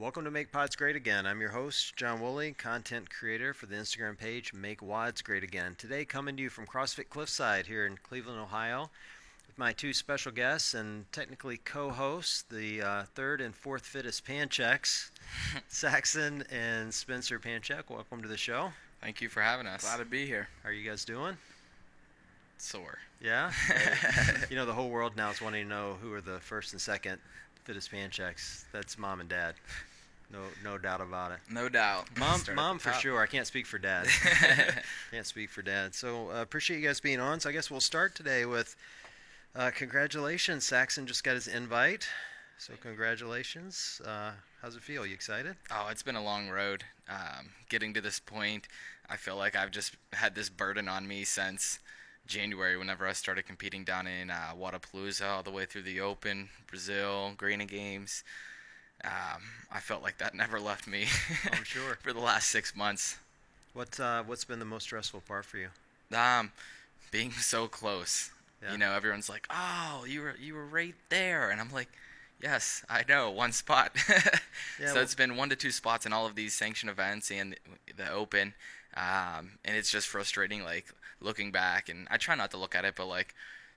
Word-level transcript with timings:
Welcome 0.00 0.24
to 0.24 0.30
Make 0.30 0.50
Pods 0.50 0.76
Great 0.76 0.96
Again. 0.96 1.26
I'm 1.26 1.42
your 1.42 1.50
host, 1.50 1.94
John 1.94 2.22
Woolley, 2.22 2.52
content 2.52 3.10
creator 3.10 3.52
for 3.52 3.66
the 3.66 3.76
Instagram 3.76 4.16
page 4.16 4.54
Make 4.54 4.80
WODs 4.80 5.22
Great 5.22 5.42
Again. 5.42 5.74
Today, 5.76 6.06
coming 6.06 6.38
to 6.38 6.42
you 6.42 6.48
from 6.48 6.66
CrossFit 6.66 7.10
Cliffside 7.10 7.66
here 7.66 7.84
in 7.84 7.98
Cleveland, 8.02 8.40
Ohio, 8.40 8.88
with 9.46 9.58
my 9.58 9.74
two 9.74 9.92
special 9.92 10.32
guests 10.32 10.72
and 10.72 11.04
technically 11.12 11.58
co 11.58 11.90
hosts, 11.90 12.46
the 12.48 12.80
uh, 12.80 13.02
third 13.14 13.42
and 13.42 13.54
fourth 13.54 13.84
fittest 13.84 14.24
Panchiks, 14.24 15.10
Saxon 15.68 16.44
and 16.50 16.94
Spencer 16.94 17.38
Panchik. 17.38 17.90
Welcome 17.90 18.22
to 18.22 18.28
the 18.28 18.38
show. 18.38 18.72
Thank 19.02 19.20
you 19.20 19.28
for 19.28 19.42
having 19.42 19.66
us. 19.66 19.82
Glad 19.82 19.98
to 19.98 20.06
be 20.06 20.24
here. 20.24 20.48
How 20.62 20.70
are 20.70 20.72
you 20.72 20.88
guys 20.88 21.04
doing? 21.04 21.36
Sore. 22.56 22.96
Yeah? 23.20 23.52
you 24.48 24.56
know, 24.56 24.64
the 24.64 24.72
whole 24.72 24.88
world 24.88 25.14
now 25.14 25.30
is 25.30 25.42
wanting 25.42 25.64
to 25.64 25.68
know 25.68 25.98
who 26.00 26.10
are 26.14 26.22
the 26.22 26.40
first 26.40 26.72
and 26.72 26.80
second 26.80 27.18
fittest 27.64 27.92
Panchiks. 27.92 28.64
That's 28.72 28.98
mom 28.98 29.20
and 29.20 29.28
dad. 29.28 29.54
No, 30.32 30.38
no 30.62 30.78
doubt 30.78 31.00
about 31.00 31.32
it. 31.32 31.38
No 31.50 31.68
doubt. 31.68 32.06
Mom, 32.16 32.40
mom 32.54 32.78
for 32.78 32.90
top. 32.90 33.00
sure. 33.00 33.20
I 33.20 33.26
can't 33.26 33.46
speak 33.46 33.66
for 33.66 33.78
dad. 33.78 34.06
can't 35.10 35.26
speak 35.26 35.50
for 35.50 35.62
dad. 35.62 35.94
So 35.94 36.30
uh, 36.30 36.42
appreciate 36.42 36.80
you 36.80 36.86
guys 36.86 37.00
being 37.00 37.20
on. 37.20 37.40
So 37.40 37.48
I 37.48 37.52
guess 37.52 37.70
we'll 37.70 37.80
start 37.80 38.14
today 38.14 38.46
with 38.46 38.76
uh, 39.56 39.70
congratulations. 39.74 40.64
Saxon 40.64 41.06
just 41.06 41.24
got 41.24 41.34
his 41.34 41.48
invite. 41.48 42.08
So 42.58 42.74
congratulations. 42.80 44.00
Uh, 44.04 44.32
how's 44.62 44.76
it 44.76 44.82
feel? 44.82 45.04
You 45.04 45.14
excited? 45.14 45.56
Oh, 45.72 45.88
it's 45.90 46.02
been 46.02 46.16
a 46.16 46.22
long 46.22 46.48
road. 46.48 46.84
Um, 47.08 47.50
getting 47.68 47.92
to 47.94 48.00
this 48.00 48.20
point, 48.20 48.68
I 49.08 49.16
feel 49.16 49.36
like 49.36 49.56
I've 49.56 49.70
just 49.72 49.96
had 50.12 50.34
this 50.34 50.48
burden 50.48 50.86
on 50.86 51.08
me 51.08 51.24
since 51.24 51.80
January, 52.26 52.76
whenever 52.76 53.08
I 53.08 53.12
started 53.12 53.46
competing 53.46 53.82
down 53.82 54.06
in 54.06 54.30
uh, 54.30 54.52
Wodapalooza, 54.56 55.28
all 55.28 55.42
the 55.42 55.50
way 55.50 55.64
through 55.64 55.82
the 55.82 56.00
Open, 56.00 56.48
Brazil, 56.68 57.32
Granite 57.36 57.68
Games. 57.68 58.22
Um, 59.04 59.42
I 59.72 59.80
felt 59.80 60.02
like 60.02 60.18
that 60.18 60.34
never 60.44 60.60
left 60.60 60.86
me. 60.86 61.06
I'm 61.52 61.64
sure. 61.64 61.98
for 62.02 62.12
the 62.12 62.20
last 62.20 62.50
six 62.50 62.74
months. 62.76 63.18
What 63.72 63.98
uh, 64.00 64.22
What's 64.24 64.44
been 64.44 64.58
the 64.58 64.64
most 64.64 64.84
stressful 64.84 65.22
part 65.26 65.44
for 65.44 65.58
you? 65.58 65.68
Um, 66.16 66.50
being 67.10 67.30
so 67.32 67.68
close. 67.68 68.30
Yeah. 68.62 68.72
You 68.72 68.78
know, 68.78 68.92
everyone's 68.92 69.28
like, 69.28 69.46
"Oh, 69.48 70.04
you 70.06 70.20
were 70.20 70.34
you 70.38 70.54
were 70.54 70.66
right 70.66 70.94
there," 71.08 71.50
and 71.50 71.60
I'm 71.60 71.72
like, 71.72 71.88
"Yes, 72.42 72.84
I 72.90 73.04
know, 73.08 73.30
one 73.30 73.52
spot." 73.52 73.96
Yeah, 74.78 74.88
so 74.88 74.94
well- 74.94 75.02
it's 75.02 75.14
been 75.14 75.36
one 75.36 75.48
to 75.50 75.56
two 75.56 75.70
spots 75.70 76.04
in 76.06 76.12
all 76.12 76.26
of 76.26 76.34
these 76.34 76.54
sanctioned 76.54 76.90
events 76.90 77.30
and 77.30 77.54
the, 77.86 78.02
the 78.04 78.10
Open, 78.10 78.54
um, 78.96 79.52
and 79.64 79.76
it's 79.76 79.90
just 79.90 80.08
frustrating. 80.08 80.62
Like 80.64 80.92
looking 81.20 81.52
back, 81.52 81.88
and 81.88 82.06
I 82.10 82.16
try 82.16 82.34
not 82.34 82.50
to 82.50 82.56
look 82.58 82.74
at 82.74 82.84
it, 82.84 82.94
but 82.96 83.06
like 83.06 83.34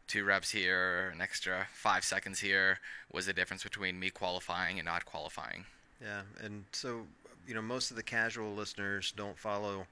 two 0.07 0.23
reps 0.23 0.51
here, 0.51 1.11
an 1.13 1.21
extra 1.21 1.67
five 1.73 2.03
seconds 2.03 2.39
here 2.39 2.79
was 3.11 3.25
the 3.25 3.33
difference 3.33 3.63
between 3.63 3.99
me 3.99 4.09
qualifying 4.09 4.79
and 4.79 4.85
not 4.85 5.05
qualifying. 5.05 5.65
Yeah, 6.01 6.21
and 6.43 6.65
so 6.71 7.01
you 7.47 7.53
know 7.53 7.61
most 7.61 7.91
of 7.91 7.97
the 7.97 8.03
casual 8.03 8.53
listeners 8.53 9.13
don't 9.15 9.37
follow 9.37 9.87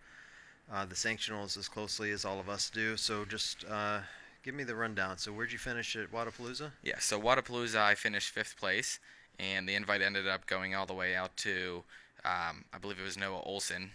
uh, 0.72 0.86
the 0.86 0.96
sanctionals 0.96 1.58
as 1.58 1.68
closely 1.68 2.12
as 2.12 2.26
all 2.26 2.40
of 2.40 2.50
us 2.50 2.70
do. 2.70 2.98
So 2.98 3.26
just 3.26 3.66
uh, 3.70 4.00
give 4.44 4.56
me 4.56 4.64
the 4.64 4.76
rundown. 4.76 5.18
So 5.18 5.32
where'd 5.32 5.52
you 5.52 5.58
finish 5.58 5.96
at 5.96 6.12
Wodapalooza? 6.12 6.72
Yeah, 6.84 7.00
so 7.00 7.20
Wodapalooza, 7.20 7.78
I 7.78 7.96
finished 7.96 8.30
fifth 8.32 8.58
place, 8.58 9.00
and 9.40 9.68
the 9.68 9.76
invite 9.76 10.02
ended 10.02 10.28
up 10.28 10.46
going 10.48 10.76
all 10.76 10.86
the 10.86 10.94
way 10.94 11.16
out 11.16 11.36
to, 11.38 11.84
um, 12.24 12.66
I 12.74 12.78
believe 12.80 13.00
it 13.00 13.04
was 13.04 13.18
Noah 13.18 13.44
Ohlsen, 13.46 13.90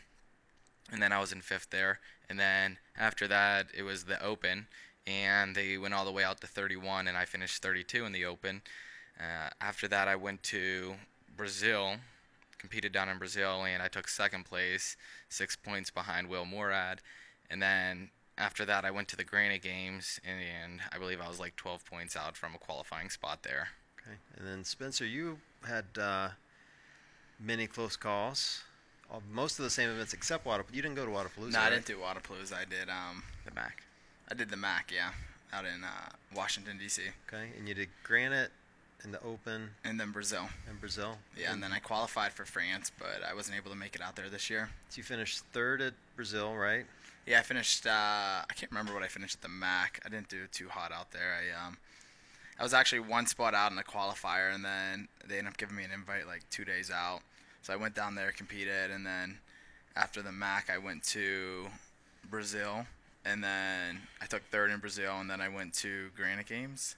and 0.93 1.03
then 1.03 1.13
I 1.13 1.21
was 1.21 1.33
in 1.33 1.41
fifth 1.41 1.71
there. 1.71 2.01
And 2.29 2.39
then 2.39 2.79
after 2.97 3.29
that, 3.29 3.67
it 3.77 3.83
was 3.83 4.05
the 4.05 4.23
Open, 4.23 4.67
and 5.07 5.55
they 5.55 5.79
went 5.79 5.95
all 5.95 6.05
the 6.05 6.13
way 6.13 6.25
out 6.25 6.41
to 6.41 6.47
31, 6.47 7.09
and 7.09 7.17
I 7.17 7.25
finished 7.25 7.63
32 7.63 8.05
in 8.05 8.13
the 8.13 8.25
Open. 8.25 8.63
Uh, 9.19 9.51
after 9.61 9.89
that, 9.89 10.09
I 10.09 10.17
went 10.17 10.43
to 10.45 10.95
Brazil, 11.37 11.97
competed 12.59 12.93
down 12.93 13.09
in 13.09 13.19
Brazil, 13.19 13.65
and 13.65 13.83
I 13.83 13.89
took 13.89 14.09
second 14.09 14.45
place, 14.45 14.97
six 15.29 15.57
points 15.57 15.91
behind 15.91 16.29
Will 16.29 16.45
Moorad. 16.45 16.99
And 17.51 17.63
then 17.63 18.11
after 18.37 18.65
that, 18.65 18.85
I 18.85 18.91
went 18.91 19.09
to 19.09 19.17
the 19.17 19.25
Granite 19.25 19.63
Games, 19.63 20.21
and, 20.25 20.41
and 20.41 20.81
I 20.93 20.99
believe 20.99 21.21
I 21.21 21.29
was 21.29 21.39
like 21.41 21.57
12 21.57 21.85
points 21.85 22.17
out 22.17 22.37
from 22.37 22.55
a 22.55 22.59
qualifying 22.59 23.09
spot 23.11 23.43
there. 23.43 23.69
Okay, 24.03 24.17
and 24.37 24.47
then 24.47 24.65
Spencer, 24.65 25.07
you 25.07 25.39
had 25.67 25.85
uh, 26.01 26.29
many 27.41 27.67
close 27.67 27.97
calls. 27.97 28.63
Uh, 29.13 29.21
Most 29.33 29.59
of 29.59 29.65
the 29.65 29.71
same 29.71 29.89
events 29.89 30.13
except 30.13 30.45
Wodapalooza. 30.45 30.75
You 30.75 30.83
didn't 30.83 30.97
go 30.97 31.05
to 31.07 31.11
Wodapalooza. 31.13 31.53
No, 31.53 31.61
I 31.61 31.65
right? 31.65 31.71
didn't 31.71 31.87
do 31.87 31.99
Wadapalooza. 31.99 32.55
I 32.55 32.65
did 32.65 32.89
um 32.89 33.23
The 33.45 33.55
Mac. 33.55 33.83
I 34.31 34.35
did 34.35 34.51
the 34.51 34.57
MAC, 34.57 34.93
yeah, 34.95 35.11
out 35.53 35.65
in 35.65 35.85
uh, 35.85 36.11
Washington 36.35 36.79
D.C. 36.79 37.03
Okay, 37.29 37.51
and 37.59 37.69
you 37.69 37.75
did 37.75 37.89
Granite 38.03 38.51
in 39.05 39.13
the 39.13 39.23
Open 39.23 39.71
and 39.85 40.01
then 40.01 40.11
Brazil. 40.11 40.49
And 40.69 40.81
Brazil. 40.81 41.19
Yeah, 41.39 41.53
and 41.53 41.63
then 41.63 41.73
I 41.73 41.79
qualified 41.79 42.33
for 42.33 42.45
France, 42.45 42.91
but 42.99 43.23
I 43.29 43.35
wasn't 43.35 43.57
able 43.57 43.71
to 43.71 43.77
make 43.77 43.95
it 43.95 44.01
out 44.01 44.17
there 44.17 44.29
this 44.29 44.51
year. 44.51 44.71
So 44.89 44.99
you 44.99 45.05
finished 45.05 45.41
third 45.53 45.81
at 45.81 45.95
Brazil, 46.17 46.55
right? 46.55 46.85
Yeah, 47.27 47.41
I 47.41 47.43
finished. 47.43 47.87
Uh, 47.87 47.91
I 47.91 48.53
can't 48.55 48.71
remember 48.71 48.95
what 48.95 49.03
I 49.03 49.09
finished 49.09 49.37
at 49.37 49.43
the 49.43 49.49
MAC. 49.49 50.01
I 50.05 50.09
didn't 50.09 50.29
do 50.29 50.47
too 50.53 50.69
hot 50.69 50.93
out 50.93 51.13
there. 51.13 51.35
I 51.35 51.67
um, 51.67 51.77
I 52.59 52.63
was 52.63 52.73
actually 52.73 53.01
one 53.01 53.27
spot 53.27 53.55
out 53.55 53.71
in 53.71 53.77
the 53.77 53.85
qualifier, 53.85 54.55
and 54.55 54.65
then 54.65 55.09
they 55.27 55.39
ended 55.39 55.53
up 55.53 55.57
giving 55.57 55.77
me 55.77 55.85
an 55.85 55.91
invite 55.93 56.27
like 56.27 56.49
two 56.51 56.65
days 56.65 56.91
out. 56.91 57.21
So 57.63 57.73
I 57.73 57.77
went 57.77 57.95
down 57.95 58.15
there, 58.15 58.31
competed, 58.33 58.91
and 58.91 59.05
then 59.05 59.39
after 59.97 60.23
the 60.23 60.33
MAC, 60.33 60.71
I 60.73 60.79
went 60.79 61.03
to 61.05 61.67
Brazil, 62.31 62.87
and 63.27 63.43
then 63.43 64.01
I 64.23 64.27
took 64.27 64.43
third 64.51 64.71
in 64.71 64.79
Brazil, 64.81 65.19
and 65.21 65.29
then 65.31 65.41
I 65.41 65.49
went 65.49 65.75
to 65.75 66.09
Granite 66.17 66.47
Games. 66.47 66.97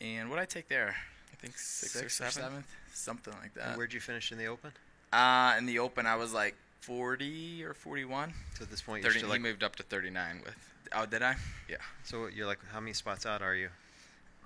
And 0.00 0.28
what 0.30 0.36
did 0.36 0.42
I 0.42 0.46
take 0.46 0.68
there? 0.68 0.94
I 1.32 1.36
think 1.36 1.56
six, 1.58 1.92
Sixth 1.92 2.20
or 2.20 2.30
seven. 2.30 2.32
seventh, 2.50 2.66
something 2.92 3.32
like 3.34 3.50
and 3.60 3.72
that. 3.72 3.76
where'd 3.76 3.92
you 3.92 4.00
finish 4.00 4.30
in 4.32 4.38
the 4.38 4.46
Open? 4.46 4.72
Uh, 5.12 5.54
in 5.58 5.66
the 5.66 5.78
Open, 5.78 6.06
I 6.06 6.16
was 6.16 6.32
like 6.32 6.54
40 6.82 7.64
or 7.64 7.74
41. 7.74 8.32
So 8.56 8.64
at 8.64 8.70
this 8.70 8.80
point, 8.82 9.02
you're 9.02 9.10
30, 9.10 9.18
still 9.20 9.28
he 9.28 9.32
like. 9.34 9.40
moved 9.42 9.62
up 9.62 9.76
to 9.76 9.82
39 9.82 10.40
with. 10.44 10.54
Oh, 10.94 11.06
did 11.06 11.22
I? 11.22 11.36
Yeah. 11.68 11.76
So 12.04 12.26
you're 12.26 12.46
like, 12.46 12.58
how 12.72 12.80
many 12.80 12.92
spots 12.94 13.24
out 13.26 13.42
are 13.42 13.54
you 13.54 13.68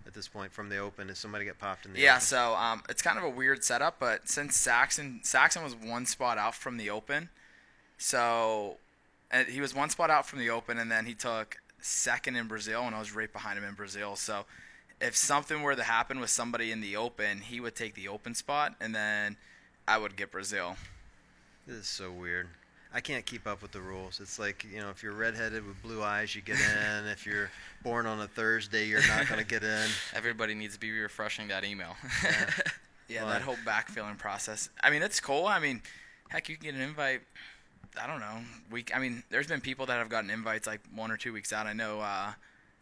at 0.07 0.13
this 0.15 0.29
point 0.29 0.53
from 0.53 0.69
the 0.69 0.79
Open? 0.79 1.07
Did 1.07 1.17
somebody 1.17 1.45
get 1.45 1.59
popped 1.59 1.87
in 1.87 1.93
the 1.95 2.01
Yeah, 2.01 2.13
Open? 2.13 2.21
so 2.23 2.55
um, 2.55 2.83
it's 2.89 3.01
kind 3.03 3.17
of 3.19 3.25
a 3.25 3.31
weird 3.31 3.65
setup, 3.65 3.97
but 3.99 4.29
since 4.29 4.57
Saxon 4.57 5.21
Saxon 5.23 5.63
was 5.63 5.75
one 5.75 6.05
spot 6.07 6.37
out 6.39 6.55
from 6.55 6.77
the 6.77 6.91
Open, 6.91 7.29
so 7.99 8.77
and 9.35 9.49
he 9.49 9.61
was 9.61 9.75
one 9.75 9.91
spot 9.91 10.11
out 10.11 10.27
from 10.27 10.39
the 10.39 10.51
Open, 10.51 10.79
and 10.79 10.91
then 10.91 11.05
he 11.07 11.15
took 11.15 11.59
second 11.81 12.37
in 12.37 12.47
Brazil, 12.47 12.83
and 12.83 12.95
I 12.95 13.01
was 13.01 13.15
right 13.15 13.31
behind 13.31 13.59
him 13.59 13.65
in 13.65 13.75
Brazil. 13.75 14.15
So 14.17 14.45
if 15.01 15.17
something 15.17 15.63
were 15.63 15.75
to 15.75 15.83
happen 15.83 16.21
with 16.21 16.31
somebody 16.31 16.71
in 16.71 16.81
the 16.81 16.97
Open, 16.97 17.41
he 17.41 17.61
would 17.61 17.75
take 17.75 17.95
the 17.95 18.09
Open 18.09 18.35
spot, 18.35 18.77
and 18.81 18.95
then 18.95 19.37
I 19.89 19.99
would 19.99 20.17
get 20.17 20.31
Brazil. 20.31 20.77
This 21.67 21.77
is 21.77 21.87
so 21.87 22.13
weird. 22.13 22.49
I 22.93 23.01
can't 23.01 23.27
keep 23.27 23.49
up 23.49 23.61
with 23.61 23.73
the 23.73 23.81
rules. 23.81 24.21
It's 24.21 24.39
like, 24.39 24.65
you 24.73 24.81
know, 24.81 24.89
if 24.91 25.03
you're 25.03 25.15
redheaded 25.15 25.67
with 25.67 25.83
blue 25.83 26.01
eyes, 26.01 26.37
you 26.37 26.41
get 26.43 26.61
in. 26.61 27.07
if 27.09 27.27
you're 27.27 27.51
born 27.83 28.07
on 28.07 28.21
a 28.21 28.29
Thursday, 28.29 28.87
you're 28.87 29.05
not 29.09 29.27
going 29.27 29.41
to 29.41 29.47
get 29.47 29.65
in. 29.65 29.89
Everybody 30.15 30.55
needs 30.55 30.75
to 30.75 30.81
be 30.81 30.93
refreshing 30.93 31.49
that 31.49 31.65
email. 31.65 31.97
Yeah. 32.23 32.51
Yeah, 33.07 33.25
Why? 33.25 33.33
that 33.35 33.43
whole 33.43 33.59
backfilling 33.67 34.17
process. 34.17 34.71
I 34.83 34.89
mean, 34.89 35.03
it's 35.03 35.21
cool. 35.21 35.45
I 35.45 35.59
mean, 35.59 35.83
heck, 36.31 36.49
you 36.49 36.57
can 36.57 36.65
get 36.65 36.75
an 36.75 36.81
invite. 36.81 37.21
I 38.01 38.07
don't 38.07 38.21
know. 38.21 38.39
Week. 38.71 38.91
I 38.95 38.99
mean, 38.99 39.23
there's 39.31 39.47
been 39.47 39.61
people 39.61 39.87
that 39.87 39.99
have 39.99 40.09
gotten 40.09 40.31
invites 40.31 40.67
like 40.67 40.81
one 40.95 41.11
or 41.11 41.17
two 41.17 41.33
weeks 41.33 41.53
out. 41.53 41.67
I 41.67 41.73
know 41.73 42.01
uh, 42.01 42.33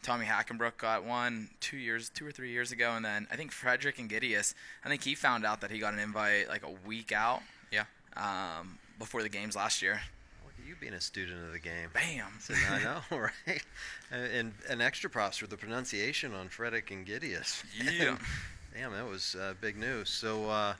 Tommy 0.01 0.25
Hackenbruck 0.25 0.77
got 0.77 1.03
one 1.03 1.49
two 1.59 1.77
years, 1.77 2.09
two 2.09 2.25
or 2.25 2.31
three 2.31 2.51
years 2.51 2.71
ago, 2.71 2.91
and 2.91 3.05
then 3.05 3.27
I 3.31 3.35
think 3.35 3.51
Frederik 3.51 3.97
Aegidius. 3.97 4.53
I 4.83 4.89
think 4.89 5.03
he 5.03 5.15
found 5.15 5.45
out 5.45 5.61
that 5.61 5.71
he 5.71 5.79
got 5.79 5.93
an 5.93 5.99
invite 5.99 6.49
like 6.49 6.63
a 6.63 6.87
week 6.87 7.11
out 7.11 7.41
yeah. 7.71 7.85
um, 8.17 8.77
before 8.99 9.21
the 9.21 9.29
games 9.29 9.55
last 9.55 9.81
year. 9.81 10.01
Look 10.43 10.53
at 10.59 10.67
you 10.67 10.75
being 10.79 10.93
a 10.93 11.01
student 11.01 11.45
of 11.45 11.53
the 11.53 11.59
game. 11.59 11.89
Bam. 11.93 12.27
So 12.39 12.53
I 12.69 12.83
know, 12.83 13.01
right? 13.17 13.63
And, 14.11 14.25
and, 14.25 14.53
and 14.69 14.81
extra 14.81 15.09
props 15.09 15.37
for 15.37 15.47
the 15.47 15.57
pronunciation 15.57 16.33
on 16.33 16.49
Frederik 16.49 16.89
Aegidius. 16.89 17.63
Yeah. 17.81 18.17
Damn, 18.73 18.91
that 18.93 19.07
was 19.07 19.35
uh, 19.35 19.53
big 19.61 19.77
news. 19.77 20.09
So, 20.09 20.49
uh, 20.49 20.73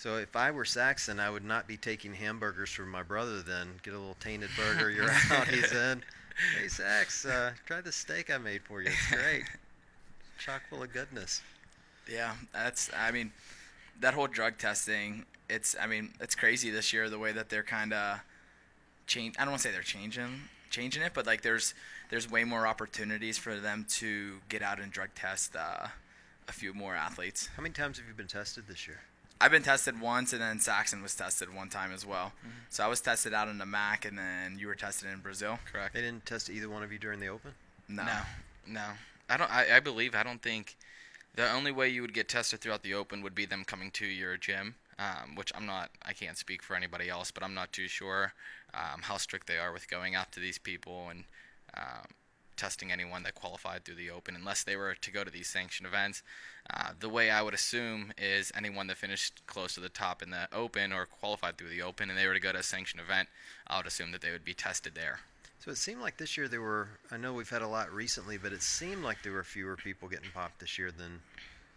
so 0.00 0.16
if 0.16 0.34
I 0.34 0.50
were 0.50 0.64
Saxon, 0.64 1.20
I 1.20 1.28
would 1.28 1.44
not 1.44 1.68
be 1.68 1.76
taking 1.76 2.14
hamburgers 2.14 2.70
from 2.70 2.90
my 2.90 3.02
brother. 3.02 3.42
Then 3.42 3.68
get 3.82 3.92
a 3.92 3.98
little 3.98 4.16
tainted 4.18 4.48
burger. 4.56 4.90
You're 4.90 5.10
out. 5.30 5.46
He's 5.46 5.70
in. 5.72 6.02
Hey, 6.58 6.68
Sax, 6.68 7.26
uh, 7.26 7.52
try 7.66 7.82
the 7.82 7.92
steak 7.92 8.30
I 8.30 8.38
made 8.38 8.62
for 8.62 8.80
you. 8.80 8.88
It's 8.88 9.14
great. 9.14 9.44
Chock 10.38 10.62
full 10.70 10.82
of 10.82 10.90
goodness. 10.90 11.42
Yeah, 12.10 12.32
that's. 12.50 12.88
I 12.98 13.10
mean, 13.10 13.30
that 14.00 14.14
whole 14.14 14.26
drug 14.26 14.56
testing. 14.56 15.26
It's. 15.50 15.76
I 15.78 15.86
mean, 15.86 16.14
it's 16.18 16.34
crazy 16.34 16.70
this 16.70 16.94
year 16.94 17.10
the 17.10 17.18
way 17.18 17.32
that 17.32 17.50
they're 17.50 17.62
kind 17.62 17.92
of 17.92 18.20
change. 19.06 19.34
I 19.38 19.42
don't 19.42 19.50
want 19.50 19.60
to 19.60 19.68
say 19.68 19.72
they're 19.74 19.82
changing 19.82 20.40
changing 20.70 21.02
it, 21.02 21.12
but 21.12 21.26
like 21.26 21.42
there's 21.42 21.74
there's 22.08 22.30
way 22.30 22.44
more 22.44 22.66
opportunities 22.66 23.36
for 23.36 23.54
them 23.56 23.84
to 23.90 24.38
get 24.48 24.62
out 24.62 24.80
and 24.80 24.90
drug 24.90 25.10
test 25.14 25.54
uh, 25.54 25.88
a 26.48 26.52
few 26.52 26.72
more 26.72 26.94
athletes. 26.94 27.50
How 27.54 27.62
many 27.62 27.74
times 27.74 27.98
have 27.98 28.08
you 28.08 28.14
been 28.14 28.28
tested 28.28 28.64
this 28.66 28.86
year? 28.86 29.00
I've 29.40 29.50
been 29.50 29.62
tested 29.62 30.00
once, 30.00 30.32
and 30.32 30.42
then 30.42 30.60
Saxon 30.60 31.02
was 31.02 31.14
tested 31.14 31.54
one 31.54 31.68
time 31.70 31.92
as 31.92 32.04
well. 32.04 32.32
So 32.68 32.84
I 32.84 32.88
was 32.88 33.00
tested 33.00 33.32
out 33.32 33.48
in 33.48 33.58
the 33.58 33.66
MAC, 33.66 34.04
and 34.04 34.18
then 34.18 34.58
you 34.58 34.66
were 34.66 34.74
tested 34.74 35.08
in 35.10 35.20
Brazil. 35.20 35.58
Correct. 35.72 35.94
They 35.94 36.02
didn't 36.02 36.26
test 36.26 36.50
either 36.50 36.68
one 36.68 36.82
of 36.82 36.92
you 36.92 36.98
during 36.98 37.20
the 37.20 37.28
Open. 37.28 37.52
No. 37.88 38.04
No, 38.04 38.18
no. 38.66 38.86
I 39.28 39.36
don't. 39.36 39.50
I, 39.50 39.76
I 39.76 39.80
believe. 39.80 40.14
I 40.14 40.22
don't 40.22 40.42
think 40.42 40.76
the 41.34 41.50
only 41.50 41.72
way 41.72 41.88
you 41.88 42.02
would 42.02 42.12
get 42.12 42.28
tested 42.28 42.60
throughout 42.60 42.82
the 42.82 42.92
open 42.94 43.22
would 43.22 43.34
be 43.34 43.46
them 43.46 43.64
coming 43.64 43.90
to 43.92 44.06
your 44.06 44.36
gym. 44.36 44.74
um, 45.00 45.34
which 45.34 45.50
I'm 45.54 45.64
not, 45.66 45.90
I 46.04 46.12
can't 46.12 46.36
speak 46.36 46.62
for 46.62 46.76
anybody 46.76 47.08
else, 47.08 47.30
but 47.30 47.42
I'm 47.42 47.54
not 47.54 47.72
too 47.72 47.88
sure 47.88 48.34
um, 48.74 49.02
how 49.02 49.16
strict 49.16 49.46
they 49.46 49.56
are 49.56 49.72
with 49.72 49.88
going 49.88 50.14
out 50.14 50.30
to 50.32 50.40
these 50.40 50.58
people 50.58 51.08
and 51.10 51.24
um, 51.76 52.06
testing 52.60 52.92
anyone 52.92 53.22
that 53.22 53.34
qualified 53.34 53.84
through 53.84 53.94
the 53.94 54.10
Open 54.10 54.36
unless 54.36 54.62
they 54.64 54.76
were 54.76 54.94
to 55.00 55.10
go 55.10 55.24
to 55.24 55.30
these 55.30 55.48
sanctioned 55.48 55.86
events. 55.86 56.22
Uh, 56.68 56.90
the 57.00 57.08
way 57.08 57.30
I 57.30 57.40
would 57.40 57.54
assume 57.54 58.12
is 58.18 58.52
anyone 58.54 58.86
that 58.88 58.98
finished 58.98 59.40
close 59.46 59.72
to 59.74 59.80
the 59.80 59.88
top 59.88 60.22
in 60.22 60.28
the 60.30 60.46
Open 60.52 60.92
or 60.92 61.06
qualified 61.06 61.56
through 61.56 61.70
the 61.70 61.80
Open 61.80 62.10
and 62.10 62.18
they 62.18 62.26
were 62.26 62.34
to 62.34 62.40
go 62.40 62.52
to 62.52 62.58
a 62.58 62.62
sanctioned 62.62 63.00
event, 63.00 63.28
I 63.66 63.78
would 63.78 63.86
assume 63.86 64.12
that 64.12 64.20
they 64.20 64.30
would 64.30 64.44
be 64.44 64.52
tested 64.52 64.94
there. 64.94 65.20
So 65.64 65.70
it 65.70 65.78
seemed 65.78 66.00
like 66.02 66.18
this 66.18 66.36
year 66.36 66.48
there 66.48 66.60
were. 66.60 66.88
I 67.10 67.16
know 67.16 67.32
we've 67.32 67.48
had 67.50 67.62
a 67.62 67.66
lot 67.68 67.90
recently, 67.92 68.36
but 68.38 68.52
it 68.52 68.62
seemed 68.62 69.02
like 69.02 69.22
there 69.22 69.32
were 69.32 69.44
fewer 69.44 69.76
people 69.76 70.08
getting 70.08 70.30
popped 70.32 70.60
this 70.60 70.78
year 70.78 70.90
than 70.90 71.20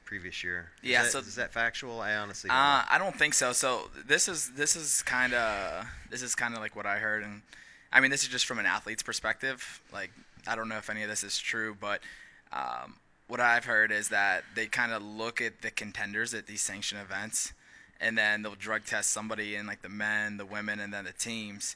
previous 0.06 0.44
year. 0.44 0.71
Is 0.81 0.89
Yeah, 0.89 1.03
that- 1.03 1.12
so- 1.12 1.19
is 1.19 1.35
that 1.35 1.51
factual? 1.53 2.00
I 2.01 2.15
honestly. 2.15 2.50
Don't 2.50 2.57
Uh. 2.57 2.85
I 2.89 2.97
don't 2.97 3.18
think 3.18 3.33
so. 3.33 3.51
So 3.53 3.89
this 4.06 4.27
is 4.27 4.51
this 4.51 4.75
is 4.75 5.01
kind 5.03 5.33
of 5.33 5.85
this 6.09 6.21
is 6.21 6.33
kind 6.35 6.53
of 6.53 6.59
like 6.62 6.75
what 6.75 6.85
I 6.85 7.00
heard, 7.00 7.24
and 7.24 7.41
I 7.91 8.00
mean 8.01 8.12
this 8.12 8.24
is 8.24 8.30
just 8.30 8.45
from 8.45 8.57
an 8.59 8.65
athlete's 8.65 9.03
perspective. 9.03 9.81
Like 9.91 10.12
I 10.48 10.56
don't 10.56 10.69
know 10.69 10.78
if 10.78 10.90
any 10.90 11.04
of 11.04 11.10
this 11.10 11.24
is 11.24 11.38
true, 11.38 11.75
but 11.80 12.01
um, 12.51 12.95
what 13.28 13.40
I've 13.40 13.66
heard 13.66 13.92
is 13.92 14.10
that 14.10 14.44
they 14.56 14.68
kind 14.68 14.92
of 14.92 15.01
look 15.01 15.42
at 15.42 15.62
the 15.62 15.72
contenders 15.72 16.34
at 16.34 16.48
these 16.48 16.62
sanctioned 16.62 17.01
events, 17.01 17.54
and 18.00 18.18
then 18.18 18.42
they'll 18.42 18.56
drug 18.56 18.86
test 18.86 19.12
somebody 19.12 19.56
in 19.56 19.66
like 19.66 19.81
the 19.81 19.90
men, 19.90 20.38
the 20.38 20.45
women, 20.45 20.80
and 20.80 20.94
then 20.94 21.06
the 21.06 21.13
teams, 21.13 21.75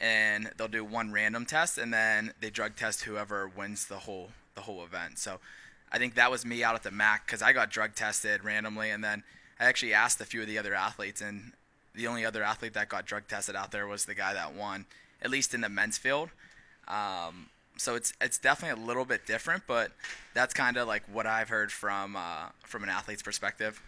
and 0.00 0.50
they'll 0.56 0.68
do 0.68 0.84
one 0.84 1.12
random 1.12 1.46
test, 1.46 1.78
and 1.78 1.92
then 1.92 2.32
they 2.40 2.50
drug 2.50 2.76
test 2.76 3.04
whoever 3.04 3.48
wins 3.48 3.86
the 3.86 3.98
whole 3.98 4.30
the 4.54 4.62
whole 4.62 4.84
event. 4.84 5.18
So 5.18 5.38
I 5.92 5.98
think 5.98 6.14
that 6.16 6.30
was 6.30 6.44
me 6.44 6.64
out 6.64 6.74
at 6.74 6.82
the 6.82 6.90
MAC 6.90 7.26
because 7.26 7.42
I 7.42 7.52
got 7.52 7.70
drug 7.70 7.94
tested 7.94 8.44
randomly, 8.44 8.90
and 8.90 9.02
then 9.02 9.22
I 9.58 9.66
actually 9.66 9.94
asked 9.94 10.20
a 10.20 10.24
few 10.24 10.40
of 10.40 10.48
the 10.48 10.58
other 10.58 10.74
athletes, 10.74 11.20
and 11.20 11.52
the 11.94 12.06
only 12.06 12.24
other 12.24 12.42
athlete 12.42 12.74
that 12.74 12.88
got 12.88 13.06
drug 13.06 13.28
tested 13.28 13.56
out 13.56 13.72
there 13.72 13.86
was 13.86 14.04
the 14.04 14.14
guy 14.14 14.34
that 14.34 14.54
won, 14.54 14.86
at 15.22 15.30
least 15.30 15.54
in 15.54 15.60
the 15.60 15.68
men's 15.68 15.98
field. 15.98 16.30
Um, 16.88 17.48
so 17.80 17.94
it's 17.94 18.12
it's 18.20 18.36
definitely 18.36 18.82
a 18.82 18.86
little 18.86 19.06
bit 19.06 19.26
different, 19.26 19.62
but 19.66 19.92
that's 20.34 20.52
kind 20.52 20.76
of 20.76 20.86
like 20.86 21.02
what 21.10 21.26
I've 21.26 21.48
heard 21.48 21.72
from 21.72 22.14
uh, 22.14 22.50
from 22.62 22.82
an 22.82 22.90
athlete's 22.90 23.22
perspective. 23.22 23.82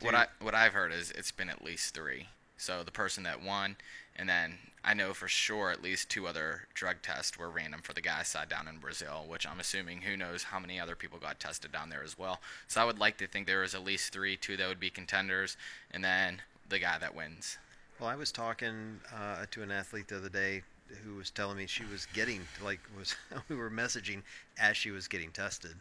What 0.00 0.14
I 0.14 0.26
what 0.40 0.54
I've 0.54 0.72
heard 0.72 0.92
is 0.92 1.10
it's 1.10 1.32
been 1.32 1.50
at 1.50 1.64
least 1.64 1.92
three. 1.92 2.28
So 2.56 2.84
the 2.84 2.92
person 2.92 3.24
that 3.24 3.42
won, 3.42 3.74
and 4.14 4.28
then 4.28 4.58
I 4.84 4.94
know 4.94 5.12
for 5.12 5.26
sure 5.26 5.72
at 5.72 5.82
least 5.82 6.08
two 6.08 6.28
other 6.28 6.68
drug 6.74 7.02
tests 7.02 7.36
were 7.36 7.50
random 7.50 7.80
for 7.82 7.92
the 7.92 8.00
guy 8.00 8.22
side 8.22 8.48
down 8.48 8.68
in 8.68 8.76
Brazil, 8.78 9.24
which 9.26 9.44
I'm 9.44 9.58
assuming 9.58 10.02
who 10.02 10.16
knows 10.16 10.44
how 10.44 10.60
many 10.60 10.78
other 10.78 10.94
people 10.94 11.18
got 11.18 11.40
tested 11.40 11.72
down 11.72 11.90
there 11.90 12.04
as 12.04 12.16
well. 12.16 12.40
So 12.68 12.80
I 12.80 12.84
would 12.84 13.00
like 13.00 13.16
to 13.18 13.26
think 13.26 13.48
there 13.48 13.62
was 13.62 13.74
at 13.74 13.82
least 13.82 14.12
three, 14.12 14.36
two 14.36 14.56
that 14.56 14.68
would 14.68 14.78
be 14.78 14.90
contenders, 14.90 15.56
and 15.90 16.04
then 16.04 16.42
the 16.68 16.78
guy 16.78 16.96
that 16.98 17.16
wins. 17.16 17.58
Well, 17.98 18.08
I 18.08 18.14
was 18.14 18.30
talking 18.30 19.00
uh, 19.12 19.46
to 19.50 19.62
an 19.64 19.72
athlete 19.72 20.06
the 20.06 20.18
other 20.18 20.28
day 20.28 20.62
who 21.04 21.16
was 21.16 21.30
telling 21.30 21.56
me 21.56 21.66
she 21.66 21.84
was 21.84 22.06
getting 22.12 22.40
like 22.64 22.80
was 22.98 23.14
we 23.48 23.56
were 23.56 23.70
messaging 23.70 24.22
as 24.58 24.76
she 24.76 24.90
was 24.90 25.08
getting 25.08 25.30
tested, 25.30 25.74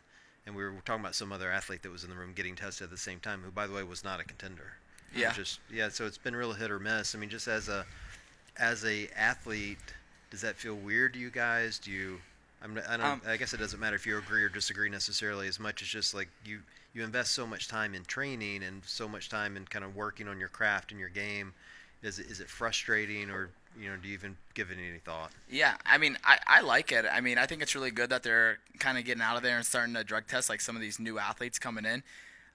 and 0.45 0.55
we 0.55 0.63
were 0.63 0.73
talking 0.85 1.01
about 1.01 1.15
some 1.15 1.31
other 1.31 1.51
athlete 1.51 1.83
that 1.83 1.91
was 1.91 2.03
in 2.03 2.09
the 2.09 2.15
room 2.15 2.33
getting 2.33 2.55
tested 2.55 2.85
at 2.85 2.91
the 2.91 2.97
same 2.97 3.19
time, 3.19 3.41
who 3.43 3.51
by 3.51 3.67
the 3.67 3.73
way 3.73 3.83
was 3.83 4.03
not 4.03 4.19
a 4.19 4.23
contender. 4.23 4.73
Yeah. 5.13 5.33
Just 5.33 5.59
yeah, 5.71 5.89
so 5.89 6.05
it's 6.05 6.17
been 6.17 6.35
real 6.35 6.53
hit 6.53 6.71
or 6.71 6.79
miss. 6.79 7.15
I 7.15 7.19
mean, 7.19 7.29
just 7.29 7.47
as 7.47 7.69
a 7.69 7.85
as 8.57 8.85
a 8.85 9.09
athlete, 9.15 9.79
does 10.29 10.41
that 10.41 10.55
feel 10.55 10.75
weird 10.75 11.13
to 11.13 11.19
you 11.19 11.29
guys? 11.29 11.79
Do 11.79 11.91
you? 11.91 12.19
I'm, 12.63 12.79
I 12.87 12.97
don't. 12.97 13.05
Um, 13.05 13.21
I 13.27 13.37
guess 13.37 13.53
it 13.53 13.57
doesn't 13.57 13.79
matter 13.79 13.95
if 13.95 14.05
you 14.05 14.17
agree 14.17 14.43
or 14.43 14.49
disagree 14.49 14.89
necessarily 14.89 15.47
as 15.47 15.59
much 15.59 15.81
as 15.81 15.87
just 15.87 16.13
like 16.13 16.29
you 16.45 16.59
you 16.93 17.03
invest 17.03 17.33
so 17.33 17.47
much 17.47 17.67
time 17.67 17.93
in 17.93 18.03
training 18.03 18.63
and 18.63 18.83
so 18.85 19.07
much 19.07 19.29
time 19.29 19.57
in 19.57 19.65
kind 19.65 19.83
of 19.85 19.95
working 19.95 20.27
on 20.27 20.39
your 20.39 20.49
craft 20.49 20.91
and 20.91 20.99
your 20.99 21.09
game. 21.09 21.53
Is 22.03 22.17
it, 22.17 22.25
is 22.27 22.39
it 22.39 22.49
frustrating 22.49 23.29
or 23.29 23.51
you 23.79 23.89
know 23.89 23.95
do 23.97 24.07
you 24.07 24.13
even 24.13 24.38
give 24.53 24.71
it 24.71 24.77
any 24.77 25.00
thought? 25.00 25.31
Yeah, 25.50 25.75
I 25.85 25.97
mean, 25.97 26.18
I, 26.23 26.39
I 26.45 26.62
like 26.62 26.91
it. 26.91 27.06
I 27.12 27.21
mean, 27.21 27.38
I 27.38 27.45
think 27.45 27.62
it's 27.62 27.75
really 27.75 27.91
good 27.91 28.09
that 28.09 28.23
they're 28.23 28.59
kind 28.79 28.97
of 28.97 29.06
getting 29.06 29.21
out 29.21 29.38
of 29.38 29.44
there 29.44 29.57
and 29.57 29.65
starting 29.65 29.94
to 29.95 30.03
drug 30.03 30.27
test 30.27 30.50
like 30.50 30.62
some 30.62 30.75
of 30.75 30.81
these 30.81 31.00
new 31.00 31.19
athletes 31.19 31.59
coming 31.59 31.85
in. 31.85 32.03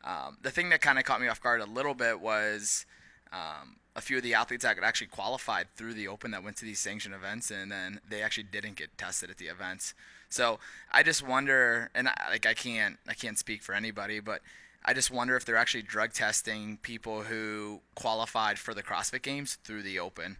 Um, 0.05 0.37
the 0.43 0.51
thing 0.51 0.69
that 0.71 0.81
kind 0.81 0.99
of 0.99 1.05
caught 1.05 1.21
me 1.21 1.29
off 1.29 1.41
guard 1.41 1.61
a 1.61 1.67
little 1.67 1.95
bit 1.95 2.21
was 2.21 2.87
um, 3.33 3.77
a 3.97 4.01
few 4.01 4.19
of 4.19 4.23
the 4.23 4.35
athletes 4.35 4.63
that 4.63 4.77
actually 4.83 5.09
qualified 5.09 5.67
through 5.75 5.95
the 5.95 6.07
Open 6.07 6.31
that 6.31 6.45
went 6.45 6.57
to 6.59 6.65
these 6.65 6.79
sanctioned 6.79 7.15
events, 7.15 7.51
and 7.51 7.73
then 7.73 8.01
they 8.09 8.23
actually 8.23 8.45
didn't 8.45 8.77
get 8.77 8.97
tested 8.99 9.31
at 9.31 9.39
the 9.39 9.47
events. 9.47 9.95
So 10.29 10.59
I 10.93 11.03
just 11.03 11.27
wonder, 11.27 11.91
and 11.95 12.09
I, 12.09 12.15
like 12.31 12.47
I 12.47 12.55
can't 12.55 12.99
I 13.09 13.15
can't 13.15 13.39
speak 13.39 13.63
for 13.63 13.75
anybody, 13.75 14.21
but 14.21 14.43
I 14.85 14.93
just 14.93 15.11
wonder 15.11 15.37
if 15.37 15.45
they're 15.45 15.57
actually 15.57 15.83
drug 15.83 16.13
testing 16.13 16.79
people 16.83 17.23
who 17.23 17.81
qualified 17.95 18.59
for 18.59 18.75
the 18.75 18.83
CrossFit 18.83 19.23
Games 19.23 19.59
through 19.65 19.83
the 19.83 19.99
Open 19.99 20.37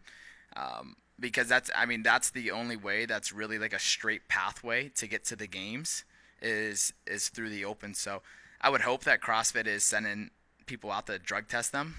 um, 0.57 0.97
because 1.19 1.49
that's 1.49 1.71
I 1.77 1.87
mean 1.87 2.03
that's 2.03 2.31
the 2.31 2.51
only 2.51 2.77
way 2.77 3.07
that's 3.07 3.33
really 3.33 3.59
like 3.59 3.73
a 3.73 3.79
straight 3.79 4.29
pathway 4.29 4.89
to 4.97 5.07
get 5.07 5.25
to 5.27 5.37
the 5.37 5.47
games 5.47 6.05
is 6.43 6.93
is 7.07 7.29
through 7.29 7.51
the 7.51 7.65
open. 7.65 7.95
So 7.95 8.23
I 8.61 8.71
would 8.71 8.83
hope 8.83 9.05
that 9.05 9.21
CrossFit 9.21 9.67
is 9.67 9.85
sending 9.85 10.31
people 10.67 10.91
out 10.91 11.07
to 11.07 11.19
drug 11.19 11.49
test 11.49 11.73
them 11.73 11.97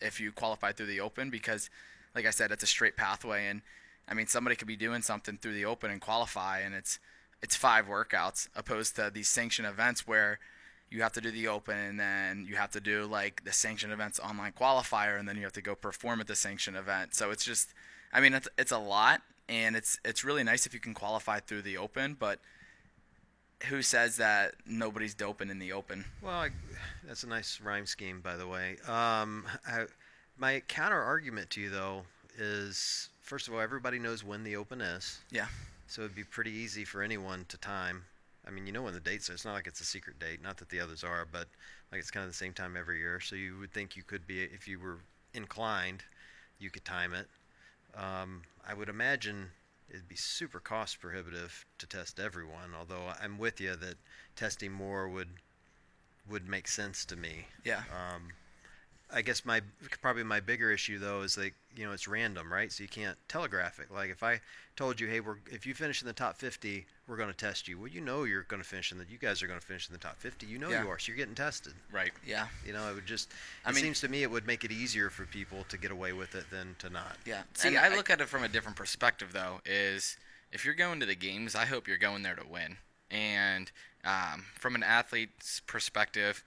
if 0.00 0.20
you 0.20 0.32
qualify 0.32 0.72
through 0.72 0.86
the 0.86 1.00
open 1.00 1.30
because 1.30 1.70
like 2.14 2.26
I 2.26 2.30
said 2.30 2.50
it's 2.50 2.62
a 2.62 2.66
straight 2.66 2.96
pathway 2.96 3.46
and 3.46 3.62
I 4.08 4.14
mean 4.14 4.26
somebody 4.26 4.56
could 4.56 4.68
be 4.68 4.76
doing 4.76 5.02
something 5.02 5.38
through 5.38 5.54
the 5.54 5.64
open 5.64 5.90
and 5.90 6.00
qualify 6.00 6.60
and 6.60 6.74
it's 6.74 6.98
it's 7.42 7.56
five 7.56 7.86
workouts 7.86 8.48
opposed 8.54 8.96
to 8.96 9.10
these 9.12 9.28
sanctioned 9.28 9.66
events 9.66 10.06
where 10.06 10.38
you 10.90 11.02
have 11.02 11.12
to 11.12 11.20
do 11.20 11.30
the 11.30 11.48
open 11.48 11.78
and 11.78 11.98
then 11.98 12.44
you 12.46 12.56
have 12.56 12.70
to 12.72 12.80
do 12.80 13.06
like 13.06 13.44
the 13.44 13.52
sanctioned 13.52 13.92
events 13.92 14.20
online 14.20 14.52
qualifier 14.52 15.18
and 15.18 15.26
then 15.26 15.36
you 15.36 15.42
have 15.42 15.52
to 15.52 15.62
go 15.62 15.74
perform 15.74 16.20
at 16.20 16.26
the 16.26 16.36
sanctioned 16.36 16.76
event 16.76 17.14
so 17.14 17.30
it's 17.30 17.44
just 17.44 17.72
i 18.12 18.20
mean 18.20 18.34
it's, 18.34 18.48
it's 18.58 18.72
a 18.72 18.78
lot 18.78 19.22
and 19.48 19.76
it's 19.76 19.98
it's 20.04 20.24
really 20.24 20.44
nice 20.44 20.66
if 20.66 20.74
you 20.74 20.80
can 20.80 20.94
qualify 20.94 21.38
through 21.40 21.62
the 21.62 21.76
open 21.76 22.16
but 22.18 22.38
who 23.68 23.82
says 23.82 24.16
that 24.16 24.54
nobody's 24.66 25.14
doping 25.14 25.50
in 25.50 25.58
the 25.58 25.72
open 25.72 26.04
Well, 26.20 26.34
I, 26.34 26.48
that's 27.06 27.22
a 27.22 27.28
nice 27.28 27.60
rhyme 27.60 27.86
scheme, 27.86 28.20
by 28.20 28.36
the 28.36 28.46
way. 28.46 28.76
Um, 28.88 29.44
I, 29.66 29.84
my 30.36 30.60
counter 30.66 31.00
argument 31.00 31.50
to 31.50 31.60
you 31.60 31.70
though 31.70 32.02
is 32.38 33.08
first 33.20 33.48
of 33.48 33.54
all, 33.54 33.60
everybody 33.60 33.98
knows 33.98 34.24
when 34.24 34.42
the 34.44 34.56
open 34.56 34.80
is. 34.80 35.20
yeah 35.30 35.46
So 35.86 36.02
it'd 36.02 36.16
be 36.16 36.24
pretty 36.24 36.50
easy 36.50 36.84
for 36.84 37.02
anyone 37.02 37.44
to 37.48 37.58
time. 37.58 38.04
I 38.46 38.50
mean, 38.50 38.66
you 38.66 38.72
know 38.72 38.82
when 38.82 38.94
the 38.94 39.00
dates 39.00 39.30
are. 39.30 39.34
It's 39.34 39.44
not 39.44 39.52
like 39.54 39.68
it's 39.68 39.80
a 39.80 39.84
secret 39.84 40.18
date. 40.18 40.42
Not 40.42 40.56
that 40.56 40.68
the 40.68 40.80
others 40.80 41.04
are, 41.04 41.26
but 41.30 41.46
like 41.92 42.00
it's 42.00 42.10
kind 42.10 42.24
of 42.24 42.30
the 42.30 42.36
same 42.36 42.52
time 42.52 42.76
every 42.76 42.98
year. 42.98 43.20
So 43.20 43.36
you 43.36 43.58
would 43.60 43.72
think 43.72 43.96
you 43.96 44.02
could 44.02 44.26
be, 44.26 44.42
if 44.42 44.66
you 44.66 44.80
were 44.80 44.98
inclined, 45.34 46.02
you 46.58 46.70
could 46.70 46.84
time 46.84 47.14
it. 47.14 47.28
Um, 47.96 48.42
I 48.66 48.74
would 48.74 48.88
imagine 48.88 49.50
it'd 49.90 50.08
be 50.08 50.16
super 50.16 50.60
cost 50.60 51.00
prohibitive 51.00 51.66
to 51.78 51.86
test 51.86 52.18
everyone. 52.18 52.70
Although 52.78 53.12
I'm 53.20 53.38
with 53.38 53.60
you 53.60 53.76
that 53.76 53.96
testing 54.36 54.72
more 54.72 55.08
would 55.08 55.28
would 56.28 56.48
make 56.48 56.68
sense 56.68 57.04
to 57.06 57.16
me. 57.16 57.46
yeah 57.64 57.82
Um, 57.90 58.32
I 59.14 59.22
guess 59.22 59.44
my 59.44 59.60
probably 60.00 60.22
my 60.24 60.40
bigger 60.40 60.70
issue 60.72 60.98
though 60.98 61.20
is 61.22 61.36
like 61.36 61.54
you 61.76 61.84
know 61.86 61.92
it's 61.92 62.08
random, 62.08 62.52
right? 62.52 62.72
So 62.72 62.82
you 62.82 62.88
can't 62.88 63.16
telegraph 63.28 63.78
it. 63.78 63.86
Like 63.92 64.10
if 64.10 64.22
I 64.22 64.40
told 64.76 64.98
you, 65.00 65.06
hey, 65.06 65.20
we're 65.20 65.36
if 65.50 65.66
you 65.66 65.74
finish 65.74 66.00
in 66.00 66.06
the 66.06 66.14
top 66.14 66.36
50, 66.38 66.86
we're 67.06 67.16
going 67.18 67.28
to 67.28 67.36
test 67.36 67.68
you. 67.68 67.78
Well, 67.78 67.88
you 67.88 68.00
know 68.00 68.24
you're 68.24 68.44
going 68.44 68.62
to 68.62 68.68
finish 68.68 68.90
in 68.90 68.98
that. 68.98 69.10
you 69.10 69.18
guys 69.18 69.42
are 69.42 69.46
going 69.46 69.60
to 69.60 69.64
finish 69.66 69.86
in 69.88 69.92
the 69.92 69.98
top 69.98 70.18
50. 70.18 70.46
You 70.46 70.58
know 70.58 70.70
Yeah. 70.70 70.82
you 70.84 70.88
are, 70.88 70.98
so 70.98 71.08
you're 71.08 71.16
getting 71.18 71.34
tested. 71.34 71.74
Right. 71.92 72.12
yeah 72.26 72.46
You 72.66 72.72
know, 72.72 72.88
it 72.90 72.94
would 72.94 73.06
just. 73.06 73.30
I 73.66 73.70
it 73.70 73.74
mean- 73.74 73.84
seems 73.84 74.00
to 74.00 74.08
me 74.08 74.22
it 74.22 74.30
would 74.30 74.46
make 74.46 74.64
it 74.64 74.72
easier 74.72 75.10
for 75.10 75.26
people 75.26 75.64
to 75.68 75.76
get 75.76 75.90
away 75.90 76.12
with 76.14 76.34
it 76.34 76.48
than 76.50 76.74
to 76.78 76.88
not. 76.90 77.16
yeah 77.26 77.42
See, 77.54 77.68
And 77.68 77.78
I 77.78 77.94
look 77.94 78.08
at 78.08 78.20
it 78.20 78.28
from 78.28 78.44
a 78.44 78.48
different 78.48 78.76
perspective, 78.76 79.32
though. 79.34 79.60
Is 79.66 80.16
if 80.52 80.64
you're 80.64 80.74
going 80.74 81.00
to 81.00 81.06
the 81.06 81.14
games, 81.14 81.54
I 81.54 81.66
hope 81.66 81.86
you're 81.86 81.98
going 81.98 82.22
there 82.22 82.34
to 82.36 82.46
win. 82.46 82.78
And 83.10 83.70
um, 84.04 84.46
from 84.58 84.74
an 84.74 84.82
athlete's 84.82 85.60
perspective, 85.66 86.42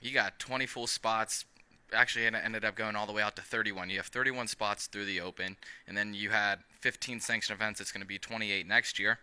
you 0.00 0.12
got 0.12 0.38
20 0.38 0.64
full 0.66 0.86
spots. 0.86 1.44
Actually, 1.92 2.26
ended 2.26 2.64
up 2.64 2.74
going 2.74 2.96
all 2.96 3.06
the 3.06 3.12
way 3.12 3.22
out 3.22 3.36
to 3.36 3.42
31. 3.42 3.90
You 3.90 3.96
have 3.96 4.06
31 4.06 4.48
spots 4.48 4.86
through 4.86 5.06
the 5.06 5.20
Open, 5.20 5.56
and 5.86 5.96
then 5.96 6.12
you 6.14 6.30
had 6.30 6.60
15 6.80 7.20
sanctioned 7.20 7.56
events. 7.56 7.80
It's 7.80 7.92
going 7.92 8.02
to 8.02 8.06
be 8.06 8.18
28 8.18 8.66
next 8.66 8.98
year. 8.98 9.18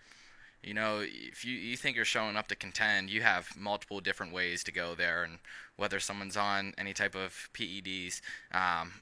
You 0.64 0.74
know, 0.74 1.02
if 1.04 1.46
you, 1.46 1.54
you 1.54 1.78
think 1.78 1.96
you're 1.96 2.06
showing 2.06 2.36
up 2.36 2.48
to 2.48 2.56
contend, 2.56 3.12
you 3.12 3.22
have 3.22 3.56
multiple 3.56 4.00
different 4.00 4.34
ways 4.34 4.64
to 4.64 4.72
go 4.72 4.96
there, 4.96 5.24
and 5.24 5.38
whether 5.76 6.00
someone's 6.00 6.36
on 6.36 6.74
any 6.78 6.94
type 6.94 7.14
of 7.14 7.50
PEDs, 7.54 8.22
um, 8.52 8.94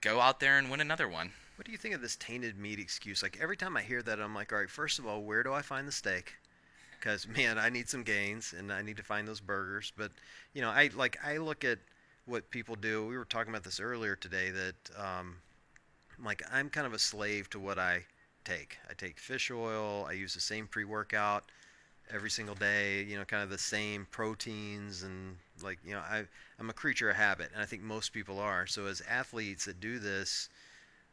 go 0.00 0.20
out 0.20 0.40
there 0.40 0.58
and 0.58 0.68
win 0.68 0.80
another 0.80 1.08
one. 1.08 1.30
What 1.56 1.66
do 1.66 1.72
you 1.72 1.78
think 1.78 1.94
of 1.94 2.00
this 2.00 2.16
tainted 2.16 2.58
meat 2.58 2.78
excuse? 2.78 3.22
Like 3.22 3.38
every 3.40 3.56
time 3.56 3.76
I 3.76 3.82
hear 3.82 4.02
that, 4.02 4.20
I'm 4.20 4.34
like, 4.34 4.52
all 4.52 4.58
right, 4.58 4.70
first 4.70 4.98
of 4.98 5.06
all, 5.06 5.22
where 5.22 5.42
do 5.42 5.52
I 5.52 5.62
find 5.62 5.86
the 5.86 5.92
steak? 5.92 6.34
Because 6.98 7.26
man, 7.28 7.58
I 7.58 7.68
need 7.68 7.88
some 7.88 8.02
gains 8.02 8.54
and 8.56 8.72
I 8.72 8.82
need 8.82 8.96
to 8.96 9.02
find 9.02 9.26
those 9.26 9.40
burgers. 9.40 9.92
But 9.96 10.12
you 10.54 10.62
know, 10.62 10.70
I 10.70 10.90
like 10.94 11.18
I 11.24 11.38
look 11.38 11.64
at 11.64 11.78
what 12.28 12.50
people 12.50 12.76
do. 12.76 13.06
We 13.06 13.16
were 13.16 13.24
talking 13.24 13.50
about 13.50 13.64
this 13.64 13.80
earlier 13.80 14.14
today. 14.14 14.50
That 14.50 14.74
um, 14.96 15.36
like 16.22 16.42
I'm 16.52 16.68
kind 16.68 16.86
of 16.86 16.92
a 16.92 16.98
slave 16.98 17.48
to 17.50 17.58
what 17.58 17.78
I 17.78 18.04
take. 18.44 18.78
I 18.88 18.94
take 18.94 19.18
fish 19.18 19.50
oil. 19.50 20.06
I 20.08 20.12
use 20.12 20.34
the 20.34 20.40
same 20.40 20.66
pre-workout 20.66 21.44
every 22.10 22.30
single 22.30 22.54
day. 22.54 23.02
You 23.04 23.18
know, 23.18 23.24
kind 23.24 23.42
of 23.42 23.50
the 23.50 23.58
same 23.58 24.06
proteins 24.10 25.02
and 25.02 25.36
like 25.62 25.78
you 25.84 25.92
know 25.92 26.00
I 26.00 26.24
I'm 26.58 26.70
a 26.70 26.74
creature 26.74 27.10
of 27.10 27.16
habit, 27.16 27.50
and 27.52 27.62
I 27.62 27.66
think 27.66 27.82
most 27.82 28.12
people 28.12 28.38
are. 28.38 28.66
So 28.66 28.86
as 28.86 29.02
athletes 29.08 29.64
that 29.64 29.80
do 29.80 29.98
this, 29.98 30.48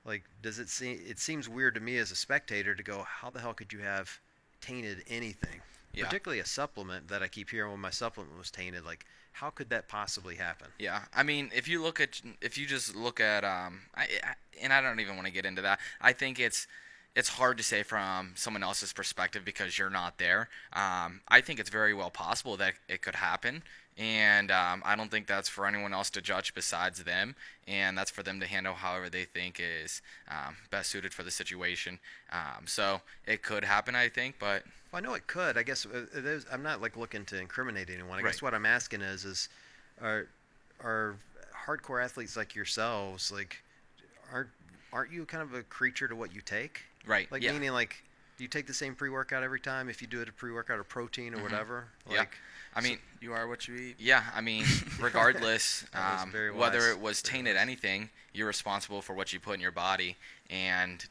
like 0.06 0.24
does 0.42 0.60
it 0.60 0.70
seem 0.70 1.00
it 1.06 1.20
seems 1.20 1.48
weird 1.48 1.76
to 1.76 1.82
me 1.82 1.98
as 1.98 2.12
a 2.12 2.16
spectator 2.16 2.76
to 2.76 2.84
go, 2.84 3.04
how 3.04 3.30
the 3.30 3.40
hell 3.40 3.54
could 3.54 3.72
you 3.72 3.80
have 3.80 4.20
tainted 4.62 5.04
anything? 5.08 5.62
Yeah. 5.94 6.06
Particularly 6.06 6.42
a 6.42 6.46
supplement 6.46 7.08
that 7.08 7.24
I 7.24 7.30
keep 7.30 7.50
hearing 7.50 7.72
when 7.72 7.80
my 7.80 7.90
supplement 7.90 8.38
was 8.38 8.52
tainted. 8.52 8.84
Like 8.84 9.06
how 9.36 9.50
could 9.50 9.70
that 9.70 9.90
possibly 9.90 10.36
happen? 10.36 10.68
Yeah, 10.80 11.02
I 11.14 11.24
mean, 11.24 11.52
if 11.54 11.68
you 11.68 11.82
look 11.82 12.00
at 12.00 12.22
if 12.42 12.58
you 12.58 12.66
just 12.66 12.96
look 12.96 13.20
at 13.20 13.44
um, 13.44 13.82
I, 13.94 14.04
I 14.24 14.34
and 14.62 14.72
I 14.72 14.82
don't 14.82 15.02
even 15.02 15.16
want 15.16 15.28
to 15.28 15.34
get 15.34 15.46
into 15.46 15.62
that. 15.62 15.80
I 16.00 16.14
think 16.14 16.40
it's 16.40 16.68
it's 17.16 17.30
hard 17.30 17.58
to 17.58 17.64
say 17.64 17.84
from 17.84 18.32
someone 18.36 18.64
else's 18.64 18.94
perspective 18.94 19.44
because 19.44 19.78
you're 19.78 19.90
not 19.90 20.18
there. 20.20 20.48
Um, 20.74 21.22
I 21.28 21.42
think 21.42 21.60
it's 21.60 21.70
very 21.70 21.94
well 21.94 22.10
possible 22.10 22.56
that 22.58 22.76
it 22.88 23.02
could 23.02 23.16
happen, 23.16 23.64
and 23.98 24.52
um, 24.52 24.82
I 24.86 24.96
don't 24.96 25.10
think 25.10 25.28
that's 25.28 25.48
for 25.48 25.66
anyone 25.66 25.94
else 25.94 26.10
to 26.12 26.22
judge 26.22 26.54
besides 26.54 27.04
them, 27.04 27.36
and 27.68 27.98
that's 27.98 28.12
for 28.12 28.24
them 28.24 28.40
to 28.42 28.46
handle 28.48 28.74
however 28.74 29.10
they 29.10 29.24
think 29.26 29.60
is 29.60 30.02
um, 30.30 30.58
best 30.70 30.90
suited 30.92 31.14
for 31.14 31.24
the 31.24 31.32
situation. 31.32 32.00
Um, 32.32 32.66
so 32.66 33.02
it 33.26 33.42
could 33.42 33.64
happen, 33.64 33.96
I 33.96 34.10
think, 34.10 34.36
but 34.40 34.64
Well, 34.92 35.02
I 35.02 35.08
know 35.08 35.14
it 35.14 35.28
could. 35.28 35.58
I 35.58 35.64
guess 35.64 35.86
uh, 35.86 36.06
it 36.16 36.26
is, 36.26 36.46
I'm 36.52 36.64
not 36.64 36.82
like 36.82 36.98
looking 36.98 37.24
to 37.26 37.40
incriminate 37.40 37.90
anyone. 37.90 38.20
I 38.20 38.22
guess 38.22 38.42
what 38.42 38.54
I'm 38.54 38.66
asking 38.66 39.02
is, 39.02 39.24
is 39.26 39.50
are 40.02 40.28
are 40.84 41.16
hardcore 41.66 42.04
athletes 42.04 42.36
like 42.36 42.54
yourselves 42.54 43.32
like 43.32 43.64
aren't 44.32 44.50
aren't 44.92 45.12
you 45.12 45.26
kind 45.26 45.42
of 45.42 45.54
a 45.54 45.64
creature 45.64 46.08
to 46.08 46.16
what 46.16 46.34
you 46.36 46.42
take? 46.42 46.82
right, 47.06 47.32
Like 47.32 47.42
yeah. 47.44 47.52
meaning 47.54 47.72
like 47.72 48.04
do 48.38 48.44
you 48.44 48.48
take 48.48 48.68
the 48.68 48.74
same 48.74 48.96
pre-workout 48.96 49.44
every 49.44 49.60
time 49.60 49.90
if 49.90 50.02
you 50.02 50.08
do 50.08 50.22
it 50.22 50.30
a 50.30 50.32
pre-workout 50.32 50.80
or 50.80 50.84
protein 50.84 51.34
or 51.34 51.42
whatever? 51.42 51.86
Mm-hmm. 52.04 52.14
Yeah. 52.14 52.20
Like 52.20 52.38
I 52.76 52.82
mean, 52.82 52.98
You 53.22 53.32
are 53.32 53.48
what 53.48 53.68
you 53.68 53.76
eat. 53.76 53.96
Yeah, 53.98 54.24
I 54.36 54.42
mean, 54.42 54.66
regardless, 55.00 55.86
um, 55.94 56.34
whether 56.56 56.90
it 56.90 57.00
was 57.00 57.22
tainted 57.22 57.56
anything, 57.56 58.10
you're 58.34 58.48
responsible 58.48 59.02
for 59.02 59.14
what 59.14 59.32
you 59.32 59.40
put 59.40 59.56
in 59.56 59.62
your 59.62 59.72
body, 59.72 60.18
and 60.50 61.06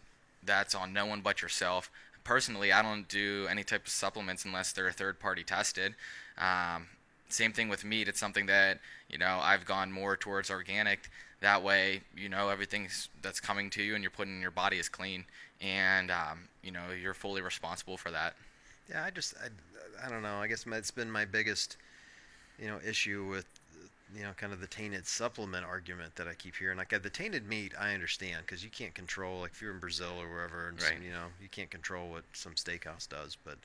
that's 0.45 0.75
on 0.75 0.93
no 0.93 1.07
one 1.07 1.23
but 1.23 1.40
yourself. 1.40 1.90
Personally, 2.23 2.71
I 2.71 2.83
don't 2.83 3.09
do 3.09 3.47
any 3.50 3.64
type 3.64 3.87
of 3.87 3.93
supplements 3.93 4.45
unless 4.45 4.73
they're 4.73 4.90
third 4.93 5.19
party 5.19 5.43
tested. 5.43 5.95
Um, 6.37 6.88
same 7.31 7.52
thing 7.52 7.71
with 7.71 7.85
meat. 7.85 8.09
It's 8.09 8.21
something 8.21 8.45
that 8.47 8.81
you 9.09 9.16
know 9.16 9.40
I've 9.43 9.64
gone 9.64 9.90
more 9.90 10.16
towards 10.16 10.50
organic. 10.50 11.09
That 11.40 11.62
way, 11.62 12.02
you 12.14 12.28
know 12.28 12.50
everything 12.50 12.88
that's 13.23 13.40
coming 13.40 13.71
to 13.71 13.83
you 13.83 13.95
and 13.95 14.04
you're 14.04 14.11
putting 14.11 14.37
in 14.37 14.43
your 14.43 14.50
body 14.50 14.78
is 14.78 14.88
clean, 14.90 15.25
and 15.61 16.11
um, 16.11 16.49
you 16.63 16.71
know 16.73 16.85
you're 17.01 17.15
fully 17.15 17.43
responsible 17.43 17.97
for 17.97 18.11
that. 18.11 18.35
Yeah, 18.91 19.05
I 19.05 19.11
just 19.11 19.35
I, 19.43 20.07
I 20.07 20.11
don't 20.11 20.23
know. 20.23 20.37
I 20.37 20.47
guess 20.47 20.65
it's 20.67 20.91
been 20.91 21.11
my 21.11 21.25
biggest 21.25 21.77
you 22.59 22.67
know 22.69 22.79
issue 22.87 23.25
with 23.29 23.47
you 24.15 24.23
know 24.23 24.31
kind 24.37 24.53
of 24.53 24.61
the 24.61 24.67
tainted 24.67 25.07
supplement 25.07 25.65
argument 25.65 26.15
that 26.17 26.29
I 26.29 26.35
keep 26.35 26.57
hearing. 26.57 26.79
Like 26.79 26.93
uh, 26.93 26.99
the 27.03 27.11
tainted 27.11 27.49
meat, 27.49 27.73
I 27.79 27.95
understand 27.95 28.43
because 28.47 28.63
you 28.63 28.71
can't 28.71 28.95
control 28.95 29.41
like 29.41 29.53
if 29.53 29.63
you're 29.63 29.73
in 29.73 29.81
Brazil 29.81 30.13
or 30.21 30.29
wherever, 30.29 30.69
and 30.69 30.81
some, 30.81 30.91
Right. 30.97 31.03
you 31.03 31.11
know 31.11 31.27
you 31.41 31.49
can't 31.49 31.71
control 31.71 32.11
what 32.11 32.25
some 32.33 32.53
steakhouse 32.55 33.09
does. 33.09 33.37
But 33.45 33.59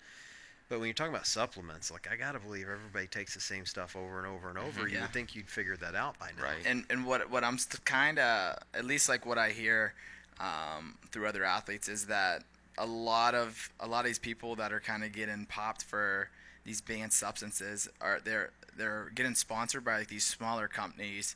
but 0.69 0.79
when 0.79 0.87
you're 0.87 0.93
talking 0.93 1.13
about 1.13 1.27
supplements, 1.27 1.91
like 1.91 2.07
I 2.11 2.15
gotta 2.15 2.39
believe 2.39 2.67
everybody 2.69 3.07
takes 3.07 3.33
the 3.33 3.41
same 3.41 3.65
stuff 3.65 3.95
over 3.95 4.17
and 4.19 4.27
over 4.27 4.49
and 4.49 4.57
over. 4.57 4.87
You 4.87 4.95
Yeah. 4.95 5.01
would 5.01 5.11
think 5.13 5.35
you'd 5.35 5.49
figure 5.49 5.75
that 5.77 5.95
out 5.95 6.17
by 6.19 6.29
now. 6.37 6.43
Right. 6.43 6.65
And 6.65 6.85
and 6.89 7.05
what 7.05 7.29
what 7.29 7.43
I'm 7.43 7.57
kind 7.85 8.17
of 8.19 8.57
at 8.73 8.85
least 8.85 9.09
like 9.09 9.25
what 9.25 9.37
I 9.37 9.49
hear 9.49 9.93
um, 10.39 10.95
through 11.11 11.27
other 11.27 11.43
athletes 11.43 11.87
is 11.87 12.05
that 12.07 12.43
a 12.77 12.85
lot 12.85 13.35
of 13.35 13.71
a 13.79 13.87
lot 13.87 13.99
of 13.99 14.05
these 14.05 14.19
people 14.19 14.55
that 14.55 14.71
are 14.71 14.79
kind 14.79 15.03
of 15.03 15.11
getting 15.11 15.45
popped 15.45 15.83
for 15.83 16.29
these 16.65 16.81
banned 16.81 17.13
substances 17.13 17.89
are 17.99 18.19
they're 18.23 18.51
they're 18.77 19.11
getting 19.13 19.35
sponsored 19.35 19.83
by 19.83 19.97
like 19.99 20.07
these 20.07 20.23
smaller 20.23 20.67
companies, 20.67 21.35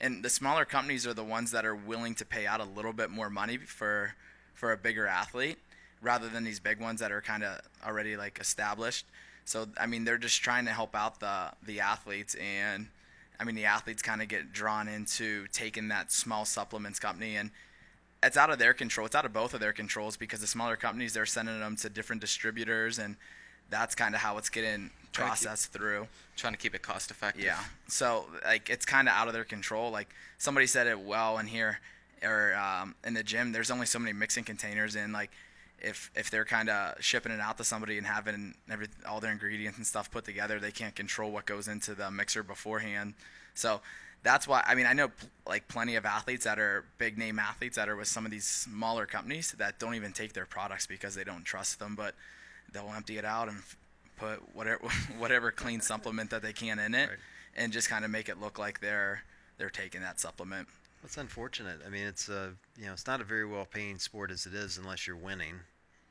and 0.00 0.24
the 0.24 0.30
smaller 0.30 0.64
companies 0.64 1.06
are 1.06 1.14
the 1.14 1.24
ones 1.24 1.50
that 1.50 1.64
are 1.64 1.74
willing 1.74 2.14
to 2.14 2.24
pay 2.24 2.46
out 2.46 2.60
a 2.60 2.64
little 2.64 2.92
bit 2.92 3.10
more 3.10 3.28
money 3.28 3.56
for 3.56 4.14
for 4.54 4.72
a 4.72 4.76
bigger 4.76 5.06
athlete 5.06 5.58
rather 6.00 6.28
than 6.28 6.44
these 6.44 6.60
big 6.60 6.80
ones 6.80 7.00
that 7.00 7.10
are 7.10 7.22
kind 7.22 7.42
of 7.42 7.60
already 7.84 8.16
like 8.16 8.38
established. 8.38 9.06
So 9.44 9.66
I 9.78 9.86
mean 9.86 10.04
they're 10.04 10.18
just 10.18 10.42
trying 10.42 10.66
to 10.66 10.70
help 10.70 10.94
out 10.94 11.18
the 11.18 11.50
the 11.62 11.80
athletes 11.80 12.36
and 12.36 12.88
I 13.40 13.44
mean 13.44 13.56
the 13.56 13.64
athletes 13.64 14.02
kind 14.02 14.22
of 14.22 14.28
get 14.28 14.52
drawn 14.52 14.86
into 14.86 15.48
taking 15.48 15.88
that 15.88 16.12
small 16.12 16.44
supplements 16.44 17.00
company 17.00 17.36
and 17.36 17.50
it's 18.26 18.36
out 18.36 18.50
of 18.50 18.58
their 18.58 18.74
control. 18.74 19.06
It's 19.06 19.14
out 19.14 19.24
of 19.24 19.32
both 19.32 19.54
of 19.54 19.60
their 19.60 19.72
controls 19.72 20.16
because 20.16 20.40
the 20.40 20.46
smaller 20.46 20.76
companies 20.76 21.12
they're 21.14 21.26
sending 21.26 21.58
them 21.60 21.76
to 21.76 21.88
different 21.88 22.20
distributors 22.20 22.98
and 22.98 23.16
that's 23.70 23.94
kind 23.94 24.14
of 24.14 24.20
how 24.20 24.36
it's 24.38 24.50
getting 24.50 24.90
Trying 25.12 25.30
to 25.30 25.36
keep- 25.36 25.44
processed 25.46 25.72
through. 25.72 26.06
Trying 26.36 26.52
to 26.52 26.58
keep 26.58 26.74
it 26.74 26.82
cost 26.82 27.10
effective. 27.10 27.44
Yeah. 27.44 27.58
So 27.86 28.26
like 28.44 28.68
it's 28.70 28.84
kind 28.84 29.08
of 29.08 29.14
out 29.14 29.26
of 29.28 29.34
their 29.34 29.44
control. 29.44 29.90
Like 29.90 30.08
somebody 30.38 30.66
said 30.66 30.86
it 30.86 30.98
well 31.00 31.38
in 31.38 31.46
here 31.46 31.78
or 32.22 32.54
um, 32.54 32.94
in 33.06 33.14
the 33.14 33.22
gym. 33.22 33.52
There's 33.52 33.70
only 33.70 33.86
so 33.86 33.98
many 33.98 34.12
mixing 34.12 34.44
containers 34.44 34.96
and 34.96 35.12
like 35.12 35.30
if 35.80 36.10
if 36.14 36.30
they're 36.30 36.44
kind 36.44 36.68
of 36.70 37.02
shipping 37.02 37.30
it 37.32 37.40
out 37.40 37.58
to 37.58 37.64
somebody 37.64 37.98
and 37.98 38.06
having 38.06 38.54
every 38.70 38.86
all 39.06 39.20
their 39.20 39.32
ingredients 39.32 39.76
and 39.78 39.86
stuff 39.86 40.10
put 40.10 40.24
together, 40.24 40.58
they 40.58 40.70
can't 40.72 40.94
control 40.94 41.30
what 41.30 41.46
goes 41.46 41.68
into 41.68 41.94
the 41.94 42.10
mixer 42.10 42.42
beforehand. 42.42 43.14
So 43.54 43.80
that's 44.24 44.48
why 44.48 44.64
I 44.66 44.74
mean 44.74 44.86
I 44.86 44.92
know 44.94 45.10
like 45.46 45.68
plenty 45.68 45.94
of 45.94 46.04
athletes 46.04 46.44
that 46.44 46.58
are 46.58 46.84
big 46.98 47.16
name 47.18 47.38
athletes 47.38 47.76
that 47.76 47.88
are 47.88 47.94
with 47.96 48.08
some 48.08 48.24
of 48.24 48.30
these 48.32 48.46
smaller 48.46 49.06
companies 49.06 49.52
that 49.58 49.78
don't 49.78 49.94
even 49.94 50.12
take 50.12 50.32
their 50.32 50.46
products 50.46 50.86
because 50.86 51.14
they 51.14 51.22
don't 51.24 51.44
trust 51.44 51.78
them, 51.78 51.94
but 51.94 52.14
they'll 52.72 52.92
empty 52.96 53.18
it 53.18 53.24
out 53.24 53.48
and 53.48 53.58
f- 53.58 53.76
put 54.16 54.56
whatever 54.56 54.80
whatever 55.18 55.52
clean 55.52 55.80
supplement 55.80 56.30
that 56.30 56.42
they 56.42 56.52
can 56.52 56.78
in 56.78 56.94
it 56.94 57.08
Right. 57.10 57.18
and 57.56 57.72
just 57.72 57.88
kind 57.88 58.04
of 58.04 58.10
make 58.10 58.28
it 58.28 58.40
look 58.40 58.58
like 58.58 58.80
they're 58.80 59.22
they're 59.58 59.70
taking 59.70 60.00
that 60.00 60.18
supplement. 60.18 60.66
That's 61.02 61.18
unfortunate. 61.18 61.80
I 61.86 61.90
mean, 61.90 62.06
it's 62.06 62.28
a 62.30 62.54
you 62.78 62.86
know, 62.86 62.94
it's 62.94 63.06
not 63.06 63.20
a 63.20 63.24
very 63.24 63.44
well 63.46 63.66
paying 63.66 63.98
sport 63.98 64.30
as 64.30 64.46
it 64.46 64.54
is 64.54 64.78
unless 64.78 65.06
you're 65.06 65.16
winning. 65.16 65.54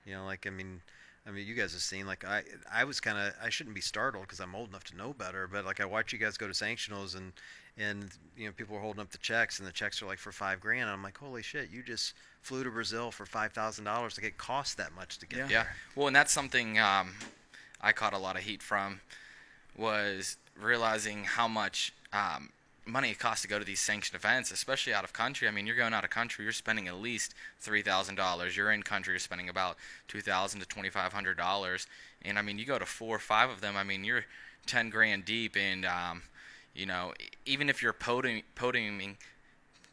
You 0.05 0.13
know, 0.13 0.25
like 0.25 0.45
I 0.45 0.51
mean, 0.51 0.81
I 1.25 1.31
mean, 1.31 1.47
you 1.47 1.53
guys 1.53 1.71
have 1.73 1.81
seen 1.81 2.05
like 2.05 2.25
I 2.25 2.43
I 2.71 2.83
was 2.83 2.99
kind 2.99 3.17
of 3.17 3.33
I 3.41 3.49
shouldn't 3.49 3.75
be 3.75 3.81
startled 3.81 4.23
because 4.25 4.39
I'm 4.39 4.53
old 4.55 4.69
enough 4.69 4.83
to 4.85 4.97
know 4.97 5.13
better, 5.13 5.47
but 5.47 5.63
like 5.65 5.79
I 5.79 5.85
watch 5.85 6.11
you 6.11 6.19
guys 6.19 6.37
go 6.37 6.47
to 6.47 6.53
sanctionals 6.53 7.15
and 7.15 7.31
and 7.77 8.11
you 8.37 8.45
know 8.45 8.51
people 8.51 8.75
are 8.75 8.81
holding 8.81 9.01
up 9.01 9.09
the 9.11 9.17
checks 9.17 9.59
and 9.59 9.67
the 9.67 9.71
checks 9.71 10.01
are 10.01 10.05
like 10.05 10.19
for 10.19 10.31
five 10.33 10.59
grand. 10.59 10.81
And 10.81 10.89
I'm 10.89 11.01
like, 11.01 11.17
holy 11.17 11.41
shit, 11.41 11.69
you 11.71 11.81
just 11.81 12.13
flew 12.41 12.63
to 12.65 12.69
Brazil 12.69 13.09
for 13.09 13.25
five 13.25 13.53
thousand 13.53 13.85
dollars. 13.85 14.17
Like 14.17 14.27
it 14.27 14.37
costs 14.37 14.75
that 14.75 14.93
much 14.93 15.17
to 15.19 15.25
get 15.25 15.37
Yeah. 15.39 15.43
there. 15.47 15.51
Yeah. 15.59 15.65
Well, 15.95 16.07
and 16.07 16.15
that's 16.15 16.33
something 16.33 16.77
um, 16.77 17.13
I 17.79 17.93
caught 17.93 18.13
a 18.13 18.17
lot 18.17 18.35
of 18.35 18.43
heat 18.43 18.61
from 18.61 18.99
was 19.77 20.37
realizing 20.61 21.23
how 21.23 21.47
much 21.47 21.93
um, 22.11 22.49
money 22.85 23.11
it 23.11 23.19
costs 23.19 23.41
to 23.43 23.47
go 23.47 23.59
to 23.59 23.65
these 23.65 23.79
sanctioned 23.79 24.15
events, 24.15 24.51
especially 24.51 24.93
out 24.93 25.03
of 25.03 25.13
country. 25.13 25.47
I 25.47 25.51
mean, 25.51 25.65
you're 25.65 25.75
going 25.75 25.93
out 25.93 26.03
of 26.03 26.09
country, 26.09 26.43
you're 26.43 26.51
spending 26.53 26.87
at 26.87 26.95
least 26.95 27.33
three 27.59 27.81
thousand 27.81 28.15
dollars. 28.15 28.57
You're 28.57 28.71
in 28.71 28.83
country, 28.83 29.13
you're 29.13 29.19
spending 29.19 29.49
about 29.49 29.77
two 30.07 30.21
thousand 30.21 30.59
to 30.59 30.65
twenty 30.65 30.89
five 30.89 31.13
hundred 31.13 31.37
dollars. 31.37 31.87
And 32.21 32.37
I 32.37 32.41
mean, 32.41 32.59
you 32.59 32.65
go 32.65 32.79
to 32.79 32.85
four 32.85 33.15
or 33.15 33.19
five 33.19 33.49
of 33.49 33.61
them. 33.61 33.75
I 33.77 33.83
mean, 33.83 34.03
you're 34.03 34.25
ten 34.65 34.89
grand 34.89 35.25
deep, 35.25 35.55
and 35.57 35.85
um, 35.85 36.23
you 36.73 36.85
know, 36.85 37.13
even 37.45 37.69
if 37.69 37.81
you're 37.81 37.93
podium, 37.93 38.41
podiuming, 38.55 39.15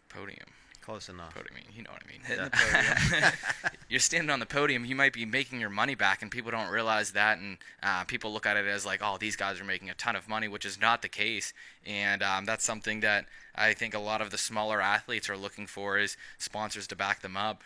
podium, 0.08 0.48
Close 0.90 1.08
enough. 1.08 1.32
podiuming, 1.32 1.76
you 1.76 1.84
know 1.84 1.90
what 1.92 2.02
I 2.04 2.10
mean? 2.10 2.20
Hitting 2.24 2.44
the 2.44 2.50
podium. 2.50 3.32
you're 3.88 4.00
standing 4.00 4.28
on 4.28 4.40
the 4.40 4.46
podium, 4.46 4.84
you 4.84 4.96
might 4.96 5.12
be 5.12 5.24
making 5.24 5.60
your 5.60 5.70
money 5.70 5.94
back, 5.94 6.20
and 6.20 6.32
people 6.32 6.50
don't 6.50 6.68
realize 6.68 7.12
that. 7.12 7.38
And 7.38 7.58
uh, 7.80 8.02
people 8.04 8.32
look 8.32 8.44
at 8.44 8.56
it 8.56 8.66
as 8.66 8.84
like, 8.84 8.98
oh, 9.00 9.16
these 9.16 9.36
guys 9.36 9.60
are 9.60 9.64
making 9.64 9.88
a 9.88 9.94
ton 9.94 10.16
of 10.16 10.28
money, 10.28 10.48
which 10.48 10.64
is 10.64 10.80
not 10.80 11.02
the 11.02 11.08
case. 11.08 11.52
And 11.86 12.24
um, 12.24 12.44
that's 12.44 12.64
something 12.64 13.00
that 13.00 13.26
I 13.54 13.72
think 13.72 13.94
a 13.94 14.00
lot 14.00 14.20
of 14.20 14.30
the 14.30 14.38
smaller 14.38 14.80
athletes 14.80 15.30
are 15.30 15.36
looking 15.36 15.68
for 15.68 15.96
is 15.96 16.16
sponsors 16.38 16.88
to 16.88 16.96
back 16.96 17.22
them 17.22 17.36
up, 17.36 17.62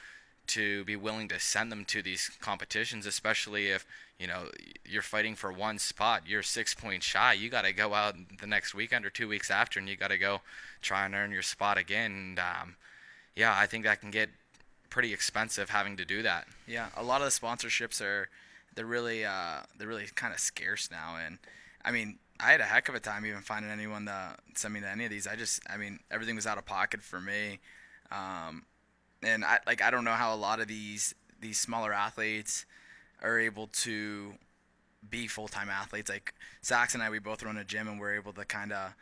to 0.48 0.84
be 0.84 0.94
willing 0.94 1.28
to 1.28 1.40
send 1.40 1.72
them 1.72 1.86
to 1.86 2.02
these 2.02 2.30
competitions, 2.42 3.06
especially 3.06 3.68
if 3.68 3.86
you 4.18 4.26
know 4.26 4.48
you're 4.84 5.00
fighting 5.00 5.34
for 5.34 5.50
one 5.50 5.78
spot. 5.78 6.24
You're 6.26 6.42
six 6.42 6.74
points 6.74 7.06
shy. 7.06 7.32
You 7.32 7.48
got 7.48 7.64
to 7.64 7.72
go 7.72 7.94
out 7.94 8.16
the 8.38 8.46
next 8.46 8.74
weekend 8.74 9.06
or 9.06 9.10
two 9.10 9.28
weeks 9.28 9.50
after, 9.50 9.80
and 9.80 9.88
you 9.88 9.96
got 9.96 10.10
to 10.10 10.18
go 10.18 10.42
try 10.82 11.06
and 11.06 11.14
earn 11.14 11.32
your 11.32 11.40
spot 11.40 11.78
again. 11.78 12.12
And 12.12 12.38
um, 12.38 12.76
yeah, 13.36 13.54
I 13.56 13.66
think 13.66 13.84
that 13.84 14.00
can 14.00 14.10
get 14.10 14.30
pretty 14.90 15.12
expensive 15.12 15.70
having 15.70 15.96
to 15.96 16.04
do 16.04 16.22
that. 16.22 16.46
Yeah, 16.66 16.88
a 16.96 17.02
lot 17.02 17.20
of 17.20 17.26
the 17.26 17.32
sponsorships 17.32 18.00
are 18.00 18.28
they're 18.74 18.86
really 18.86 19.24
uh, 19.24 19.60
they're 19.78 19.88
really 19.88 20.06
kind 20.14 20.32
of 20.32 20.40
scarce 20.40 20.90
now, 20.90 21.16
and 21.24 21.38
I 21.84 21.90
mean 21.90 22.18
I 22.40 22.50
had 22.50 22.60
a 22.60 22.64
heck 22.64 22.88
of 22.88 22.94
a 22.94 23.00
time 23.00 23.24
even 23.26 23.40
finding 23.40 23.70
anyone 23.70 24.06
to 24.06 24.36
send 24.54 24.74
me 24.74 24.80
to 24.80 24.90
any 24.90 25.04
of 25.04 25.10
these. 25.10 25.26
I 25.26 25.36
just 25.36 25.60
I 25.68 25.76
mean 25.76 26.00
everything 26.10 26.36
was 26.36 26.46
out 26.46 26.58
of 26.58 26.66
pocket 26.66 27.02
for 27.02 27.20
me, 27.20 27.60
um, 28.10 28.64
and 29.22 29.44
I 29.44 29.58
like 29.66 29.82
I 29.82 29.90
don't 29.90 30.04
know 30.04 30.12
how 30.12 30.34
a 30.34 30.36
lot 30.36 30.60
of 30.60 30.68
these 30.68 31.14
these 31.40 31.58
smaller 31.58 31.92
athletes 31.92 32.64
are 33.22 33.38
able 33.38 33.68
to 33.68 34.34
be 35.08 35.26
full 35.26 35.48
time 35.48 35.68
athletes. 35.68 36.08
Like 36.08 36.34
Sax 36.62 36.94
and 36.94 37.02
I, 37.02 37.10
we 37.10 37.18
both 37.18 37.42
run 37.42 37.56
a 37.56 37.64
gym, 37.64 37.88
and 37.88 38.00
we're 38.00 38.14
able 38.14 38.32
to 38.32 38.44
kind 38.44 38.72
of 38.72 38.94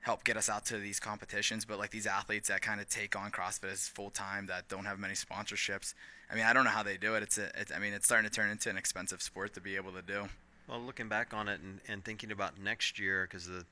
help 0.00 0.24
get 0.24 0.36
us 0.36 0.48
out 0.48 0.64
to 0.66 0.78
these 0.78 1.00
competitions. 1.00 1.64
But 1.64 1.78
like 1.78 1.90
these 1.90 2.06
athletes 2.06 2.48
that 2.48 2.62
kind 2.62 2.80
of 2.80 2.88
take 2.88 3.16
on 3.16 3.30
CrossFit 3.30 3.72
as 3.72 3.88
full 3.88 4.10
time, 4.10 4.46
that 4.46 4.68
don't 4.68 4.84
have 4.84 4.98
many 4.98 5.14
sponsorships. 5.14 5.94
I 6.30 6.34
mean, 6.34 6.44
I 6.44 6.52
don't 6.52 6.64
know 6.64 6.70
how 6.70 6.82
they 6.82 6.96
do 6.96 7.14
it. 7.14 7.22
It's 7.22 7.38
a, 7.38 7.50
it's, 7.58 7.72
I 7.72 7.78
mean, 7.78 7.92
it's 7.92 8.06
starting 8.06 8.28
to 8.28 8.34
turn 8.34 8.50
into 8.50 8.70
an 8.70 8.76
expensive 8.76 9.22
sport 9.22 9.54
to 9.54 9.60
be 9.60 9.76
able 9.76 9.92
to 9.92 10.02
do. 10.02 10.28
Well, 10.68 10.80
looking 10.80 11.08
back 11.08 11.32
on 11.32 11.48
it 11.48 11.60
and, 11.60 11.80
and 11.88 12.04
thinking 12.04 12.30
about 12.30 12.60
next 12.60 12.98
year, 12.98 13.26
because 13.28 13.46
the 13.46 13.64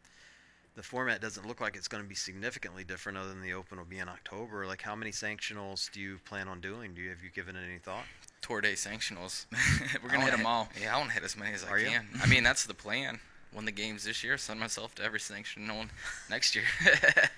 the 0.76 0.82
format 0.82 1.22
doesn't 1.22 1.46
look 1.48 1.60
like 1.62 1.74
it's 1.74 1.88
going 1.88 2.02
to 2.02 2.08
be 2.08 2.14
significantly 2.14 2.84
different 2.84 3.16
other 3.16 3.30
than 3.30 3.40
the 3.40 3.54
Open 3.54 3.78
will 3.78 3.86
be 3.86 3.98
in 3.98 4.10
October. 4.10 4.66
Like, 4.66 4.82
how 4.82 4.94
many 4.94 5.10
sanctionals 5.10 5.90
do 5.90 6.00
you 6.00 6.18
plan 6.26 6.48
on 6.48 6.60
doing? 6.60 6.92
Do 6.94 7.00
you 7.00 7.08
have 7.08 7.22
you 7.22 7.30
given 7.30 7.56
it 7.56 7.62
any 7.66 7.78
thought? 7.78 8.04
Tour 8.42 8.60
day 8.60 8.74
sanctionals. 8.74 9.46
We're 10.02 10.10
gonna 10.10 10.24
hit 10.24 10.36
them 10.36 10.46
all. 10.46 10.68
Yeah, 10.80 10.94
I 10.94 10.98
want 10.98 11.08
to 11.10 11.14
hit 11.14 11.24
as 11.24 11.36
many 11.36 11.54
as 11.54 11.64
Are 11.64 11.76
I 11.76 11.80
you? 11.80 11.86
can. 11.86 12.06
I 12.22 12.26
mean, 12.26 12.42
that's 12.44 12.66
the 12.66 12.74
plan. 12.74 13.18
Win 13.54 13.64
the 13.64 13.72
games 13.72 14.04
this 14.04 14.22
year, 14.22 14.36
send 14.36 14.60
myself 14.60 14.94
to 14.96 15.02
every 15.02 15.18
sanctional 15.18 15.88
next 16.30 16.54
year. 16.54 16.64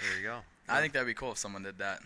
There 0.00 0.16
you 0.20 0.22
go. 0.28 0.38
I 0.68 0.80
think 0.80 0.92
that'd 0.92 1.08
be 1.08 1.14
cool 1.14 1.32
if 1.32 1.38
someone 1.38 1.64
did 1.64 1.78
that. 1.78 1.98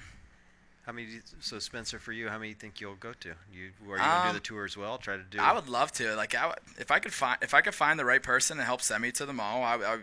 How 0.87 0.93
many? 0.93 1.07
do 1.09 1.13
you- 1.13 1.23
So 1.41 1.59
Spencer, 1.59 1.99
for 1.99 2.13
you, 2.13 2.29
how 2.29 2.39
many 2.39 2.47
do 2.47 2.49
you 2.51 2.55
think 2.55 2.81
you'll 2.81 2.95
go 2.95 3.13
to? 3.21 3.35
You 3.53 3.71
are 3.91 3.97
you 3.97 4.03
gonna 4.03 4.23
do 4.25 4.29
Um, 4.31 4.35
the 4.35 4.41
tour 4.41 4.65
as 4.65 4.77
well? 4.79 4.97
Try 4.97 5.17
to 5.19 5.23
do. 5.23 5.39
I 5.39 5.53
would 5.53 5.69
love 5.69 5.93
to. 5.93 6.15
Like, 6.17 6.35
I 6.35 6.47
would, 6.47 6.57
if 6.79 6.91
I 6.91 6.99
could 7.01 7.13
find 7.13 7.37
if 7.43 7.53
I 7.53 7.61
could 7.61 7.75
find 7.75 7.99
the 7.99 8.05
right 8.07 8.23
person 8.23 8.57
and 8.59 8.65
help 8.67 8.81
send 8.81 9.03
me 9.03 9.13
to 9.13 9.27
them 9.27 9.41
all, 9.41 9.63
I, 9.63 9.75
I, 9.77 9.99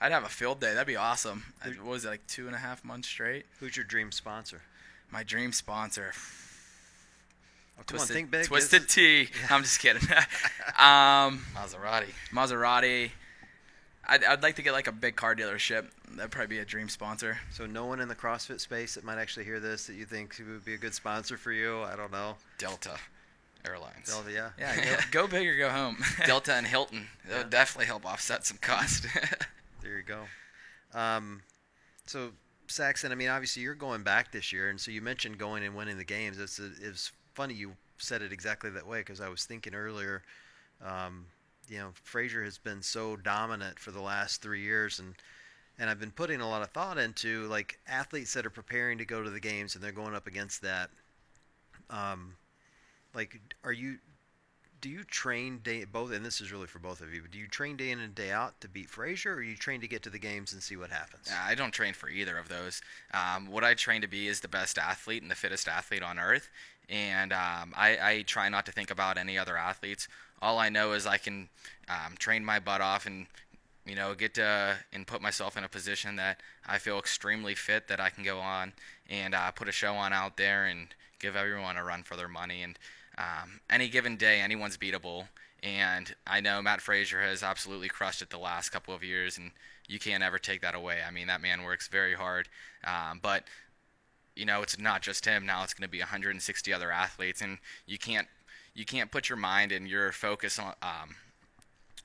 I'd 0.00 0.12
have 0.12 0.24
a 0.24 0.30
field 0.30 0.60
day. 0.60 0.72
That'd 0.72 0.86
be 0.86 0.96
awesome. 0.96 1.44
I, 1.62 1.68
what 1.68 1.84
was 1.90 2.04
it 2.06 2.08
like 2.08 2.26
two 2.26 2.46
and 2.46 2.56
a 2.56 2.58
half 2.58 2.82
months 2.84 3.08
straight? 3.08 3.44
Who's 3.58 3.76
your 3.76 3.84
dream 3.84 4.10
sponsor? 4.12 4.62
My 5.10 5.22
dream 5.22 5.52
sponsor. 5.52 6.12
Oh, 7.80 7.84
come 7.86 7.98
Twisted, 7.98 8.10
on, 8.10 8.14
think 8.14 8.30
big. 8.30 8.46
Twisted 8.46 8.82
This 8.82 8.94
Tea. 8.94 9.28
I'm 9.50 9.62
just 9.62 9.80
kidding. 9.80 10.02
um, 10.78 11.44
Maserati. 11.54 12.10
Maserati. 12.32 13.10
I'd, 14.06 14.24
I'd 14.24 14.42
like 14.42 14.56
to 14.56 14.62
get 14.62 14.72
like 14.72 14.86
a 14.86 14.92
big 14.92 15.16
car 15.16 15.34
dealership. 15.34 15.86
That'd 16.10 16.30
probably 16.30 16.56
be 16.56 16.58
a 16.58 16.64
dream 16.64 16.88
sponsor. 16.88 17.38
So 17.50 17.64
no 17.64 17.86
one 17.86 18.00
in 18.00 18.08
the 18.08 18.14
CrossFit 18.14 18.60
space 18.60 18.94
that 18.96 19.04
might 19.04 19.18
actually 19.18 19.44
hear 19.44 19.60
this 19.60 19.86
that 19.86 19.94
you 19.94 20.04
think 20.04 20.36
would 20.46 20.64
be 20.64 20.74
a 20.74 20.78
good 20.78 20.94
sponsor 20.94 21.36
for 21.36 21.52
you. 21.52 21.80
I 21.82 21.96
don't 21.96 22.12
know. 22.12 22.36
Delta 22.58 22.98
Airlines. 23.64 24.08
Delta, 24.08 24.32
yeah. 24.32 24.50
Yeah, 24.58 24.84
go, 24.84 24.96
go 25.22 25.26
big 25.28 25.46
or 25.46 25.56
go 25.56 25.70
home. 25.70 25.98
Delta 26.26 26.54
and 26.54 26.66
Hilton. 26.66 27.06
That 27.28 27.38
would 27.38 27.50
definitely 27.50 27.86
help 27.86 28.04
offset 28.04 28.44
some 28.44 28.58
cost. 28.58 29.06
There 29.82 29.96
you 29.96 30.02
go. 30.02 30.22
Um, 30.92 31.42
so 32.06 32.32
Saxon, 32.66 33.12
I 33.12 33.14
mean, 33.14 33.28
obviously 33.28 33.62
you're 33.62 33.74
going 33.74 34.02
back 34.02 34.32
this 34.32 34.52
year, 34.52 34.70
and 34.70 34.80
so 34.80 34.90
you 34.90 35.00
mentioned 35.02 35.38
going 35.38 35.64
and 35.64 35.74
winning 35.74 35.98
the 35.98 36.04
games. 36.04 36.38
It's 36.38 36.58
it's 36.58 37.12
funny 37.34 37.54
you 37.54 37.72
said 37.98 38.22
it 38.22 38.32
exactly 38.32 38.70
that 38.70 38.86
way 38.86 39.00
because 39.00 39.20
I 39.20 39.28
was 39.28 39.44
thinking 39.44 39.74
earlier. 39.74 40.22
Um, 40.84 41.26
you 41.68 41.78
know, 41.78 41.90
Fraser 41.94 42.42
has 42.42 42.58
been 42.58 42.82
so 42.82 43.16
dominant 43.16 43.78
for 43.78 43.90
the 43.90 44.00
last 44.00 44.42
three 44.42 44.62
years, 44.62 44.98
and 44.98 45.14
and 45.78 45.88
I've 45.88 46.00
been 46.00 46.10
putting 46.10 46.40
a 46.40 46.48
lot 46.48 46.62
of 46.62 46.70
thought 46.70 46.98
into 46.98 47.46
like 47.46 47.78
athletes 47.88 48.34
that 48.34 48.44
are 48.44 48.50
preparing 48.50 48.98
to 48.98 49.04
go 49.04 49.22
to 49.22 49.30
the 49.30 49.40
games 49.40 49.74
and 49.74 49.82
they're 49.82 49.92
going 49.92 50.14
up 50.14 50.26
against 50.26 50.62
that. 50.62 50.90
Um, 51.88 52.34
like, 53.14 53.40
are 53.64 53.72
you? 53.72 53.98
Do 54.80 54.88
you 54.88 55.04
train 55.04 55.60
day 55.62 55.84
both? 55.84 56.10
And 56.10 56.24
this 56.24 56.40
is 56.40 56.52
really 56.52 56.66
for 56.66 56.78
both 56.78 57.02
of 57.02 57.12
you. 57.12 57.20
But 57.20 57.30
do 57.30 57.38
you 57.38 57.46
train 57.46 57.76
day 57.76 57.90
in 57.90 58.00
and 58.00 58.14
day 58.14 58.30
out 58.30 58.58
to 58.62 58.68
beat 58.68 58.88
Fraser, 58.88 59.32
or 59.32 59.36
are 59.36 59.42
you 59.42 59.54
train 59.54 59.80
to 59.82 59.88
get 59.88 60.02
to 60.04 60.10
the 60.10 60.18
games 60.18 60.54
and 60.54 60.62
see 60.62 60.76
what 60.76 60.90
happens? 60.90 61.30
I 61.44 61.54
don't 61.54 61.70
train 61.70 61.92
for 61.92 62.08
either 62.08 62.38
of 62.38 62.48
those. 62.48 62.80
Um, 63.12 63.50
what 63.50 63.62
I 63.62 63.74
train 63.74 64.00
to 64.00 64.08
be 64.08 64.26
is 64.26 64.40
the 64.40 64.48
best 64.48 64.78
athlete 64.78 65.20
and 65.20 65.30
the 65.30 65.34
fittest 65.34 65.68
athlete 65.68 66.02
on 66.02 66.18
earth. 66.18 66.48
And 66.90 67.32
um, 67.32 67.72
I, 67.76 67.98
I 68.02 68.22
try 68.26 68.48
not 68.48 68.66
to 68.66 68.72
think 68.72 68.90
about 68.90 69.16
any 69.16 69.38
other 69.38 69.56
athletes. 69.56 70.08
All 70.42 70.58
I 70.58 70.68
know 70.68 70.92
is 70.92 71.06
I 71.06 71.18
can 71.18 71.48
um, 71.88 72.16
train 72.18 72.44
my 72.44 72.58
butt 72.58 72.80
off 72.80 73.06
and 73.06 73.26
you 73.86 73.94
know 73.94 74.14
get 74.14 74.34
to 74.34 74.76
and 74.92 75.06
put 75.06 75.22
myself 75.22 75.56
in 75.56 75.64
a 75.64 75.68
position 75.68 76.16
that 76.16 76.42
I 76.66 76.78
feel 76.78 76.98
extremely 76.98 77.54
fit 77.54 77.88
that 77.88 78.00
I 78.00 78.10
can 78.10 78.24
go 78.24 78.40
on 78.40 78.72
and 79.08 79.34
uh, 79.34 79.50
put 79.52 79.68
a 79.68 79.72
show 79.72 79.94
on 79.94 80.12
out 80.12 80.36
there 80.36 80.64
and 80.66 80.88
give 81.20 81.36
everyone 81.36 81.76
a 81.76 81.84
run 81.84 82.02
for 82.02 82.16
their 82.16 82.28
money. 82.28 82.62
And 82.62 82.78
um, 83.16 83.60
any 83.70 83.88
given 83.88 84.16
day, 84.16 84.40
anyone's 84.40 84.76
beatable. 84.76 85.28
And 85.62 86.14
I 86.26 86.40
know 86.40 86.62
Mat 86.62 86.80
Fraser 86.80 87.20
has 87.20 87.42
absolutely 87.42 87.88
crushed 87.88 88.22
it 88.22 88.30
the 88.30 88.38
last 88.38 88.70
couple 88.70 88.94
of 88.94 89.04
years, 89.04 89.36
and 89.36 89.50
you 89.88 89.98
can't 89.98 90.22
ever 90.22 90.38
take 90.38 90.62
that 90.62 90.74
away. 90.74 91.00
I 91.06 91.10
mean, 91.10 91.26
that 91.26 91.42
man 91.42 91.62
works 91.62 91.86
very 91.88 92.14
hard. 92.14 92.48
Um, 92.82 93.20
but 93.22 93.44
you 94.40 94.46
know, 94.46 94.62
it's 94.62 94.78
not 94.78 95.02
just 95.02 95.26
him. 95.26 95.44
Now 95.44 95.62
it's 95.62 95.74
going 95.74 95.86
to 95.86 95.92
be 95.92 95.98
160 95.98 96.72
other 96.72 96.90
athletes, 96.90 97.42
and 97.42 97.58
you 97.86 97.98
can't 97.98 98.26
you 98.74 98.86
can't 98.86 99.10
put 99.10 99.28
your 99.28 99.36
mind 99.36 99.70
and 99.70 99.86
your 99.86 100.12
focus 100.12 100.58
on 100.58 100.72
um, 100.80 101.16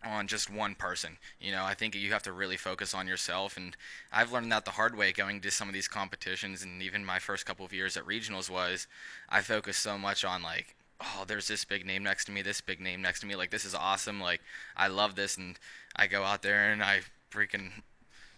on 0.04 0.28
just 0.28 0.52
one 0.52 0.76
person. 0.76 1.18
You 1.40 1.54
know, 1.54 1.64
I 1.64 1.76
think 1.76 1.96
you 1.96 2.12
have 2.12 2.24
to 2.24 2.34
really 2.34 2.58
focus 2.58 2.94
on 2.94 3.08
yourself, 3.08 3.56
and 3.56 3.78
I've 4.12 4.34
learned 4.34 4.52
that 4.52 4.66
the 4.66 4.72
hard 4.72 4.98
way 4.98 5.14
going 5.14 5.40
to 5.40 5.50
some 5.50 5.70
of 5.70 5.74
these 5.74 5.88
competitions, 5.88 6.62
and 6.62 6.84
even 6.84 7.06
my 7.06 7.20
first 7.20 7.46
couple 7.46 7.66
of 7.66 7.72
years 7.72 7.96
at 7.96 8.06
regionals 8.06 8.50
was 8.50 8.86
I 9.30 9.40
focused 9.42 9.82
so 9.82 9.98
much 9.98 10.26
on 10.26 10.44
like. 10.44 10.76
Oh, 11.02 11.26
there's 11.28 11.50
this 11.50 11.66
big 11.66 11.86
name 11.86 12.04
next 12.04 12.24
to 12.26 12.32
me, 12.32 12.42
this 12.42 12.62
big 12.62 12.80
name 12.80 13.02
next 13.02 13.20
to 13.20 13.26
me. 13.26 13.36
Like, 13.36 13.52
this 13.52 13.66
is 13.66 13.76
awesome. 13.76 14.22
Like, 14.22 14.40
I 14.78 14.88
love 14.88 15.16
this. 15.16 15.36
And 15.36 15.60
I 15.94 16.08
go 16.08 16.24
out 16.24 16.42
there 16.42 16.72
and 16.72 16.82
I 16.82 17.02
freaking 17.30 17.84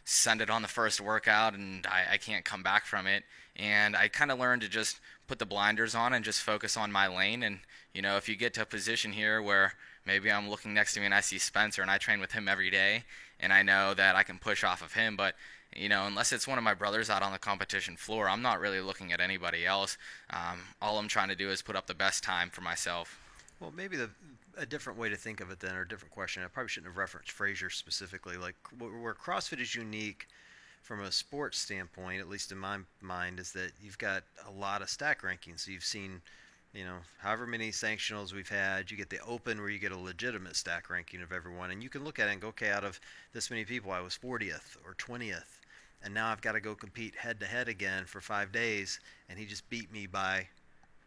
send 0.09 0.39
it 0.39 0.49
on 0.49 0.61
the 0.61 0.67
first 0.69 1.01
workout 1.01 1.53
and 1.53 1.85
I, 1.85 2.13
I 2.13 2.17
can't 2.17 2.45
come 2.45 2.63
back 2.63 2.85
from 2.85 3.07
it. 3.07 3.25
And 3.57 3.95
I 3.95 4.07
kind 4.07 4.31
of 4.31 4.39
learned 4.39 4.61
to 4.61 4.69
just 4.69 4.99
put 5.27 5.39
the 5.39 5.45
blinders 5.45 5.95
on 5.95 6.13
and 6.13 6.23
just 6.23 6.41
focus 6.41 6.77
on 6.77 6.91
my 6.91 7.07
lane. 7.07 7.43
And, 7.43 7.59
you 7.93 8.01
know, 8.01 8.15
if 8.17 8.29
you 8.29 8.35
get 8.35 8.53
to 8.55 8.61
a 8.61 8.65
position 8.65 9.11
here 9.11 9.41
where 9.41 9.73
maybe 10.05 10.31
I'm 10.31 10.49
looking 10.49 10.73
next 10.73 10.93
to 10.93 10.99
me 10.99 11.07
and 11.07 11.15
I 11.15 11.21
see 11.21 11.39
Spencer 11.39 11.81
and 11.81 11.91
I 11.91 11.97
train 11.97 12.19
with 12.19 12.31
him 12.31 12.47
every 12.47 12.69
day 12.69 13.03
and 13.39 13.51
I 13.51 13.63
know 13.63 13.93
that 13.93 14.15
I 14.15 14.23
can 14.23 14.37
push 14.37 14.63
off 14.63 14.81
of 14.81 14.93
him, 14.93 15.15
but 15.15 15.35
you 15.75 15.89
know, 15.89 16.07
unless 16.07 16.31
it's 16.31 16.47
one 16.47 16.57
of 16.57 16.63
my 16.63 16.73
brothers 16.73 17.09
out 17.09 17.21
on 17.21 17.33
the 17.33 17.39
competition 17.39 17.97
floor, 17.97 18.29
I'm 18.29 18.41
not 18.41 18.59
really 18.59 18.79
looking 18.79 19.11
at 19.11 19.19
anybody 19.19 19.65
else. 19.65 19.97
Um, 20.29 20.59
all 20.81 20.97
I'm 20.97 21.07
trying 21.07 21.27
to 21.29 21.35
do 21.35 21.49
is 21.49 21.61
put 21.61 21.75
up 21.75 21.87
the 21.87 21.93
best 21.93 22.23
time 22.23 22.49
for 22.49 22.61
myself. 22.61 23.19
Well, 23.59 23.73
maybe 23.75 23.97
the 23.97 24.09
a 24.57 24.65
different 24.65 24.97
way 24.97 25.07
to 25.09 25.15
think 25.15 25.39
of 25.39 25.51
it 25.51 25.59
then, 25.59 25.75
or 25.75 25.81
a 25.81 25.87
different 25.87 26.13
question. 26.13 26.43
I 26.43 26.47
probably 26.47 26.69
shouldn't 26.69 26.91
have 26.91 26.97
referenced 26.97 27.31
Fraser 27.31 27.69
specifically. 27.69 28.37
Like 28.37 28.55
where 28.79 29.13
CrossFit 29.13 29.61
is 29.61 29.75
unique 29.75 30.27
from 30.87 31.01
a 31.01 31.11
sports 31.11 31.59
standpoint, 31.59 32.21
at 32.21 32.29
least 32.29 32.53
in 32.53 32.57
my 32.57 32.77
mind, 33.01 33.41
is 33.41 33.51
that 33.51 33.73
you've 33.81 33.97
got 33.97 34.23
a 34.47 34.51
lot 34.51 34.81
of 34.81 34.89
stack 34.89 35.21
rankings. 35.21 35.59
So 35.59 35.71
you've 35.71 35.83
seen, 35.83 36.21
you 36.73 36.85
know, 36.85 36.99
however 37.17 37.45
many 37.45 37.71
sanctionals 37.71 38.33
we've 38.33 38.47
had. 38.47 38.89
You 38.89 38.95
get 38.95 39.09
the 39.09 39.21
open 39.27 39.59
where 39.59 39.69
you 39.69 39.79
get 39.79 39.91
a 39.91 39.97
legitimate 39.97 40.55
stack 40.55 40.89
ranking 40.89 41.21
of 41.21 41.33
everyone, 41.33 41.71
and 41.71 41.83
you 41.83 41.89
can 41.89 42.05
look 42.05 42.19
at 42.19 42.29
it 42.29 42.31
and 42.31 42.41
go, 42.41 42.47
okay, 42.47 42.71
out 42.71 42.85
of 42.85 43.01
this 43.33 43.49
many 43.49 43.65
people, 43.65 43.91
I 43.91 43.99
was 43.99 44.17
40th 44.17 44.77
or 44.85 44.95
20th, 44.97 45.59
and 46.01 46.13
now 46.13 46.29
I've 46.29 46.41
got 46.41 46.53
to 46.53 46.61
go 46.61 46.73
compete 46.73 47.17
head 47.17 47.41
to 47.41 47.45
head 47.45 47.67
again 47.67 48.05
for 48.05 48.21
five 48.21 48.53
days, 48.53 49.01
and 49.27 49.37
he 49.37 49.45
just 49.45 49.69
beat 49.69 49.91
me 49.91 50.07
by 50.07 50.47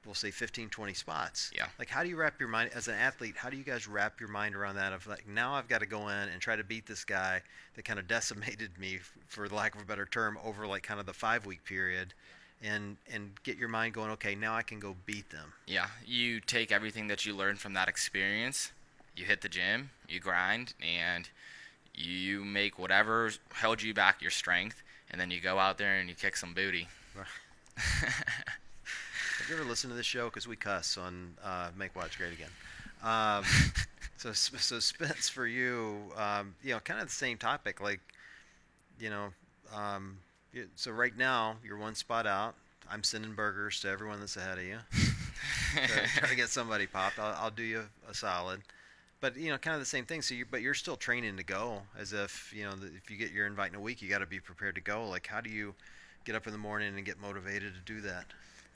we'll 0.07 0.15
say 0.15 0.31
15 0.31 0.69
20 0.71 0.95
spots 0.95 1.51
Yeah. 1.55 1.67
like 1.79 1.89
how 1.89 2.03
do 2.03 2.09
you 2.09 2.17
wrap 2.17 2.41
your 2.41 2.49
mind 2.49 2.71
as 2.75 2.89
an 2.89 2.95
athlete 2.95 3.35
how 3.37 3.51
do 3.51 3.57
you 3.57 3.63
guys 3.65 3.87
wrap 3.87 4.19
your 4.21 4.29
mind 4.31 4.55
around 4.55 4.77
that 4.77 4.93
of 4.93 5.07
like 5.07 5.29
now 5.29 5.55
i've 5.55 5.69
got 5.69 5.81
to 5.81 5.87
go 5.87 6.09
in 6.09 6.29
and 6.29 6.41
try 6.41 6.57
to 6.57 6.65
beat 6.65 6.87
this 6.87 7.05
guy 7.05 7.43
that 7.75 7.85
kind 7.85 7.99
of 7.99 8.09
decimated 8.09 8.71
me 8.79 8.99
for 9.29 9.49
the 9.49 9.55
lack 9.55 9.75
of 9.75 9.83
a 9.83 9.85
better 9.85 10.07
term 10.07 10.39
over 10.45 10.67
like 10.67 10.83
kind 10.83 10.99
of 11.01 11.07
the 11.07 11.13
five 11.13 11.45
week 11.47 11.65
period 11.65 12.15
and 12.63 12.97
and 13.13 13.33
get 13.43 13.57
your 13.59 13.69
mind 13.69 13.93
going 13.95 14.11
okay 14.11 14.35
now 14.35 14.55
i 14.55 14.63
can 14.63 14.79
go 14.81 14.97
beat 15.07 15.29
them 15.31 15.53
Yeah, 15.67 15.87
you 16.07 16.41
take 16.41 16.73
everything 16.73 17.09
that 17.09 17.25
you 17.27 17.35
learned 17.35 17.59
from 17.59 17.73
that 17.75 17.89
experience, 17.89 18.73
you 19.17 19.25
hit 19.25 19.41
the 19.43 19.49
gym, 19.49 19.91
you 20.09 20.21
grind, 20.21 20.75
and 20.83 21.29
you 21.95 22.45
make 22.45 22.79
whatever 22.79 23.31
held 23.53 23.83
you 23.83 23.93
back 23.95 24.21
your 24.23 24.31
strength, 24.31 24.83
and 25.11 25.21
then 25.21 25.31
you 25.31 25.41
go 25.41 25.59
out 25.59 25.77
there 25.79 25.99
and 25.99 26.09
you 26.09 26.15
kick 26.15 26.37
some 26.37 26.53
booty. 26.55 26.89
have 29.41 29.49
you 29.49 29.57
ever 29.57 29.69
listened 29.69 29.91
to 29.91 29.97
this 29.97 30.07
show 30.07 30.27
because 30.27 30.47
we 30.47 30.57
cuss 30.57 30.97
on 30.97 31.35
uh, 31.45 31.71
make 31.77 31.95
watch 31.97 32.19
great 32.19 32.33
again 32.33 32.51
um, 33.03 33.45
so 34.17 34.33
so 34.33 34.79
spence 34.79 35.29
for 35.29 35.47
you 35.47 35.97
um, 36.17 36.55
you 36.63 36.71
know 36.71 36.81
kind 36.81 37.01
of 37.01 37.07
the 37.07 37.13
same 37.13 37.37
topic 37.37 37.81
like 37.81 38.01
you 38.99 39.11
know 39.11 39.29
um, 39.75 40.19
so 40.75 40.91
right 40.91 41.17
now 41.17 41.57
you're 41.65 41.79
one 41.79 41.95
spot 41.95 42.27
out 42.27 42.55
i'm 42.91 43.03
sending 43.03 43.35
burgers 43.35 43.81
to 43.81 43.89
everyone 43.89 44.21
that's 44.21 44.37
ahead 44.37 44.59
of 44.59 44.65
you 44.65 44.79
try, 45.75 46.05
try 46.17 46.29
to 46.29 46.37
get 46.37 46.49
somebody 46.49 46.87
popped. 46.87 47.19
I'll, 47.19 47.35
I'll 47.45 47.51
do 47.51 47.63
you 47.63 47.85
a 48.09 48.15
solid. 48.15 48.61
But 49.21 49.37
you 49.37 49.51
know, 49.51 49.59
kind 49.59 49.75
of 49.75 49.81
the 49.81 49.87
same 49.87 50.07
thing. 50.07 50.23
So 50.23 50.35
you, 50.35 50.47
but 50.51 50.63
you're 50.63 50.75
still 50.75 50.97
training 50.97 51.37
to 51.37 51.43
go, 51.43 51.83
as 51.99 52.13
if 52.13 52.53
you 52.57 52.65
know, 52.65 52.73
the, 52.73 52.87
if 52.87 53.11
you 53.11 53.17
get 53.17 53.33
your 53.33 53.47
invite 53.47 53.71
in 53.71 53.77
a 53.77 53.81
week, 53.81 54.03
you 54.03 54.09
got 54.09 54.19
to 54.19 54.27
be 54.27 54.41
prepared 54.41 54.75
to 54.77 54.81
go. 54.81 55.07
Like, 55.09 55.27
how 55.27 55.41
do 55.41 55.51
you 55.51 55.75
get 56.25 56.35
up 56.35 56.47
in 56.47 56.53
the 56.53 56.59
morning 56.59 56.95
and 56.97 57.05
get 57.05 57.21
motivated 57.21 57.75
to 57.75 57.81
do 57.81 58.01
that? 58.03 58.27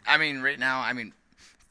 I 0.06 0.18
mean, 0.18 0.40
right 0.42 0.58
now, 0.58 0.80
I 0.80 0.92
mean, 0.92 1.12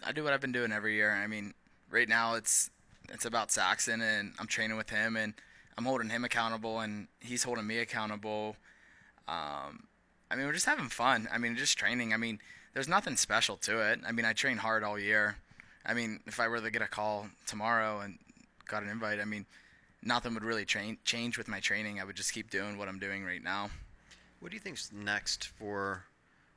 I 0.06 0.12
do 0.12 0.24
what 0.24 0.34
I've 0.34 0.42
been 0.42 0.52
doing 0.52 0.72
every 0.72 0.96
year. 0.96 1.12
I 1.12 1.28
mean, 1.28 1.54
right 1.90 2.10
now 2.10 2.36
it's 2.36 2.70
it's 3.10 3.26
about 3.26 3.52
Saxon, 3.52 4.02
and 4.02 4.34
I'm 4.40 4.48
training 4.48 4.78
with 4.78 4.90
him, 4.90 5.16
and 5.16 5.34
I'm 5.78 5.86
holding 5.86 6.10
him 6.10 6.24
accountable, 6.24 6.80
and 6.80 7.08
he's 7.20 7.44
holding 7.44 7.68
me 7.68 7.80
accountable. 7.80 8.56
Um, 9.28 9.88
I 10.32 10.36
mean, 10.36 10.46
we're 10.46 10.54
just 10.54 10.66
having 10.66 10.90
fun. 10.90 11.28
I 11.32 11.38
mean, 11.38 11.56
just 11.56 11.78
training. 11.78 12.14
I 12.14 12.18
mean, 12.18 12.40
there's 12.74 12.88
nothing 12.88 13.16
special 13.18 13.58
to 13.58 13.92
it. 13.92 14.00
I 14.06 14.12
mean, 14.12 14.26
I 14.26 14.34
train 14.34 14.58
hard 14.58 14.84
all 14.84 14.98
year. 14.98 15.38
I 15.86 15.94
mean, 15.94 16.22
if 16.26 16.40
I 16.40 16.48
were 16.48 16.60
to 16.60 16.72
get 16.72 16.82
a 16.82 16.88
call 16.88 17.28
tomorrow 17.46 18.00
and 18.00 18.18
got 18.68 18.84
an 18.84 18.90
invite, 18.90 19.20
I 19.20 19.26
mean, 19.26 19.46
nothing 20.02 20.34
would 20.34 20.44
really 20.44 20.66
change 20.66 21.38
with 21.38 21.48
my 21.48 21.60
training. 21.60 22.00
I 22.00 22.04
would 22.04 22.16
just 22.16 22.34
keep 22.34 22.50
doing 22.50 22.78
what 22.78 22.88
I'm 22.88 23.00
doing 23.00 23.24
right 23.24 23.44
now. 23.44 23.70
What 24.40 24.50
do 24.50 24.56
you 24.56 24.62
think's 24.62 24.92
next 24.92 25.46
for 25.46 26.04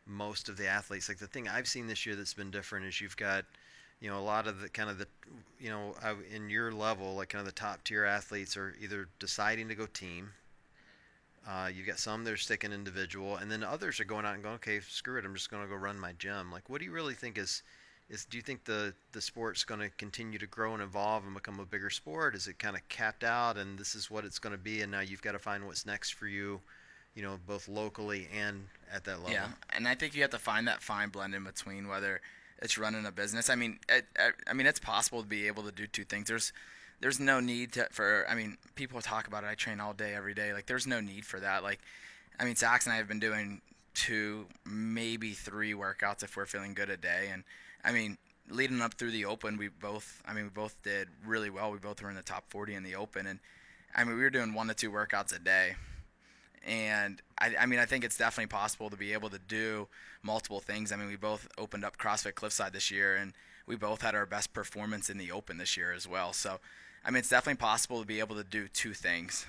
most 0.07 0.49
of 0.49 0.57
the 0.57 0.67
athletes? 0.67 1.09
Like 1.09 1.19
the 1.19 1.27
thing 1.27 1.49
I've 1.49 1.69
seen 1.69 1.87
this 1.87 2.07
year 2.07 2.17
that's 2.17 2.35
been 2.35 2.51
different 2.51 2.87
is 2.87 3.01
you've 3.01 3.17
got, 3.17 3.45
you 4.01 4.09
know, 4.09 4.19
a 4.19 4.21
lot 4.21 4.47
of 4.47 4.61
the 4.61 4.69
kind 4.69 4.91
of 4.91 4.99
the, 4.99 5.09
you 5.61 5.71
know, 5.71 5.95
in 6.35 6.51
your 6.51 6.73
level, 6.73 7.15
like 7.15 7.31
kind 7.31 7.41
of 7.41 7.47
the 7.47 7.61
top 7.61 7.83
tier 7.85 8.05
athletes 8.05 8.57
are 8.57 8.75
either 8.81 9.09
deciding 9.19 9.69
to 9.69 9.75
go 9.75 9.87
team, 9.87 10.31
Uh, 11.49 11.69
you've 11.73 11.87
got 11.87 11.99
some 11.99 12.25
that 12.25 12.33
are 12.33 12.37
sticking 12.37 12.73
individual, 12.73 13.37
and 13.37 13.49
then 13.51 13.63
others 13.63 14.01
are 14.01 14.05
going 14.05 14.27
out 14.27 14.35
and 14.35 14.43
going, 14.43 14.57
okay, 14.57 14.81
screw 14.81 15.17
it, 15.17 15.25
I'm 15.25 15.35
just 15.35 15.49
going 15.49 15.63
to 15.63 15.69
go 15.69 15.77
run 15.77 15.99
my 15.99 16.13
gym. 16.19 16.51
Like, 16.51 16.69
what 16.69 16.81
do 16.81 16.85
you 16.85 16.93
really 16.93 17.15
think 17.15 17.39
is 17.39 17.63
is 18.09 18.25
do 18.25 18.37
you 18.37 18.43
think 18.43 18.65
the 18.65 18.95
the 19.13 19.21
sport's 19.21 19.65
going 19.65 19.81
to 19.81 19.89
continue 19.97 20.39
to 20.39 20.47
grow 20.47 20.75
and 20.75 20.83
evolve 20.83 21.25
and 21.25 21.35
become 21.35 21.61
a 21.61 21.65
bigger 21.65 21.91
sport? 21.91 22.35
Is 22.35 22.49
it 22.49 22.59
kind 22.59 22.77
of 22.77 22.89
capped 22.89 23.25
out, 23.25 23.57
and 23.57 23.79
this 23.79 23.95
is 23.95 24.11
what 24.11 24.25
it's 24.25 24.41
going 24.41 24.57
to 24.57 24.63
be, 24.63 24.83
and 24.83 24.91
now 24.91 25.01
you've 25.01 25.23
got 25.23 25.33
to 25.33 25.39
find 25.39 25.65
what's 25.67 25.87
next 25.87 26.15
for 26.15 26.27
you, 26.27 26.61
you 27.17 27.23
know, 27.23 27.39
both 27.47 27.67
locally 27.67 28.29
and 28.33 28.69
at 28.93 29.05
that 29.05 29.19
level? 29.19 29.33
Yeah, 29.33 29.49
and 29.75 29.89
I 29.89 29.97
think 29.97 30.15
you 30.15 30.23
have 30.23 30.31
to 30.31 30.39
find 30.39 30.69
that 30.69 30.83
fine 30.83 31.09
blend 31.09 31.35
in 31.35 31.43
between 31.43 31.89
whether 31.89 32.21
it's 32.63 32.79
running 32.79 33.05
a 33.07 33.11
business. 33.11 33.51
I 33.51 33.57
mean, 33.57 33.81
it, 33.89 34.07
I 34.47 34.53
mean, 34.53 34.67
it's 34.67 34.79
possible 34.79 35.23
to 35.23 35.29
be 35.29 35.49
able 35.49 35.65
to 35.65 35.73
do 35.73 35.87
two 35.87 36.05
things. 36.05 36.29
There's 36.29 36.53
there's 37.01 37.19
no 37.19 37.41
need 37.41 37.73
to, 37.73 37.89
for. 37.91 38.27
I 38.29 38.35
mean, 38.35 38.57
people 38.75 39.01
talk 39.01 39.27
about 39.27 39.45
it. 39.45 39.49
I 39.49 39.55
train 39.55 39.81
all 39.81 39.93
day, 39.93 40.15
every 40.15 40.35
day. 40.35 40.53
Like, 40.53 40.67
there's 40.67 40.87
no 40.87 41.01
need 41.01 41.27
for 41.27 41.41
that. 41.41 41.63
Like, 41.63 41.81
I 42.39 42.45
mean, 42.45 42.55
Zach 42.55 42.85
and 42.85 42.93
I 42.93 42.97
have 42.97 43.09
been 43.09 43.21
doing 43.21 43.61
two, 43.95 44.47
maybe 44.65 45.33
three 45.33 45.73
workouts 45.73 46.23
if 46.23 46.37
we're 46.37 46.47
feeling 46.47 46.75
good 46.75 46.91
a 46.91 46.97
day, 46.97 47.31
and 47.33 47.45
I 47.83 47.93
mean, 47.93 48.19
leading 48.51 48.83
up 48.83 48.95
through 48.95 49.11
the 49.11 49.25
Open, 49.25 49.57
we 49.57 49.69
both, 49.69 50.23
I 50.27 50.35
mean, 50.35 50.45
we 50.45 50.51
both 50.51 50.77
did 50.83 51.09
really 51.25 51.51
well. 51.51 51.71
We 51.71 51.79
both 51.79 52.03
were 52.03 52.11
in 52.11 52.17
the 52.17 52.23
top 52.23 52.45
40 52.49 52.75
in 52.75 52.83
the 52.83 52.95
Open, 52.95 53.27
and 53.27 53.39
I 53.95 54.05
mean, 54.05 54.17
we 54.17 54.23
were 54.23 54.31
doing 54.31 54.53
one 54.53 54.69
to 54.69 54.75
two 54.75 54.91
workouts 54.91 55.35
a 55.35 55.39
day. 55.39 55.77
And 56.67 57.23
I, 57.39 57.55
I 57.61 57.67
mean, 57.67 57.79
I 57.79 57.87
think 57.87 58.05
it's 58.05 58.19
definitely 58.19 58.49
possible 58.49 58.91
to 58.91 58.97
be 58.97 59.13
able 59.13 59.31
to 59.31 59.39
do 59.39 59.87
multiple 60.23 60.61
things. 60.61 60.91
I 60.91 60.97
mean, 60.97 61.09
we 61.09 61.17
both 61.17 61.49
opened 61.57 61.85
up 61.85 61.97
CrossFit 61.97 62.35
Cliffside 62.35 62.73
this 62.73 62.91
year, 62.91 63.15
and 63.17 63.33
we 63.67 63.77
both 63.77 64.03
had 64.03 64.15
our 64.15 64.27
best 64.27 64.53
performance 64.53 65.09
in 65.09 65.17
the 65.17 65.31
Open 65.31 65.59
this 65.59 65.77
year 65.77 65.93
as 65.93 66.09
well. 66.09 66.33
So, 66.33 66.59
I 67.05 67.11
mean, 67.11 67.21
it's 67.21 67.29
definitely 67.29 67.59
possible 67.59 68.01
to 68.01 68.07
be 68.07 68.19
able 68.19 68.37
to 68.37 68.45
do 68.45 68.69
two 68.69 68.93
things. 68.93 69.47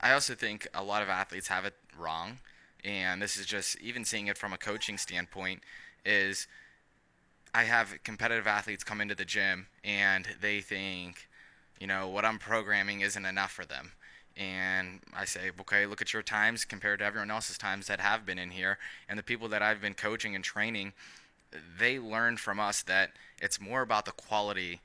I 0.00 0.12
also 0.12 0.34
think 0.34 0.68
a 0.72 0.82
lot 0.82 1.02
of 1.02 1.08
athletes 1.08 1.48
have 1.48 1.64
it 1.64 1.74
wrong, 1.98 2.38
and 2.84 3.20
this 3.20 3.36
is 3.36 3.46
just 3.46 3.80
even 3.80 4.04
seeing 4.04 4.28
it 4.28 4.38
from 4.38 4.52
a 4.52 4.58
coaching 4.58 4.96
standpoint 4.96 5.60
is– 6.04 6.46
I 7.54 7.64
have 7.64 8.02
competitive 8.02 8.46
athletes 8.46 8.82
come 8.82 9.00
into 9.00 9.14
the 9.14 9.24
gym 9.24 9.66
and 9.84 10.26
they 10.40 10.60
think, 10.60 11.28
you 11.78 11.86
know, 11.86 12.08
what 12.08 12.24
I'm 12.24 12.38
programming 12.38 13.02
isn't 13.02 13.26
enough 13.26 13.52
for 13.52 13.66
them. 13.66 13.92
And 14.36 15.00
I 15.14 15.24
say, 15.24 15.50
okay, 15.60 15.86
look 15.86 16.00
at 16.00 16.12
your 16.12 16.22
times 16.22 16.64
compared 16.64 17.00
to 17.00 17.04
everyone 17.04 17.30
else's 17.30 17.58
times 17.58 17.86
that 17.86 18.00
have 18.00 18.24
been 18.24 18.38
in 18.38 18.50
here. 18.50 18.78
And 19.08 19.18
the 19.18 19.22
people 19.22 19.48
that 19.48 19.62
I've 19.62 19.80
been 19.80 19.94
coaching 19.94 20.34
and 20.34 20.42
training, 20.42 20.92
they 21.78 21.98
learned 21.98 22.40
from 22.40 22.58
us 22.58 22.82
that 22.82 23.12
it's 23.40 23.60
more 23.60 23.82
about 23.82 24.04
the 24.04 24.12
quality 24.12 24.80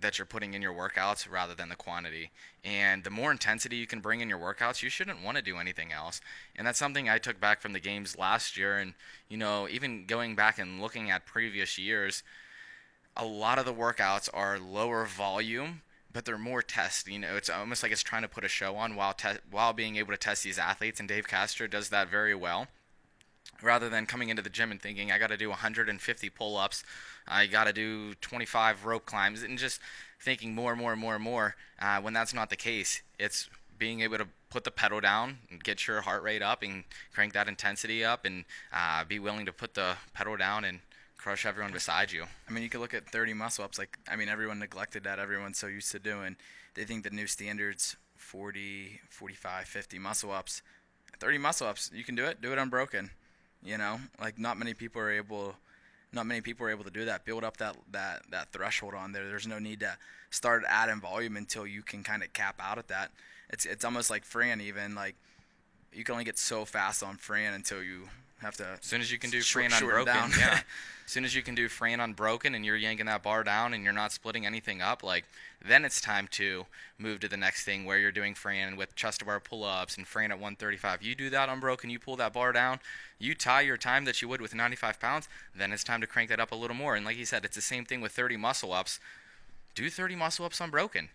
that 0.00 0.18
you're 0.18 0.26
putting 0.26 0.54
in 0.54 0.60
your 0.60 0.74
workouts 0.74 1.30
rather 1.30 1.54
than 1.54 1.68
the 1.68 1.76
quantity. 1.76 2.30
And 2.62 3.04
the 3.04 3.10
more 3.10 3.30
intensity 3.30 3.76
you 3.76 3.86
can 3.86 4.00
bring 4.00 4.20
in 4.20 4.28
your 4.28 4.38
workouts, 4.38 4.82
you 4.82 4.90
shouldn't 4.90 5.22
want 5.22 5.36
to 5.36 5.42
do 5.42 5.56
anything 5.56 5.92
else. 5.92 6.20
And 6.56 6.66
that's 6.66 6.78
something 6.78 7.08
I 7.08 7.18
took 7.18 7.40
back 7.40 7.62
from 7.62 7.72
the 7.72 7.80
games 7.80 8.18
last 8.18 8.56
year. 8.56 8.78
And, 8.78 8.94
you 9.28 9.38
know, 9.38 9.66
even 9.68 10.04
going 10.06 10.34
back 10.34 10.58
and 10.58 10.80
looking 10.80 11.10
at 11.10 11.24
previous 11.24 11.78
years, 11.78 12.22
a 13.16 13.24
lot 13.24 13.58
of 13.58 13.64
the 13.64 13.72
workouts 13.72 14.28
are 14.34 14.58
lower 14.58 15.06
volume, 15.06 15.82
but 16.14 16.24
they're 16.24 16.38
more 16.38 16.62
test. 16.62 17.06
You 17.06 17.18
know, 17.18 17.36
it's 17.36 17.50
almost 17.50 17.82
like 17.82 17.92
it's 17.92 18.02
trying 18.02 18.22
to 18.22 18.28
put 18.28 18.44
a 18.44 18.48
show 18.48 18.76
on 18.76 18.96
while, 18.96 19.12
te- 19.12 19.40
while 19.50 19.74
being 19.74 19.96
able 19.96 20.12
to 20.12 20.16
test 20.16 20.44
these 20.44 20.58
athletes. 20.58 21.00
And 21.00 21.08
Dave 21.08 21.28
Castro 21.28 21.66
does 21.66 21.90
that 21.90 22.08
very 22.08 22.34
well 22.34 22.68
rather 23.62 23.88
than 23.88 24.06
coming 24.06 24.28
into 24.28 24.42
the 24.42 24.50
gym 24.50 24.70
and 24.70 24.80
thinking 24.80 25.10
I 25.12 25.18
got 25.18 25.28
to 25.28 25.36
do 25.36 25.48
150 25.48 26.30
pull-ups, 26.30 26.84
I 27.26 27.46
got 27.46 27.64
to 27.64 27.72
do 27.72 28.14
25 28.14 28.84
rope 28.84 29.06
climbs, 29.06 29.42
and 29.42 29.58
just 29.58 29.80
thinking 30.20 30.54
more 30.54 30.72
and 30.72 30.80
more 30.80 30.92
and 30.92 31.00
more 31.00 31.14
and 31.14 31.24
more. 31.24 31.56
Uh, 31.80 32.00
when 32.00 32.14
that's 32.14 32.34
not 32.34 32.50
the 32.50 32.56
case, 32.56 33.02
it's 33.18 33.48
being 33.78 34.00
able 34.00 34.18
to 34.18 34.28
put 34.50 34.64
the 34.64 34.70
pedal 34.70 35.00
down 35.00 35.38
and 35.50 35.62
get 35.64 35.86
your 35.86 36.02
heart 36.02 36.22
rate 36.22 36.42
up 36.42 36.62
and 36.62 36.84
crank 37.12 37.32
that 37.32 37.48
intensity 37.48 38.04
up, 38.04 38.24
and 38.24 38.44
uh, 38.72 39.04
be 39.04 39.18
willing 39.18 39.46
to 39.46 39.52
put 39.52 39.74
the 39.74 39.96
pedal 40.12 40.36
down 40.36 40.64
and 40.64 40.80
crush 41.24 41.46
everyone 41.46 41.72
beside 41.72 42.12
you. 42.12 42.26
I 42.46 42.52
mean, 42.52 42.62
you 42.62 42.68
could 42.68 42.82
look 42.82 42.92
at 42.92 43.08
30 43.08 43.32
muscle 43.32 43.64
ups. 43.64 43.78
Like, 43.78 43.96
I 44.06 44.14
mean, 44.14 44.28
everyone 44.28 44.58
neglected 44.58 45.04
that. 45.04 45.18
Everyone's 45.18 45.56
so 45.56 45.68
used 45.68 45.90
to 45.92 45.98
doing. 45.98 46.36
They 46.74 46.84
think 46.84 47.02
the 47.02 47.08
new 47.08 47.26
standards 47.26 47.96
40, 48.16 49.00
45, 49.08 49.64
50 49.66 49.98
muscle 49.98 50.30
ups. 50.30 50.60
30 51.20 51.38
muscle 51.38 51.66
ups, 51.66 51.90
you 51.94 52.04
can 52.04 52.14
do 52.14 52.26
it. 52.26 52.42
Do 52.42 52.52
it 52.52 52.58
unbroken. 52.58 53.08
You 53.62 53.78
know, 53.78 54.00
like 54.20 54.38
not 54.38 54.58
many 54.58 54.74
people 54.74 55.00
are 55.00 55.10
able, 55.10 55.56
not 56.12 56.26
many 56.26 56.42
people 56.42 56.66
are 56.66 56.70
able 56.70 56.84
to 56.84 56.90
do 56.90 57.06
that. 57.06 57.24
Build 57.24 57.42
up 57.42 57.56
that 57.56 57.74
that 57.92 58.24
that 58.30 58.52
threshold 58.52 58.92
on 58.92 59.12
there. 59.12 59.26
There's 59.26 59.46
no 59.46 59.58
need 59.58 59.80
to 59.80 59.96
start 60.28 60.62
adding 60.68 61.00
volume 61.00 61.38
until 61.38 61.66
you 61.66 61.82
can 61.82 62.02
kind 62.02 62.22
of 62.22 62.34
cap 62.34 62.56
out 62.60 62.76
at 62.76 62.88
that. 62.88 63.12
It's 63.48 63.64
it's 63.64 63.86
almost 63.86 64.10
like 64.10 64.26
Fran 64.26 64.60
even 64.60 64.94
like 64.94 65.16
you 65.90 66.04
can 66.04 66.12
only 66.12 66.26
get 66.26 66.38
so 66.38 66.66
fast 66.66 67.02
on 67.02 67.16
Fran 67.16 67.54
until 67.54 67.82
you 67.82 68.10
have 68.40 68.56
to. 68.56 68.66
As 68.80 68.86
soon 68.86 69.00
as 69.00 69.10
you 69.10 69.18
can 69.18 69.30
do 69.30 69.40
Fran 69.40 69.72
unbroken, 69.72 70.30
yeah. 70.38 70.60
as 71.04 71.10
soon 71.10 71.24
as 71.24 71.34
you 71.34 71.42
can 71.42 71.54
do 71.54 71.68
Fran 71.68 72.00
unbroken 72.00 72.54
and 72.54 72.64
you're 72.64 72.76
yanking 72.76 73.06
that 73.06 73.22
bar 73.22 73.44
down 73.44 73.74
and 73.74 73.84
you're 73.84 73.92
not 73.92 74.12
splitting 74.12 74.46
anything 74.46 74.82
up, 74.82 75.02
like 75.02 75.24
then 75.66 75.84
it's 75.84 76.00
time 76.00 76.28
to 76.32 76.66
move 76.98 77.20
to 77.20 77.28
the 77.28 77.36
next 77.36 77.64
thing 77.64 77.84
where 77.84 77.98
you're 77.98 78.12
doing 78.12 78.34
Fran 78.34 78.76
with 78.76 78.94
chest 78.94 79.20
to 79.20 79.24
bar 79.24 79.40
pull-ups 79.40 79.96
and 79.96 80.06
Fran 80.06 80.30
at 80.30 80.38
135. 80.38 81.02
You 81.02 81.14
do 81.14 81.30
that 81.30 81.48
unbroken, 81.48 81.90
you 81.90 81.98
pull 81.98 82.16
that 82.16 82.32
bar 82.32 82.52
down, 82.52 82.80
you 83.18 83.34
tie 83.34 83.62
your 83.62 83.76
time 83.76 84.04
that 84.04 84.20
you 84.20 84.28
would 84.28 84.40
with 84.40 84.54
95 84.54 85.00
pounds. 85.00 85.28
Then 85.54 85.72
it's 85.72 85.84
time 85.84 86.00
to 86.00 86.06
crank 86.06 86.28
that 86.30 86.40
up 86.40 86.52
a 86.52 86.56
little 86.56 86.76
more. 86.76 86.94
And 86.94 87.04
like 87.04 87.16
you 87.16 87.24
said, 87.24 87.44
it's 87.44 87.56
the 87.56 87.62
same 87.62 87.84
thing 87.84 88.00
with 88.00 88.12
30 88.12 88.36
muscle 88.36 88.72
ups. 88.72 89.00
Do 89.74 89.90
30 89.90 90.16
muscle 90.16 90.44
ups 90.44 90.60
unbroken 90.60 91.08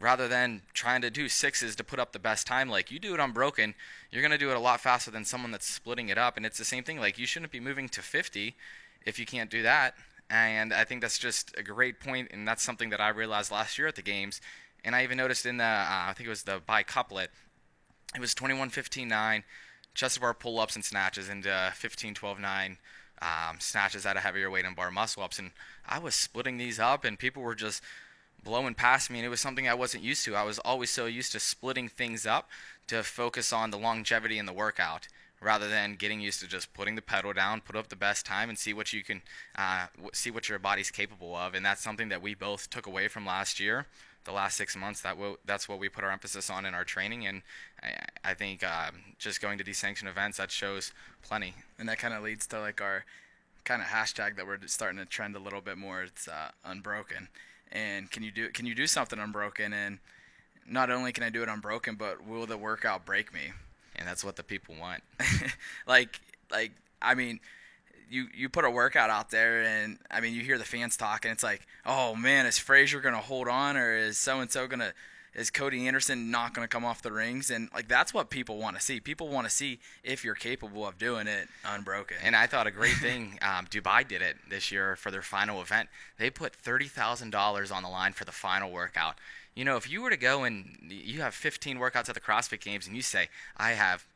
rather 0.00 0.28
than 0.28 0.62
trying 0.72 1.00
to 1.02 1.10
do 1.10 1.28
sixes 1.28 1.76
to 1.76 1.84
put 1.84 1.98
up 1.98 2.12
the 2.12 2.18
best 2.18 2.46
time. 2.46 2.68
Like 2.68 2.90
you 2.90 2.98
do 2.98 3.14
it 3.14 3.20
unbroken, 3.20 3.74
you're 4.10 4.22
gonna 4.22 4.38
do 4.38 4.50
it 4.50 4.56
a 4.56 4.60
lot 4.60 4.80
faster 4.80 5.10
than 5.10 5.24
someone 5.24 5.52
that's 5.52 5.66
splitting 5.66 6.08
it 6.08 6.18
up. 6.18 6.36
And 6.36 6.44
it's 6.44 6.58
the 6.58 6.64
same 6.64 6.84
thing. 6.84 6.98
Like 6.98 7.18
you 7.18 7.26
shouldn't 7.26 7.52
be 7.52 7.60
moving 7.60 7.88
to 7.90 8.02
50 8.02 8.56
if 9.04 9.18
you 9.18 9.26
can't 9.26 9.50
do 9.50 9.62
that. 9.62 9.94
And 10.30 10.72
I 10.72 10.84
think 10.84 11.02
that's 11.02 11.18
just 11.18 11.54
a 11.58 11.62
great 11.62 12.00
point, 12.00 12.28
and 12.32 12.48
that's 12.48 12.62
something 12.62 12.88
that 12.88 13.00
I 13.02 13.10
realized 13.10 13.50
last 13.50 13.76
year 13.76 13.86
at 13.86 13.96
the 13.96 14.02
games. 14.02 14.40
And 14.82 14.96
I 14.96 15.02
even 15.02 15.18
noticed 15.18 15.44
in 15.44 15.58
the, 15.58 15.64
uh, 15.64 15.86
I 16.08 16.14
think 16.16 16.26
it 16.26 16.30
was 16.30 16.44
the 16.44 16.60
bicouplet, 16.66 17.28
it 18.14 18.20
was 18.20 18.34
21 18.34 18.70
15 18.70 19.08
9, 19.08 19.44
chest 19.94 20.20
bar 20.20 20.32
pull 20.32 20.58
ups 20.58 20.74
and 20.74 20.84
snatches, 20.84 21.28
into 21.28 21.72
15 21.74 22.14
12 22.14 22.40
9 22.40 22.78
um, 23.20 23.56
snatches 23.60 24.06
at 24.06 24.16
a 24.16 24.20
heavier 24.20 24.50
weight 24.50 24.64
and 24.64 24.74
bar 24.74 24.90
muscle 24.90 25.22
ups. 25.22 25.38
And 25.38 25.50
I 25.86 25.98
was 25.98 26.14
splitting 26.14 26.56
these 26.56 26.80
up, 26.80 27.04
and 27.04 27.18
people 27.18 27.42
were 27.42 27.54
just 27.54 27.82
blowing 28.44 28.74
past 28.74 29.10
me, 29.10 29.18
and 29.18 29.26
it 29.26 29.30
was 29.30 29.40
something 29.40 29.68
I 29.68 29.74
wasn't 29.74 30.04
used 30.04 30.24
to. 30.24 30.34
I 30.34 30.42
was 30.42 30.58
always 30.58 30.90
so 30.90 31.06
used 31.06 31.32
to 31.32 31.40
splitting 31.40 31.88
things 31.88 32.26
up 32.26 32.48
to 32.88 33.02
focus 33.02 33.52
on 33.52 33.70
the 33.70 33.78
longevity 33.78 34.38
in 34.38 34.46
the 34.46 34.52
workout 34.52 35.08
rather 35.40 35.68
than 35.68 35.96
getting 35.96 36.20
used 36.20 36.40
to 36.40 36.46
just 36.46 36.72
putting 36.72 36.94
the 36.94 37.02
pedal 37.02 37.32
down, 37.32 37.60
put 37.60 37.76
up 37.76 37.88
the 37.88 37.96
best 37.96 38.24
time, 38.24 38.48
and 38.48 38.58
see 38.58 38.72
what 38.72 38.92
you 38.92 39.02
can 39.02 39.22
uh, 39.56 39.86
see 40.12 40.30
what 40.30 40.48
your 40.48 40.58
body's 40.58 40.90
capable 40.90 41.34
of. 41.34 41.54
And 41.54 41.64
that's 41.64 41.82
something 41.82 42.08
that 42.10 42.22
we 42.22 42.34
both 42.34 42.70
took 42.70 42.86
away 42.86 43.08
from 43.08 43.26
last 43.26 43.60
year. 43.60 43.86
The 44.24 44.32
last 44.32 44.56
six 44.56 44.76
months, 44.76 45.00
that 45.00 45.16
w- 45.16 45.36
that's 45.44 45.68
what 45.68 45.80
we 45.80 45.88
put 45.88 46.04
our 46.04 46.12
emphasis 46.12 46.48
on 46.48 46.64
in 46.64 46.74
our 46.74 46.84
training, 46.84 47.26
and 47.26 47.42
I, 47.82 48.30
I 48.30 48.34
think 48.34 48.62
uh, 48.62 48.92
just 49.18 49.40
going 49.40 49.58
to 49.58 49.64
these 49.64 49.78
sanctioned 49.78 50.08
events 50.08 50.38
that 50.38 50.52
shows 50.52 50.92
plenty. 51.22 51.54
And 51.76 51.88
that 51.88 51.98
kind 51.98 52.14
of 52.14 52.22
leads 52.22 52.46
to 52.48 52.60
like 52.60 52.80
our 52.80 53.04
kind 53.64 53.82
of 53.82 53.88
hashtag 53.88 54.36
that 54.36 54.46
we're 54.46 54.58
starting 54.66 54.98
to 54.98 55.06
trend 55.06 55.34
a 55.34 55.40
little 55.40 55.60
bit 55.60 55.76
more. 55.76 56.02
It's 56.04 56.28
uh, 56.28 56.50
unbroken 56.64 57.28
and 57.72 58.10
can 58.10 58.22
you 58.22 58.30
do 58.30 58.50
can 58.50 58.66
you 58.66 58.74
do 58.74 58.86
something 58.86 59.18
unbroken 59.18 59.72
and 59.72 59.98
not 60.68 60.90
only 60.90 61.12
can 61.12 61.24
I 61.24 61.30
do 61.30 61.42
it 61.42 61.48
unbroken, 61.48 61.96
but 61.96 62.24
will 62.24 62.46
the 62.46 62.56
workout 62.56 63.04
break 63.04 63.34
me? 63.34 63.52
And 63.96 64.06
that's 64.06 64.24
what 64.24 64.36
the 64.36 64.42
people 64.42 64.74
want. 64.78 65.02
like 65.86 66.20
like 66.50 66.72
I 67.00 67.14
mean, 67.14 67.40
you 68.08 68.28
you 68.34 68.48
put 68.48 68.64
a 68.64 68.70
workout 68.70 69.10
out 69.10 69.30
there 69.30 69.62
and 69.62 69.98
I 70.10 70.20
mean 70.20 70.34
you 70.34 70.42
hear 70.42 70.58
the 70.58 70.64
fans 70.64 70.96
talking. 70.96 71.30
It's 71.30 71.42
like, 71.42 71.66
oh 71.84 72.14
man, 72.14 72.46
is 72.46 72.58
Fraser 72.58 73.00
gonna 73.00 73.18
hold 73.18 73.48
on 73.48 73.76
or 73.76 73.96
is 73.96 74.18
so 74.18 74.40
and 74.40 74.50
so 74.50 74.66
gonna 74.66 74.92
is 75.34 75.50
Cody 75.50 75.86
Anderson 75.86 76.30
not 76.30 76.54
going 76.54 76.64
to 76.66 76.68
come 76.68 76.84
off 76.84 77.02
the 77.02 77.12
rings? 77.12 77.50
And 77.50 77.68
like 77.74 77.88
that's 77.88 78.12
what 78.12 78.30
people 78.30 78.58
want 78.58 78.76
to 78.76 78.82
see. 78.82 79.00
People 79.00 79.28
want 79.28 79.46
to 79.46 79.50
see 79.50 79.78
if 80.04 80.24
you're 80.24 80.34
capable 80.34 80.86
of 80.86 80.98
doing 80.98 81.26
it 81.26 81.48
unbroken. 81.64 82.18
And 82.22 82.36
I 82.36 82.46
thought 82.46 82.66
a 82.66 82.70
great 82.70 82.96
thing, 82.96 83.38
um, 83.42 83.66
Dubai 83.66 84.06
did 84.06 84.22
it 84.22 84.36
this 84.48 84.70
year 84.70 84.96
for 84.96 85.10
their 85.10 85.22
final 85.22 85.60
event. 85.62 85.88
They 86.18 86.30
put 86.30 86.54
thirty 86.54 86.88
thousand 86.88 87.30
dollars 87.30 87.70
on 87.70 87.82
the 87.82 87.88
line 87.88 88.12
for 88.12 88.24
the 88.24 88.32
final 88.32 88.70
workout. 88.70 89.16
You 89.54 89.64
know, 89.64 89.76
if 89.76 89.90
you 89.90 90.02
were 90.02 90.10
to 90.10 90.16
go 90.16 90.44
and 90.44 90.78
you 90.88 91.20
have 91.20 91.34
15 91.34 91.76
workouts 91.76 92.08
at 92.08 92.14
the 92.14 92.22
CrossFit 92.22 92.60
Games 92.60 92.86
and 92.86 92.96
you 92.96 93.02
say, 93.02 93.28
I 93.58 93.72
have 93.72 94.06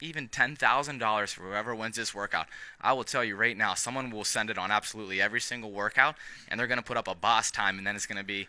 even 0.00 0.28
$10,000 0.28 1.34
for 1.34 1.42
whoever 1.42 1.74
wins 1.74 1.96
this 1.96 2.14
workout, 2.14 2.46
I 2.80 2.94
will 2.94 3.04
tell 3.04 3.22
you 3.22 3.36
right 3.36 3.54
now, 3.56 3.74
someone 3.74 4.10
will 4.10 4.24
send 4.24 4.48
it 4.48 4.56
on 4.56 4.70
absolutely 4.70 5.20
every 5.20 5.40
single 5.40 5.70
workout, 5.70 6.16
and 6.48 6.58
they're 6.58 6.66
going 6.66 6.78
to 6.78 6.84
put 6.84 6.96
up 6.96 7.08
a 7.08 7.14
boss 7.14 7.50
time, 7.50 7.76
and 7.76 7.86
then 7.86 7.94
it's 7.94 8.06
going 8.06 8.16
to 8.16 8.24
be 8.24 8.48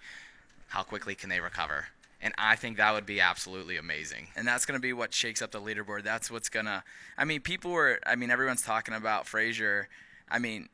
how 0.70 0.84
quickly 0.84 1.16
can 1.16 1.30
they 1.30 1.42
recover? 1.42 1.88
And 2.22 2.34
I 2.38 2.56
think 2.56 2.78
that 2.78 2.94
would 2.94 3.06
be 3.06 3.20
absolutely 3.20 3.78
amazing. 3.78 4.28
And 4.36 4.48
that's 4.48 4.66
going 4.66 4.78
to 4.78 4.82
be 4.82 4.94
what 4.94 5.14
shakes 5.14 5.42
up 5.42 5.52
the 5.52 5.62
leaderboard. 5.62 6.04
That's 6.04 6.30
what's 6.30 6.50
going 6.50 6.68
to. 6.68 6.84
I 7.18 7.26
mean, 7.26 7.42
people 7.42 7.72
were. 7.72 8.00
I 8.06 8.16
mean, 8.16 8.30
everyone's 8.30 8.62
talking 8.62 8.94
about 8.94 9.28
Fraser. 9.28 9.90
I 10.30 10.40
mean, 10.40 10.70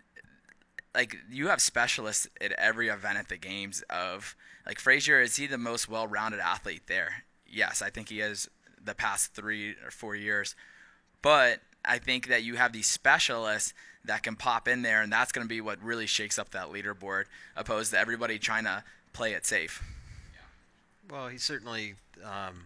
like 0.94 1.16
you 1.30 1.48
have 1.48 1.62
specialists 1.62 2.28
at 2.42 2.52
every 2.54 2.90
event 2.90 3.18
at 3.18 3.30
the 3.30 3.38
games. 3.38 3.84
Of 3.90 4.36
like 4.66 4.80
Fraser, 4.80 5.22
is 5.22 5.38
he 5.38 5.48
the 5.48 5.58
most 5.58 5.88
well-rounded 5.88 6.40
athlete 6.40 6.84
there? 6.88 7.24
Yes, 7.46 7.82
I 7.82 7.90
think 7.90 8.10
he 8.10 8.20
is 8.20 8.50
the 8.84 8.94
past 8.94 9.34
three 9.34 9.76
or 9.86 9.92
four 9.92 10.16
years. 10.16 10.56
But 11.22 11.62
I 11.86 11.98
think 11.98 12.28
that 12.28 12.44
you 12.44 12.56
have 12.56 12.74
these 12.74 12.88
specialists 12.88 13.74
that 14.04 14.24
can 14.24 14.36
pop 14.36 14.68
in 14.68 14.82
there, 14.82 15.02
and 15.02 15.12
that's 15.12 15.32
going 15.32 15.46
to 15.46 15.50
be 15.50 15.62
what 15.62 15.82
really 15.82 16.06
shakes 16.08 16.38
up 16.38 16.52
that 16.52 16.72
leaderboard, 16.72 17.26
opposed 17.56 17.92
to 17.92 18.00
everybody 18.00 18.38
trying 18.38 18.66
to 18.66 18.84
play 19.14 19.34
it 19.34 19.46
safe. 19.46 19.82
Well, 21.10 21.28
he 21.30 21.38
certainly. 21.38 21.96
Um, 22.24 22.66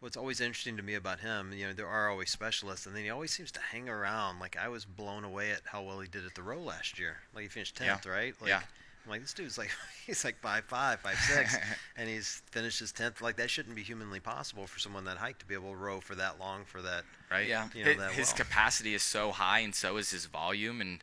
what's 0.00 0.16
always 0.16 0.40
interesting 0.40 0.76
to 0.76 0.82
me 0.82 0.94
about 0.94 1.20
him, 1.20 1.50
you 1.54 1.66
know, 1.66 1.72
there 1.72 1.86
are 1.88 2.10
always 2.10 2.30
specialists, 2.30 2.84
and 2.86 2.94
then 2.94 3.04
he 3.04 3.10
always 3.10 3.30
seems 3.32 3.50
to 3.52 3.60
hang 3.60 3.88
around. 3.88 4.38
Like 4.38 4.56
I 4.60 4.68
was 4.68 4.84
blown 4.84 5.24
away 5.24 5.50
at 5.52 5.62
how 5.64 5.82
well 5.82 6.00
he 6.00 6.08
did 6.08 6.26
at 6.26 6.34
the 6.34 6.42
row 6.42 6.60
last 6.60 6.98
year. 6.98 7.16
Like 7.34 7.42
he 7.44 7.48
finished 7.48 7.76
tenth, 7.76 8.04
Yeah. 8.06 8.12
right? 8.12 8.34
Like, 8.40 8.48
Yeah. 8.50 8.60
I'm 9.04 9.10
like, 9.10 9.20
this 9.20 9.34
dude's 9.34 9.58
like, 9.58 9.70
he's 10.06 10.24
like 10.24 10.36
five 10.40 10.64
five, 10.64 11.00
five 11.00 11.18
six, 11.18 11.56
and 11.96 12.08
he's 12.08 12.42
finished 12.50 12.80
his 12.80 12.92
tenth. 12.92 13.20
Like 13.22 13.36
that 13.36 13.50
shouldn't 13.50 13.74
be 13.76 13.82
humanly 13.82 14.20
possible 14.20 14.66
for 14.66 14.78
someone 14.78 15.04
that 15.04 15.16
height 15.18 15.38
to 15.40 15.46
be 15.46 15.54
able 15.54 15.70
to 15.70 15.76
row 15.76 16.00
for 16.00 16.14
that 16.14 16.38
long 16.38 16.64
for 16.64 16.80
that. 16.82 17.04
right? 17.30 17.48
Yeah. 17.48 17.68
You 17.74 17.84
know, 17.84 17.92
Hi- 17.92 17.98
that 17.98 18.12
his 18.12 18.28
well. 18.28 18.36
capacity 18.38 18.94
is 18.94 19.02
so 19.02 19.30
high, 19.32 19.60
and 19.60 19.74
so 19.74 19.96
is 19.96 20.10
his 20.10 20.26
volume, 20.26 20.80
and 20.80 21.00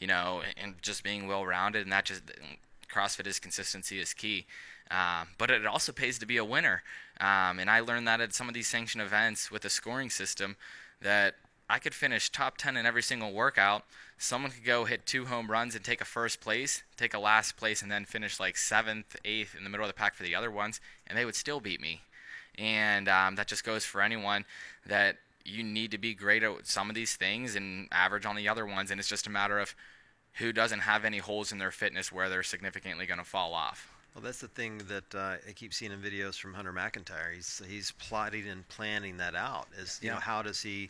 you 0.00 0.06
know, 0.06 0.42
and 0.56 0.74
just 0.82 1.02
being 1.04 1.26
well 1.28 1.44
rounded, 1.46 1.82
and 1.82 1.92
that 1.92 2.04
just 2.04 2.22
CrossFit 2.92 3.26
is 3.26 3.38
consistency 3.38 3.98
is 4.00 4.12
key. 4.14 4.46
Um, 4.90 5.28
but 5.38 5.50
it 5.50 5.66
also 5.66 5.92
pays 5.92 6.18
to 6.18 6.26
be 6.26 6.36
a 6.36 6.44
winner, 6.44 6.82
um, 7.20 7.58
and 7.58 7.70
I 7.70 7.80
learned 7.80 8.06
that 8.06 8.20
at 8.20 8.34
some 8.34 8.48
of 8.48 8.54
these 8.54 8.68
sanctioned 8.68 9.02
events 9.02 9.50
with 9.50 9.64
a 9.64 9.70
scoring 9.70 10.10
system 10.10 10.56
that 11.00 11.36
I 11.68 11.78
could 11.78 11.94
finish 11.94 12.30
top 12.30 12.58
10 12.58 12.76
in 12.76 12.84
every 12.84 13.02
single 13.02 13.32
workout. 13.32 13.84
Someone 14.18 14.50
could 14.50 14.64
go 14.64 14.84
hit 14.84 15.06
two 15.06 15.24
home 15.26 15.50
runs 15.50 15.74
and 15.74 15.84
take 15.84 16.00
a 16.00 16.04
first 16.04 16.40
place, 16.40 16.82
take 16.96 17.14
a 17.14 17.18
last 17.18 17.56
place, 17.56 17.82
and 17.82 17.90
then 17.90 18.04
finish 18.04 18.38
like 18.38 18.56
seventh, 18.56 19.16
eighth 19.24 19.54
in 19.56 19.64
the 19.64 19.70
middle 19.70 19.84
of 19.84 19.88
the 19.88 19.98
pack 19.98 20.14
for 20.14 20.22
the 20.22 20.34
other 20.34 20.50
ones, 20.50 20.80
and 21.06 21.18
they 21.18 21.24
would 21.24 21.34
still 21.34 21.60
beat 21.60 21.80
me. 21.80 22.02
And 22.58 23.08
um, 23.08 23.36
that 23.36 23.48
just 23.48 23.64
goes 23.64 23.84
for 23.84 24.02
anyone 24.02 24.44
that 24.86 25.16
you 25.44 25.62
need 25.62 25.90
to 25.90 25.98
be 25.98 26.14
great 26.14 26.42
at 26.42 26.66
some 26.66 26.88
of 26.88 26.94
these 26.94 27.16
things 27.16 27.56
and 27.56 27.88
average 27.90 28.26
on 28.26 28.36
the 28.36 28.48
other 28.48 28.66
ones. 28.66 28.90
And 28.90 29.00
it's 29.00 29.08
just 29.08 29.26
a 29.26 29.30
matter 29.30 29.58
of 29.58 29.74
who 30.34 30.52
doesn't 30.52 30.80
have 30.80 31.04
any 31.04 31.18
holes 31.18 31.52
in 31.52 31.58
their 31.58 31.70
fitness 31.70 32.12
where 32.12 32.28
they're 32.28 32.42
significantly 32.42 33.06
going 33.06 33.18
to 33.18 33.24
fall 33.24 33.54
off. 33.54 33.93
Well, 34.14 34.22
that's 34.22 34.38
the 34.40 34.48
thing 34.48 34.80
that 34.88 35.14
uh, 35.14 35.36
I 35.48 35.52
keep 35.54 35.74
seeing 35.74 35.90
in 35.90 36.00
videos 36.00 36.38
from 36.38 36.54
Hunter 36.54 36.72
McIntyre. 36.72 37.34
He's 37.34 37.60
he's 37.68 37.90
plotting 37.92 38.48
and 38.48 38.66
planning 38.68 39.16
that 39.16 39.34
out. 39.34 39.66
Is 39.76 39.98
you 40.02 40.10
know 40.10 40.16
how 40.16 40.40
does 40.42 40.62
he 40.62 40.88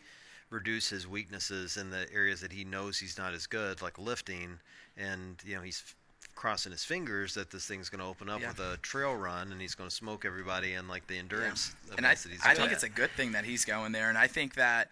reduce 0.51 0.91
his 0.91 1.09
weaknesses 1.09 1.77
in 1.79 1.89
the 1.91 2.07
areas 2.13 2.41
that 2.43 2.53
he 2.53 2.65
knows 2.65 2.99
he's 2.99 3.17
not 3.17 3.33
as 3.33 3.47
good, 3.47 3.81
like 3.81 3.99
lifting, 3.99 4.59
and 4.99 5.37
you 5.45 5.57
know 5.57 5.63
he's 5.63 5.83
f- 5.87 5.97
crossing 6.35 6.71
his 6.73 6.85
fingers 6.85 7.33
that 7.35 7.51
this 7.51 7.65
thing's 7.65 7.89
going 7.89 8.01
to 8.01 8.07
open 8.07 8.29
up 8.29 8.41
Yeah. 8.43 8.49
with 8.49 8.59
a 8.61 8.77
trail 8.83 9.15
run 9.15 9.53
and 9.53 9.61
he's 9.61 9.75
going 9.75 9.89
to 9.89 9.95
smoke 9.95 10.25
everybody 10.25 10.75
in 10.75 10.87
like 10.89 11.07
the 11.07 11.17
endurance 11.17 11.75
and 11.97 12.05
I, 12.05 12.15
that 12.15 12.29
he's 12.29 12.45
I 12.45 12.55
think 12.55 12.73
it's 12.73 12.83
a 12.83 12.89
good 12.89 13.11
thing 13.13 13.33
that 13.33 13.45
he's 13.47 13.65
going 13.65 13.93
there, 13.93 14.11
and 14.11 14.19
I 14.19 14.27
think 14.27 14.55
that 14.57 14.89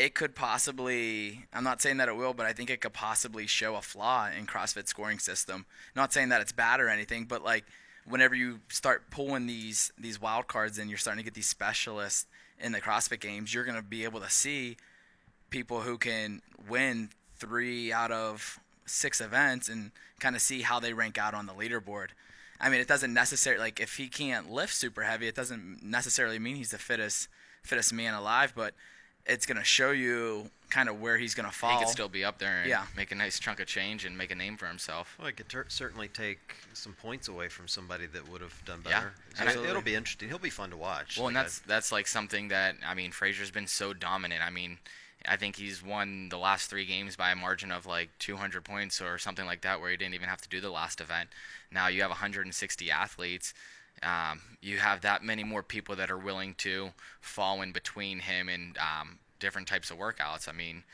it 0.00 0.14
could 0.14 0.34
possibly. 0.34 1.44
I'm 1.52 1.62
not 1.62 1.82
saying 1.82 1.98
that 1.98 2.08
it 2.08 2.16
will, 2.16 2.32
but 2.32 2.46
I 2.46 2.54
think 2.54 2.70
it 2.70 2.80
could 2.80 2.94
possibly 2.94 3.46
show 3.46 3.76
a 3.76 3.82
flaw 3.82 4.28
in 4.28 4.46
CrossFit 4.46 4.88
scoring 4.88 5.18
system. 5.18 5.66
Not 5.94 6.12
saying 6.12 6.30
that 6.30 6.40
it's 6.40 6.52
bad 6.52 6.80
or 6.80 6.88
anything, 6.88 7.26
but 7.26 7.44
like 7.44 7.66
whenever 8.06 8.34
you 8.34 8.60
start 8.68 9.10
pulling 9.10 9.46
these 9.46 9.92
these 9.98 10.20
wild 10.20 10.48
cards 10.48 10.78
and 10.78 10.88
you're 10.88 10.98
starting 10.98 11.22
to 11.22 11.24
get 11.24 11.34
these 11.34 11.46
specialists 11.46 12.26
in 12.58 12.72
the 12.72 12.80
CrossFit 12.80 13.20
games, 13.20 13.52
you're 13.52 13.64
going 13.64 13.76
to 13.76 13.82
be 13.82 14.04
able 14.04 14.20
to 14.20 14.30
see 14.30 14.78
people 15.50 15.82
who 15.82 15.98
can 15.98 16.40
win 16.66 17.10
three 17.36 17.92
out 17.92 18.10
of 18.10 18.58
six 18.86 19.20
events 19.20 19.68
and 19.68 19.90
kind 20.18 20.34
of 20.34 20.40
see 20.40 20.62
how 20.62 20.80
they 20.80 20.94
rank 20.94 21.18
out 21.18 21.34
on 21.34 21.44
the 21.44 21.52
leaderboard. 21.52 22.08
I 22.58 22.70
mean, 22.70 22.80
it 22.80 22.88
doesn't 22.88 23.12
necessarily 23.12 23.62
like 23.62 23.80
if 23.80 23.96
he 23.96 24.08
can't 24.08 24.50
lift 24.50 24.74
super 24.74 25.02
heavy, 25.02 25.28
it 25.28 25.34
doesn't 25.34 25.82
necessarily 25.82 26.38
mean 26.38 26.56
he's 26.56 26.70
the 26.70 26.78
fittest 26.78 27.28
fittest 27.62 27.92
man 27.92 28.14
alive, 28.14 28.54
but 28.56 28.72
it's 29.26 29.46
going 29.46 29.58
to 29.58 29.64
show 29.64 29.90
you 29.90 30.50
kind 30.70 30.88
of 30.88 31.00
where 31.00 31.18
he's 31.18 31.34
going 31.34 31.48
to 31.48 31.54
fall. 31.54 31.78
He 31.78 31.84
could 31.84 31.88
still 31.92 32.08
be 32.08 32.24
up 32.24 32.38
there 32.38 32.60
and 32.60 32.68
Yeah. 32.68 32.84
make 32.96 33.10
a 33.10 33.14
nice 33.14 33.38
chunk 33.40 33.58
of 33.60 33.66
change 33.66 34.04
and 34.04 34.16
make 34.16 34.30
a 34.30 34.34
name 34.36 34.56
for 34.56 34.66
himself. 34.66 35.16
Well, 35.18 35.26
it 35.28 35.36
could 35.36 35.48
ter- 35.48 35.66
certainly 35.68 36.06
take 36.08 36.54
some 36.74 36.92
points 36.94 37.26
away 37.28 37.48
from 37.48 37.66
somebody 37.68 38.06
that 38.06 38.28
would 38.28 38.40
have 38.40 38.64
done 38.64 38.82
Yeah, 38.86 39.00
better. 39.00 39.12
So 39.36 39.44
absolutely. 39.44 39.70
it'll 39.70 39.82
be 39.82 39.94
interesting. 39.96 40.28
He'll 40.28 40.38
be 40.38 40.50
fun 40.50 40.70
to 40.70 40.76
watch. 40.76 41.16
Well, 41.18 41.26
and 41.26 41.34
Like, 41.34 41.46
that's 41.46 41.58
that's 41.60 41.92
like 41.92 42.06
something 42.06 42.48
that 42.48 42.76
I 42.86 42.94
mean, 42.94 43.10
Fraser's 43.12 43.50
been 43.50 43.66
so 43.66 43.92
dominant. 43.92 44.42
I 44.44 44.50
mean, 44.50 44.78
I 45.26 45.36
think 45.36 45.56
he's 45.56 45.82
won 45.82 46.28
the 46.30 46.38
last 46.38 46.70
three 46.70 46.86
games 46.86 47.16
by 47.16 47.30
a 47.32 47.36
margin 47.36 47.70
of 47.72 47.84
like 47.84 48.10
200 48.20 48.64
points 48.64 49.00
or 49.02 49.18
something 49.18 49.44
like 49.46 49.62
that, 49.62 49.80
where 49.80 49.90
he 49.90 49.96
didn't 49.96 50.14
even 50.14 50.28
have 50.28 50.40
to 50.42 50.48
do 50.48 50.60
the 50.60 50.70
last 50.70 51.00
event. 51.00 51.28
Now 51.72 51.88
you 51.88 52.00
have 52.02 52.10
160 52.10 52.90
athletes. 52.90 53.52
Um, 54.02 54.40
you 54.62 54.78
have 54.78 55.02
that 55.02 55.22
many 55.22 55.44
more 55.44 55.62
people 55.62 55.96
that 55.96 56.10
are 56.10 56.18
willing 56.18 56.54
to 56.58 56.90
fall 57.20 57.60
in 57.62 57.72
between 57.72 58.20
him 58.20 58.48
and 58.48 58.76
um, 58.78 59.18
different 59.38 59.68
types 59.68 59.90
of 59.90 59.98
workouts. 59.98 60.48
I 60.48 60.52
mean, 60.52 60.84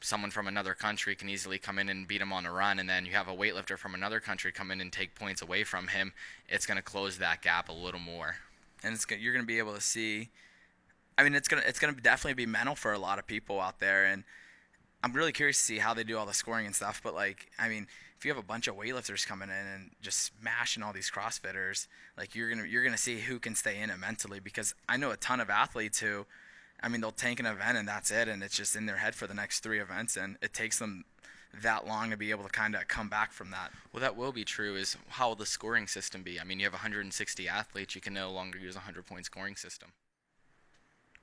someone 0.00 0.30
from 0.30 0.46
another 0.46 0.74
country 0.74 1.14
can 1.14 1.28
easily 1.28 1.58
come 1.58 1.78
in 1.78 1.88
and 1.88 2.06
beat 2.06 2.20
him 2.20 2.32
on 2.32 2.46
a 2.46 2.52
run, 2.52 2.78
and 2.78 2.88
then 2.88 3.06
you 3.06 3.12
have 3.12 3.28
a 3.28 3.34
weightlifter 3.34 3.78
from 3.78 3.94
another 3.94 4.20
country 4.20 4.52
come 4.52 4.70
in 4.70 4.80
and 4.80 4.92
take 4.92 5.14
points 5.14 5.42
away 5.42 5.64
from 5.64 5.88
him. 5.88 6.12
It's 6.48 6.66
going 6.66 6.76
to 6.76 6.82
close 6.82 7.18
that 7.18 7.42
gap 7.42 7.68
a 7.68 7.72
little 7.72 8.00
more. 8.00 8.36
and 8.82 8.94
it's 8.94 9.06
you're 9.10 9.32
going 9.32 9.44
to 9.44 9.46
be 9.46 9.58
able 9.58 9.74
to 9.74 9.80
see. 9.80 10.28
I 11.18 11.24
mean, 11.24 11.34
it's 11.34 11.48
gonna 11.48 11.62
it's 11.66 11.78
gonna 11.78 11.94
definitely 11.94 12.34
be 12.34 12.46
mental 12.46 12.74
for 12.74 12.92
a 12.92 12.98
lot 12.98 13.18
of 13.18 13.26
people 13.26 13.58
out 13.58 13.80
there, 13.80 14.04
and 14.04 14.22
I'm 15.02 15.14
really 15.14 15.32
curious 15.32 15.58
to 15.58 15.64
see 15.64 15.78
how 15.78 15.94
they 15.94 16.04
do 16.04 16.18
all 16.18 16.26
the 16.26 16.34
scoring 16.34 16.66
and 16.66 16.74
stuff. 16.74 17.00
But 17.02 17.14
like, 17.14 17.50
I 17.58 17.68
mean, 17.70 17.86
if 18.18 18.24
you 18.24 18.30
have 18.30 18.42
a 18.42 18.46
bunch 18.46 18.66
of 18.66 18.76
weightlifters 18.76 19.26
coming 19.26 19.50
in 19.50 19.66
and 19.66 19.90
just 20.00 20.32
smashing 20.40 20.82
all 20.82 20.92
these 20.92 21.10
CrossFitters, 21.10 21.86
like 22.16 22.34
you're 22.34 22.48
gonna 22.48 22.64
you're 22.64 22.84
gonna 22.84 22.96
see 22.96 23.20
who 23.20 23.38
can 23.38 23.54
stay 23.54 23.80
in 23.80 23.90
it 23.90 23.98
mentally. 23.98 24.40
Because 24.40 24.74
I 24.88 24.96
know 24.96 25.10
a 25.10 25.16
ton 25.16 25.40
of 25.40 25.50
athletes 25.50 26.00
who, 26.00 26.26
I 26.82 26.88
mean, 26.88 27.00
they'll 27.00 27.10
tank 27.12 27.40
an 27.40 27.46
event 27.46 27.76
and 27.76 27.86
that's 27.86 28.10
it, 28.10 28.28
and 28.28 28.42
it's 28.42 28.56
just 28.56 28.74
in 28.74 28.86
their 28.86 28.96
head 28.96 29.14
for 29.14 29.26
the 29.26 29.34
next 29.34 29.60
three 29.60 29.80
events, 29.80 30.16
and 30.16 30.36
it 30.40 30.54
takes 30.54 30.78
them 30.78 31.04
that 31.62 31.86
long 31.86 32.10
to 32.10 32.16
be 32.16 32.30
able 32.30 32.44
to 32.44 32.50
kind 32.50 32.74
of 32.74 32.88
come 32.88 33.08
back 33.08 33.32
from 33.32 33.50
that. 33.50 33.70
Well, 33.92 34.00
that 34.00 34.16
will 34.16 34.32
be 34.32 34.44
true. 34.44 34.76
Is 34.76 34.96
how 35.08 35.28
will 35.28 35.36
the 35.36 35.46
scoring 35.46 35.86
system 35.86 36.22
be? 36.22 36.40
I 36.40 36.44
mean, 36.44 36.58
you 36.58 36.64
have 36.64 36.72
160 36.72 37.48
athletes. 37.48 37.94
You 37.94 38.00
can 38.00 38.14
no 38.14 38.30
longer 38.30 38.58
use 38.58 38.74
a 38.74 38.78
100 38.78 39.06
point 39.06 39.26
scoring 39.26 39.56
system. 39.56 39.90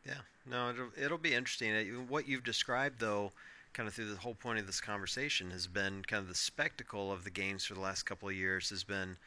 Yeah, 0.05 0.21
no, 0.45 0.69
it'll, 0.69 0.89
it'll 0.97 1.17
be 1.17 1.33
interesting. 1.33 1.73
Uh, 1.73 2.01
What 2.07 2.27
you've 2.27 2.43
described, 2.43 2.99
though, 2.99 3.31
kind 3.73 3.87
of 3.87 3.93
through 3.93 4.11
the 4.11 4.17
whole 4.17 4.35
point 4.35 4.59
of 4.59 4.67
this 4.67 4.81
conversation, 4.81 5.51
has 5.51 5.67
been 5.67 6.03
kind 6.03 6.21
of 6.21 6.29
the 6.29 6.35
spectacle 6.35 7.11
of 7.11 7.23
the 7.23 7.29
games 7.29 7.65
for 7.65 7.73
the 7.73 7.79
last 7.79 8.03
couple 8.03 8.29
of 8.29 8.35
years 8.35 8.69
has 8.69 8.83
been 8.83 9.17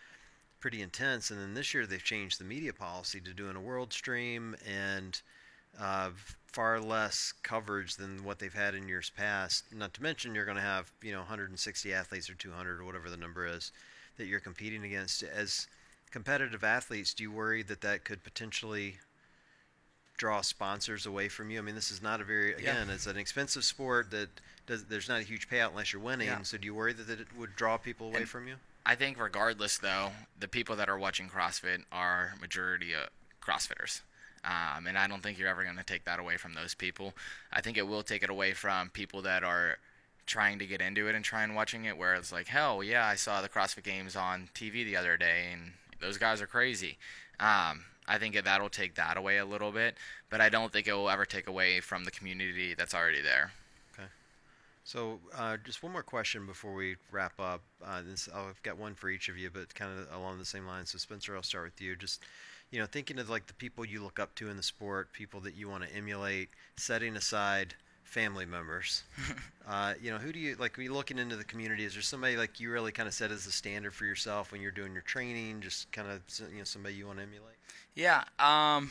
pretty 0.61 0.82
intense. 0.82 1.30
And 1.30 1.40
then 1.40 1.54
this 1.54 1.74
year 1.74 1.87
they've 1.87 2.02
changed 2.02 2.40
the 2.40 2.44
media 2.44 2.72
policy 2.72 3.20
to 3.20 3.32
doing 3.32 3.56
a 3.56 3.61
world 3.61 3.92
stream 3.92 4.56
and 4.66 5.20
uh, 5.78 6.11
far 6.46 6.80
less 6.80 7.35
coverage 7.42 7.96
than 7.96 8.24
what 8.24 8.38
they've 8.38 8.54
had 8.54 8.74
in 8.74 8.88
years 8.88 9.11
past. 9.11 9.64
Not 9.74 9.92
to 9.94 10.02
mention 10.02 10.35
you're 10.35 10.44
going 10.44 10.56
to 10.56 10.62
have 10.62 10.90
you 11.02 11.12
know 11.12 11.18
160 11.18 11.92
athletes 11.92 12.30
or 12.30 12.35
200 12.35 12.80
or 12.80 12.85
whatever 12.85 13.11
the 13.11 13.16
number 13.16 13.46
is 13.46 13.72
that 14.16 14.26
you're 14.26 14.40
competing 14.40 14.85
against. 14.85 15.22
As 15.22 15.66
competitive 16.11 16.64
athletes, 16.64 17.12
do 17.12 17.24
you 17.24 17.30
worry 17.30 17.62
that 17.64 17.82
that 17.82 18.04
could 18.04 18.24
potentially 18.24 18.96
draw 20.16 20.40
sponsors 20.40 21.07
away 21.07 21.29
from 21.29 21.50
you? 21.50 21.59
I 21.59 21.62
mean, 21.62 21.74
this 21.74 21.90
is 21.90 22.02
not 22.02 22.20
a 22.20 22.24
very 22.24 22.50
Yeah. 22.52 22.59
again, 22.72 22.90
it's 22.90 23.07
an 23.07 23.16
expensive 23.16 23.64
sport 23.64 24.11
that 24.11 24.29
does. 24.66 24.85
There's 24.87 25.09
not 25.09 25.20
a 25.20 25.24
huge 25.24 25.48
payout 25.48 25.70
unless 25.70 25.92
you're 25.92 26.02
winning. 26.02 26.29
Yeah. 26.29 26.42
So 26.42 26.59
do 26.59 26.64
you 26.66 26.74
worry 26.74 26.92
that, 26.92 27.09
it 27.20 27.29
would 27.37 27.57
draw 27.57 27.76
people 27.76 28.09
away 28.09 28.20
And- 28.20 28.29
from 28.31 28.48
you? 28.48 28.57
I 28.85 28.94
think, 28.94 29.18
regardless, 29.18 29.79
though, 29.79 30.12
the 30.38 30.46
people 30.46 30.76
that 30.76 30.88
are 30.88 30.96
watching 30.98 31.29
CrossFit 31.29 31.85
are 31.90 32.35
majority 32.40 32.92
of 32.92 33.09
CrossFitters. 33.42 34.02
Um, 34.44 34.87
and 34.87 34.96
I 34.96 35.09
don't 35.09 35.22
think 35.24 35.38
you're 35.38 35.48
ever 35.48 35.64
going 35.64 35.76
to 35.76 35.83
take 35.83 36.05
that 36.05 36.20
away 36.20 36.37
from 36.37 36.55
those 36.55 36.74
people. 36.74 37.12
I 37.52 37.61
think 37.61 37.76
it 37.76 37.88
will 37.88 38.05
take 38.05 38.22
it 38.22 38.31
away 38.31 38.52
from 38.52 38.90
people 38.90 39.22
that 39.22 39.42
are 39.42 39.79
trying 40.24 40.61
to 40.61 40.66
get 40.66 40.81
into 40.81 41.09
it 41.09 41.16
and 41.16 41.24
trying 41.24 41.55
watching 41.55 41.85
it, 41.85 41.96
where 41.96 42.14
it's 42.14 42.31
like, 42.31 42.46
hell, 42.46 42.83
yeah, 42.83 43.05
I 43.07 43.16
saw 43.16 43.42
the 43.42 43.48
CrossFit 43.48 43.83
Games 43.83 44.14
on 44.14 44.50
TV 44.55 44.85
the 44.85 44.96
other 44.96 45.16
day, 45.16 45.50
and 45.52 45.72
those 45.98 46.16
guys 46.16 46.40
are 46.40 46.46
crazy. 46.46 46.96
Um, 47.40 47.87
I 48.09 48.19
think 48.19 48.42
that'll 48.42 48.69
take 48.69 48.95
that 48.95 49.16
away 49.16 49.38
a 49.38 49.45
little 49.45 49.73
bit, 49.73 49.97
but 50.31 50.40
I 50.40 50.49
don't 50.49 50.73
think 50.73 50.87
it 50.87 50.92
will 50.92 51.11
ever 51.11 51.25
take 51.25 51.47
away 51.47 51.81
from 51.81 52.05
the 52.05 52.11
community 52.11 52.75
that's 52.75 52.95
already 52.95 53.21
there. 53.21 53.53
Okay. 53.95 54.09
So, 54.85 55.19
uh, 55.37 55.57
just 55.64 55.83
one 55.83 55.92
more 55.92 56.03
question 56.03 56.47
before 56.47 56.75
we 56.75 56.97
wrap 57.11 57.38
up. 57.40 57.62
Uh, 57.85 58.03
this, 58.09 58.29
I've 58.33 58.62
got 58.62 58.79
one 58.79 58.95
for 58.95 59.11
each 59.11 59.29
of 59.29 59.37
you, 59.37 59.51
but 59.51 59.75
kind 59.75 59.99
of 59.99 60.07
along 60.14 60.38
the 60.38 60.45
same 60.45 60.66
lines. 60.66 60.90
So, 60.90 60.99
Spencer, 60.99 61.35
I'll 61.35 61.42
start 61.42 61.64
with 61.64 61.81
you. 61.81 61.97
Just, 61.97 62.23
you 62.71 62.79
know, 62.79 62.87
thinking 62.87 63.19
of 63.19 63.29
like 63.29 63.47
the 63.47 63.55
people 63.55 63.85
you 63.85 64.03
look 64.03 64.21
up 64.21 64.35
to 64.37 64.49
in 64.49 64.57
the 64.57 64.62
sport, 64.62 65.12
people 65.12 65.40
that 65.40 65.57
you 65.57 65.69
want 65.69 65.85
to 65.85 65.95
emulate, 65.95 66.51
setting 66.77 67.16
aside 67.16 67.75
family 68.07 68.47
members. 68.47 69.03
uh, 69.69 69.95
you 70.01 70.11
know, 70.11 70.19
who 70.19 70.33
do 70.33 70.38
you 70.38 70.57
like? 70.59 70.77
When 70.77 70.87
you're 70.87 70.95
looking 70.95 71.19
into 71.19 71.37
the 71.37 71.45
community, 71.45 71.85
is 71.85 71.92
there 71.92 72.03
somebody 72.03 72.37
like 72.37 72.61
you 72.61 72.71
really 72.71 72.92
kind 72.92 73.07
of 73.07 73.14
set 73.14 73.31
as 73.31 73.47
a 73.47 73.53
standard 73.53 73.92
for 73.92 74.05
yourself 74.07 74.53
when 74.53 74.62
you're 74.62 74.71
doing 74.71 74.92
your 74.92 75.03
training? 75.03 75.61
Just 75.61 75.90
kind 75.92 76.09
of, 76.09 76.23
you 76.51 76.59
know, 76.59 76.64
somebody 76.64 76.95
you 76.95 77.07
want 77.07 77.19
to 77.19 77.25
emulate. 77.25 77.57
Yeah, 77.95 78.25
um, 78.38 78.90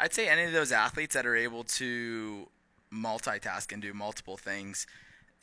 I'd 0.00 0.14
say 0.14 0.28
any 0.28 0.44
of 0.44 0.52
those 0.52 0.72
athletes 0.72 1.14
that 1.14 1.26
are 1.26 1.36
able 1.36 1.64
to 1.64 2.48
multitask 2.92 3.72
and 3.72 3.82
do 3.82 3.92
multiple 3.92 4.36
things 4.36 4.86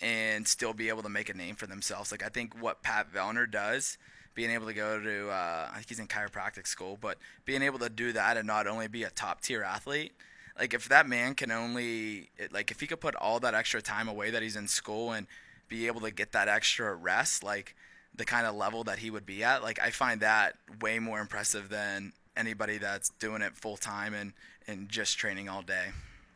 and 0.02 0.48
still 0.48 0.74
be 0.74 0.90
able 0.90 1.04
to 1.04 1.10
make 1.10 1.30
a 1.30 1.34
name 1.34 1.56
for 1.56 1.68
themselves. 1.68 2.12
Like 2.12 2.24
I 2.24 2.30
think 2.30 2.60
what 2.62 2.82
Pat 2.82 3.14
Vellner 3.14 3.50
does 3.50 3.98
being 4.34 4.52
able 4.52 4.68
to 4.68 4.74
go 4.74 5.00
to 5.00 5.30
uh, 5.30 5.70
I 5.72 5.76
think 5.76 5.90
he's 5.90 6.00
in 6.00 6.08
chiropractic 6.08 6.68
school, 6.68 6.98
but 7.00 7.18
being 7.46 7.62
able 7.62 7.80
to 7.80 7.90
do 7.90 8.12
that 8.14 8.38
and 8.38 8.46
not 8.46 8.68
only 8.68 8.88
be 8.88 9.04
a 9.04 9.10
top 9.10 9.42
tier 9.42 9.64
athlete, 9.64 10.14
like 10.58 10.74
if 10.74 10.88
that 10.90 11.08
man 11.08 11.36
can 11.36 11.52
only 11.52 12.30
like 12.52 12.72
if 12.72 12.80
he 12.80 12.88
could 12.88 13.02
put 13.02 13.16
all 13.16 13.40
that 13.42 13.54
extra 13.54 13.82
time 13.82 14.08
away 14.08 14.32
that 14.32 14.42
he's 14.42 14.56
in 14.56 14.68
school 14.68 15.12
and 15.12 15.28
be 15.68 15.88
able 15.88 16.02
to 16.02 16.12
get 16.12 16.32
that 16.32 16.48
extra 16.48 16.94
rest, 16.94 17.44
like 17.44 17.76
the 18.16 18.26
kind 18.26 18.46
of 18.46 18.56
level 18.56 18.84
that 18.86 19.00
he 19.00 19.10
would 19.10 19.26
be 19.26 19.44
at, 19.44 19.64
like 19.64 19.80
I 19.82 19.90
find 19.90 20.22
that 20.22 20.56
way 20.82 21.00
more 21.00 21.20
impressive 21.20 21.70
than 21.70 22.14
anybody 22.38 22.78
that's 22.78 23.10
doing 23.20 23.42
it 23.42 23.56
full 23.56 23.78
time 23.78 24.14
and 24.14 24.34
and 24.68 24.90
just 24.90 25.18
training 25.18 25.50
all 25.50 25.62
day. 25.62 25.88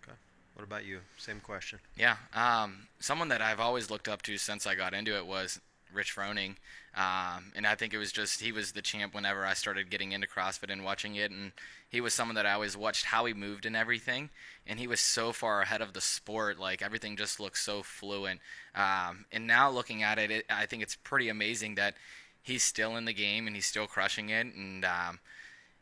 Okay. 0.03 0.17
What 0.53 0.63
about 0.63 0.85
you? 0.85 0.99
Same 1.17 1.39
question. 1.39 1.79
Yeah. 1.97 2.17
Um, 2.33 2.87
someone 2.99 3.29
that 3.29 3.41
I've 3.41 3.59
always 3.59 3.89
looked 3.89 4.07
up 4.07 4.21
to 4.23 4.37
since 4.37 4.67
I 4.67 4.75
got 4.75 4.93
into 4.93 5.15
it 5.15 5.25
was 5.25 5.59
Rich 5.93 6.15
Froning. 6.15 6.55
Um, 6.95 7.51
and 7.55 7.67
I 7.67 7.75
think 7.75 7.93
it 7.93 7.97
was 7.97 8.11
just 8.11 8.41
he 8.41 8.51
was 8.51 8.71
the 8.71 8.81
champ 8.81 9.13
whenever 9.13 9.45
I 9.45 9.53
started 9.53 9.89
getting 9.89 10.11
into 10.11 10.27
CrossFit 10.27 10.71
and 10.71 10.83
watching 10.83 11.15
it, 11.15 11.31
and 11.31 11.51
he 11.87 12.01
was 12.01 12.13
someone 12.13 12.35
that 12.35 12.45
I 12.45 12.53
always 12.53 12.75
watched 12.75 13.05
how 13.05 13.25
he 13.25 13.33
moved 13.33 13.65
and 13.65 13.75
everything, 13.75 14.29
and 14.65 14.79
he 14.79 14.87
was 14.87 14.99
so 14.99 15.31
far 15.31 15.61
ahead 15.61 15.81
of 15.81 15.93
the 15.93 16.01
sport. 16.01 16.59
Like 16.59 16.81
everything 16.81 17.15
just 17.15 17.39
looked 17.39 17.59
so 17.59 17.83
fluent. 17.83 18.39
Um, 18.75 19.25
and 19.31 19.47
now 19.47 19.69
looking 19.69 20.03
at 20.03 20.17
it, 20.17 20.31
it, 20.31 20.45
I 20.49 20.65
think 20.65 20.83
it's 20.83 20.95
pretty 20.95 21.29
amazing 21.29 21.75
that 21.75 21.95
he's 22.41 22.63
still 22.63 22.97
in 22.97 23.05
the 23.05 23.13
game 23.13 23.47
and 23.47 23.55
he's 23.55 23.65
still 23.65 23.87
crushing 23.87 24.29
it, 24.29 24.47
and 24.53 24.83
um, 24.83 25.19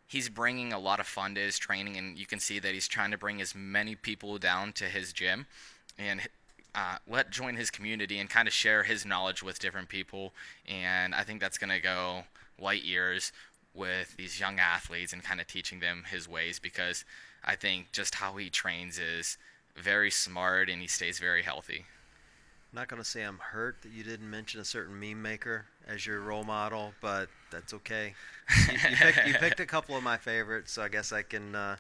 he's 0.08 0.30
bringing 0.30 0.74
a 0.74 0.80
lot 0.80 1.00
of 1.00 1.08
fun 1.08 1.36
to 1.36 1.41
his 1.41 1.58
training, 1.58 1.98
and 1.98 2.17
you 2.17 2.26
can 2.26 2.39
see 2.39 2.60
that 2.60 2.74
he's 2.74 2.88
trying 2.88 3.12
to 3.12 3.17
bring 3.17 3.41
as 3.41 3.56
many 3.56 3.96
people 3.96 4.38
down 4.38 4.74
to 4.74 4.86
his 4.86 5.13
gym, 5.13 5.46
and 5.98 6.22
uh, 6.78 6.98
let 7.10 7.32
join 7.32 7.56
his 7.56 7.72
community 7.72 8.20
and 8.20 8.30
kind 8.30 8.48
of 8.48 8.54
share 8.54 8.84
his 8.84 9.04
knowledge 9.04 9.42
with 9.42 9.58
different 9.58 9.90
people. 9.90 10.32
And 10.68 11.16
I 11.16 11.24
think 11.24 11.42
that's 11.42 11.58
going 11.58 11.72
to 11.72 11.80
go 11.80 12.26
light 12.60 12.84
years 12.84 13.32
with 13.74 14.16
these 14.16 14.40
young 14.40 14.60
athletes 14.60 15.12
and 15.12 15.24
kind 15.24 15.42
of 15.42 15.48
teaching 15.48 15.80
them 15.80 16.04
his 16.10 16.30
ways 16.30 16.60
because 16.60 17.04
I 17.44 17.56
think 17.56 17.92
just 17.94 18.16
how 18.16 18.36
he 18.36 18.52
trains 18.52 19.00
is 19.00 19.40
very 19.76 20.12
smart 20.12 20.70
and 20.70 20.80
he 20.80 20.88
stays 20.88 21.18
very 21.18 21.42
healthy. 21.42 21.86
Not 22.72 22.90
going 22.90 23.02
to 23.02 23.08
say 23.08 23.24
I'm 23.24 23.40
hurt 23.40 23.82
that 23.82 23.92
you 23.92 24.04
didn't 24.04 24.30
mention 24.30 24.62
a 24.62 24.66
certain 24.66 25.00
meme 25.00 25.22
maker 25.22 25.66
as 25.88 26.06
your 26.06 26.22
role 26.22 26.44
model, 26.44 26.94
but 27.02 27.28
that's 27.50 27.74
okay. 27.74 28.13
You, 28.68 28.74
you, 28.90 28.96
picked, 28.98 29.28
you 29.28 29.34
picked, 29.34 29.60
a 29.62 29.66
couple 29.66 29.98
of 29.98 30.04
my 30.04 30.18
favorites, 30.18 30.74
so 30.74 30.84
I 30.84 30.90
guess 30.90 31.12
I 31.12 31.22
can 31.24 31.56
uh, 31.56 31.78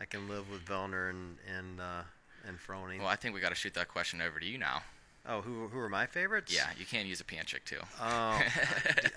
I 0.00 0.04
can 0.04 0.28
live 0.28 0.50
with 0.50 0.64
Vellner 0.64 1.10
and 1.10 1.36
and 1.54 1.80
uh, 1.80 2.02
and 2.48 2.58
Froning. 2.58 2.98
Well, 2.98 3.08
I 3.08 3.16
think 3.16 3.34
we 3.34 3.40
got 3.40 3.50
to 3.50 3.54
shoot 3.54 3.74
that 3.74 3.88
question 3.88 4.20
over 4.20 4.40
to 4.40 4.46
you 4.46 4.58
now. 4.58 4.82
Oh, 5.30 5.42
who 5.42 5.68
who 5.68 5.78
are 5.78 5.90
my 5.90 6.06
favorites? 6.06 6.54
Yeah, 6.54 6.68
you 6.78 6.86
can 6.86 7.06
use 7.06 7.20
a 7.20 7.24
Panchik 7.24 7.64
too. 7.66 7.80
Oh, 8.00 8.40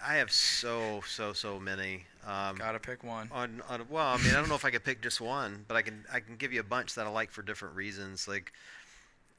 I 0.06 0.16
have 0.16 0.30
so 0.30 1.02
so 1.08 1.32
so 1.32 1.58
many. 1.58 2.06
Um, 2.28 2.58
Gotta 2.58 2.80
pick 2.80 3.02
one. 3.04 3.30
On, 3.32 3.62
on 3.70 3.86
well, 3.90 4.08
I 4.08 4.18
mean, 4.18 4.32
I 4.32 4.34
don't 4.34 4.50
know 4.50 4.56
if 4.56 4.66
I 4.66 4.72
could 4.72 4.84
pick 4.84 5.02
just 5.02 5.22
one, 5.22 5.64
but 5.70 5.78
I 5.78 5.82
can 5.82 6.04
I 6.12 6.20
can 6.20 6.36
give 6.36 6.52
you 6.52 6.60
a 6.60 6.66
bunch 6.66 6.96
that 6.96 7.08
I 7.08 7.10
like 7.10 7.32
for 7.32 7.42
different 7.44 7.76
reasons. 7.76 8.28
Like, 8.28 8.52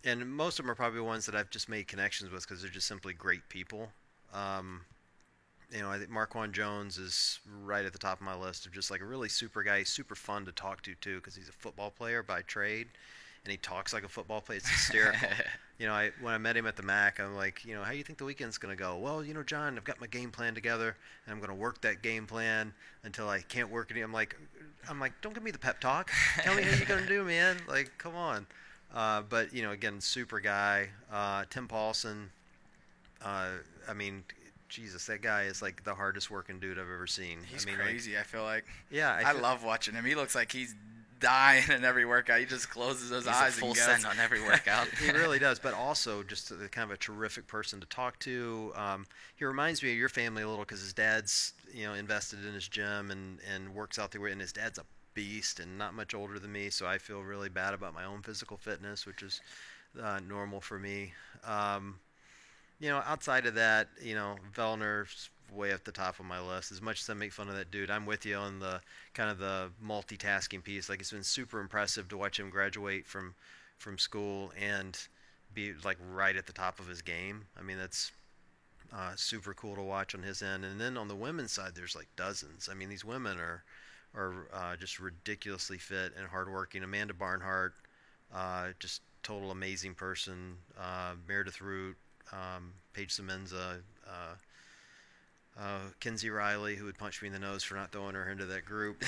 and 0.03 0.35
most 0.35 0.59
of 0.59 0.65
them 0.65 0.71
are 0.71 0.75
probably 0.75 1.01
ones 1.01 1.27
that 1.27 1.35
I've 1.35 1.51
just 1.51 1.69
made 1.69 1.89
connections 1.89 2.31
with 2.31 2.49
because 2.49 2.63
they're 2.63 2.71
just 2.71 2.89
simply 2.89 3.13
great 3.13 3.47
people. 3.51 3.91
Um, 4.33 4.81
you 5.71 5.81
know, 5.81 5.91
I 5.91 5.99
think 5.99 6.11
Marquan 6.11 6.53
Jones 6.53 6.97
is 6.97 7.39
right 7.63 7.85
at 7.85 7.93
the 7.93 7.99
top 7.99 8.19
of 8.21 8.25
my 8.25 8.35
list 8.35 8.65
of 8.65 8.73
just 8.73 8.91
like 8.91 9.03
a 9.03 9.07
really 9.07 9.29
super 9.29 9.63
guy, 9.63 9.83
super 9.83 10.15
fun 10.15 10.47
to 10.47 10.53
talk 10.53 10.81
to 10.83 10.95
too, 10.95 11.17
because 11.17 11.35
he's 11.35 11.51
a 11.51 11.53
football 11.53 11.91
player 11.91 12.23
by 12.23 12.41
trade 12.41 12.89
and 13.45 13.51
he 13.51 13.57
talks 13.57 13.93
like 13.93 14.05
a 14.05 14.09
football 14.09 14.41
player. 14.41 14.59
It's 14.59 14.69
hysterical. 14.69 15.29
you 15.79 15.87
know, 15.87 15.93
I 15.93 16.11
when 16.21 16.33
I 16.33 16.39
met 16.39 16.57
him 16.57 16.67
at 16.67 16.77
the 16.77 16.83
Mac, 16.83 17.19
I'm 17.19 17.35
like, 17.35 17.65
you 17.65 17.75
know, 17.75 17.83
how 17.83 17.91
do 17.91 17.97
you 17.97 18.05
think 18.05 18.19
the 18.19 18.25
weekend's 18.25 18.59
gonna 18.59 18.77
go? 18.77 18.97
Well, 18.97 19.25
you 19.25 19.35
know, 19.35 19.43
John, 19.43 19.77
I've 19.77 19.85
got 19.85 20.01
my 20.01 20.07
game 20.07 20.31
plan 20.31 20.55
together, 20.55 20.97
and 21.27 21.35
I'm 21.35 21.41
gonna 21.41 21.55
work 21.59 21.81
that 21.83 22.03
game 22.03 22.27
plan 22.27 22.73
until 23.05 23.29
I 23.29 23.41
can't 23.41 23.71
work 23.71 23.91
it. 23.91 24.01
I'm 24.01 24.13
like, 24.13 24.37
I'm 24.89 25.01
like, 25.01 25.13
don't 25.23 25.35
give 25.35 25.43
me 25.43 25.51
the 25.51 25.59
pep 25.59 25.81
talk. 25.81 26.11
Tell 26.39 26.55
me 26.55 26.63
how 26.63 26.77
you're 26.77 26.87
gonna 26.87 27.07
do, 27.07 27.25
man. 27.27 27.59
Like, 27.69 27.91
come 27.99 28.15
on. 28.15 28.47
Uh, 28.95 29.23
but 29.23 29.53
you 29.53 29.63
know, 29.63 29.73
again, 29.73 30.01
super 30.01 30.39
guy. 30.39 30.91
Uh, 31.11 31.45
Tim 31.51 31.67
Paulson. 31.67 32.31
Uh, 33.25 33.51
I 33.89 33.95
mean, 33.95 34.25
Jesus, 34.69 35.07
that 35.07 35.21
guy 35.21 35.43
is 35.43 35.63
like 35.63 35.85
the 35.85 35.95
hardest 35.95 36.31
working 36.31 36.61
dude 36.61 36.79
I've 36.79 36.85
ever 36.85 37.07
seen. 37.07 37.39
He's 37.51 37.67
I 37.67 37.71
mean, 37.71 37.79
crazy. 37.79 38.13
Like, 38.13 38.21
I 38.21 38.25
feel 38.25 38.45
like. 38.45 38.65
Yeah, 38.91 39.13
I, 39.13 39.31
I 39.31 39.33
love 39.33 39.65
watching 39.65 39.95
him. 39.95 40.05
He 40.05 40.15
looks 40.15 40.35
like 40.35 40.53
he's 40.53 40.75
dying 41.23 41.65
in 41.71 41.85
every 41.85 42.05
workout. 42.05 42.41
He 42.41 42.45
just 42.45 42.69
closes 42.69 43.11
his 43.11 43.25
He's 43.25 43.35
eyes 43.35 43.57
a 43.57 43.61
full 43.61 43.75
send 43.75 44.05
on 44.05 44.19
every 44.19 44.43
workout. 44.43 44.89
he 45.03 45.11
really 45.11 45.39
does, 45.39 45.59
but 45.59 45.73
also 45.73 46.23
just 46.23 46.51
a, 46.51 46.69
kind 46.69 46.91
of 46.91 46.91
a 46.91 46.97
terrific 46.99 47.47
person 47.47 47.81
to 47.81 47.87
talk 47.87 48.19
to. 48.21 48.73
Um, 48.75 49.07
he 49.37 49.45
reminds 49.45 49.83
me 49.83 49.93
of 49.93 49.97
your 49.97 50.09
family 50.09 50.43
a 50.43 50.49
little 50.49 50.65
because 50.65 50.81
his 50.81 50.93
dad's 50.93 51.55
you 51.73 51.87
know 51.87 51.95
invested 51.95 52.45
in 52.45 52.53
his 52.53 52.69
gym 52.69 53.11
and 53.11 53.39
and 53.55 53.75
works 53.75 53.99
out 53.99 54.11
there, 54.11 54.27
and 54.27 54.41
his 54.41 54.53
dad's 54.53 54.79
a 54.79 54.85
beast 55.15 55.61
and 55.61 55.79
not 55.79 55.95
much 55.95 56.15
older 56.15 56.39
than 56.39 56.53
me, 56.53 56.71
so 56.71 56.87
I 56.87 56.99
feel 56.99 57.21
really 57.21 57.49
bad 57.49 57.75
about 57.75 57.95
my 57.95 58.05
own 58.05 58.23
physical 58.23 58.57
fitness, 58.57 59.07
which 59.07 59.23
is 59.23 59.41
uh, 60.03 60.21
normal 60.27 60.61
for 60.61 60.79
me. 60.79 61.13
Um, 61.45 62.01
you 62.81 62.89
know, 62.89 63.03
outside 63.07 63.47
of 63.47 63.55
that, 63.55 63.89
you 64.03 64.15
know, 64.15 64.37
Vellner's 64.55 65.31
way 65.55 65.71
at 65.71 65.85
the 65.85 65.93
top 65.93 66.19
of 66.19 66.27
my 66.27 66.41
list. 66.41 66.73
As 66.73 66.83
much 66.83 67.01
as 67.01 67.11
I 67.11 67.15
make 67.15 67.33
fun 67.33 67.49
of 67.49 67.55
that 67.57 67.71
dude, 67.71 67.91
I'm 67.91 68.07
with 68.07 68.25
you 68.25 68.37
on 68.37 68.59
the 68.59 68.81
kind 69.15 69.31
of 69.31 69.39
the 69.39 69.71
multitasking 69.85 70.63
piece. 70.63 70.89
Like 70.89 71.01
it's 71.01 71.13
been 71.13 71.23
super 71.23 71.61
impressive 71.61 72.09
to 72.09 72.17
watch 72.17 72.39
him 72.39 72.51
graduate 72.51 73.07
from 73.07 73.35
from 73.79 73.99
school 73.99 74.53
and 74.61 74.97
be 75.55 75.73
like 75.85 75.99
right 76.13 76.37
at 76.37 76.47
the 76.47 76.53
top 76.53 76.79
of 76.79 76.87
his 76.87 77.03
game. 77.03 77.45
I 77.59 77.63
mean, 77.63 77.79
that's 77.79 78.13
uh, 78.95 79.13
super 79.17 79.55
cool 79.55 79.75
to 79.75 79.83
watch 79.83 80.15
on 80.15 80.23
his 80.23 80.43
end. 80.43 80.65
And 80.65 80.81
then 80.81 80.97
on 80.97 81.09
the 81.09 81.17
women's 81.17 81.53
side, 81.53 81.73
there's 81.75 81.97
like 81.97 82.09
dozens. 82.17 82.69
I 82.71 82.75
mean, 82.75 82.89
these 82.89 83.05
women 83.05 83.39
are 83.39 83.65
are 84.15 84.47
uh, 84.53 84.77
just 84.77 85.01
ridiculously 85.01 85.79
fit 85.79 86.13
and 86.19 86.27
hardworking. 86.29 86.83
Amanda 86.83 87.15
Barnhart, 87.15 87.75
uh, 88.35 88.69
just 88.79 89.01
total 89.23 89.51
amazing 89.51 89.95
person. 89.95 90.57
Uh, 90.79 91.15
Meredith 91.27 91.61
Root, 91.61 91.97
um, 92.33 92.73
Paige 92.93 93.17
Semenza, 93.17 93.81
uh, 95.59 95.81
Kenzie 96.01 96.31
Riley, 96.31 96.77
who 96.77 96.87
would 96.87 96.99
punch 96.99 97.21
me 97.21 97.29
in 97.29 97.33
the 97.33 97.39
nose 97.39 97.63
for 97.63 97.75
not 97.75 97.93
throwing 97.93 98.15
her 98.15 98.31
into 98.31 98.47
that 98.47 98.65
group. 98.65 99.03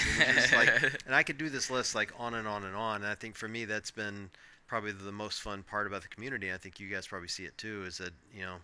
like, 0.52 0.83
and 1.07 1.14
I 1.14 1.22
could 1.22 1.38
do 1.38 1.48
this 1.48 1.70
list 1.70 1.94
like 1.94 2.12
on 2.18 2.35
and 2.35 2.46
on 2.46 2.64
and 2.64 2.76
on. 2.76 2.96
And 2.96 3.07
I 3.07 3.14
think 3.14 3.37
for 3.37 3.48
me, 3.48 3.64
that's 3.64 3.90
been 3.90 4.30
probably 4.66 4.92
the 4.92 5.12
most 5.12 5.40
fun 5.40 5.62
part 5.62 5.87
about 5.87 6.02
the 6.02 6.09
community. 6.09 6.52
I 6.52 6.59
think 6.59 6.78
you 6.78 6.88
guys 6.88 7.07
probably 7.07 7.28
see 7.28 7.44
it 7.44 7.57
too. 7.57 7.85
Is 7.87 7.98
that 7.98 8.12
you 8.35 8.42
know, 8.42 8.57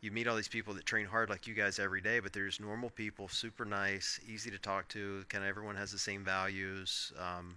you 0.00 0.10
meet 0.10 0.28
all 0.28 0.36
these 0.36 0.48
people 0.48 0.74
that 0.74 0.84
train 0.84 1.06
hard 1.06 1.30
like 1.30 1.46
you 1.46 1.54
guys 1.54 1.78
every 1.78 2.00
day, 2.00 2.20
but 2.20 2.32
there's 2.32 2.60
normal 2.60 2.90
people, 2.90 3.28
super 3.28 3.64
nice, 3.64 4.20
easy 4.28 4.50
to 4.50 4.58
talk 4.58 4.88
to. 4.88 5.24
Kind 5.28 5.44
of 5.44 5.48
everyone 5.48 5.76
has 5.76 5.90
the 5.90 5.98
same 5.98 6.24
values. 6.24 7.12
Um, 7.18 7.56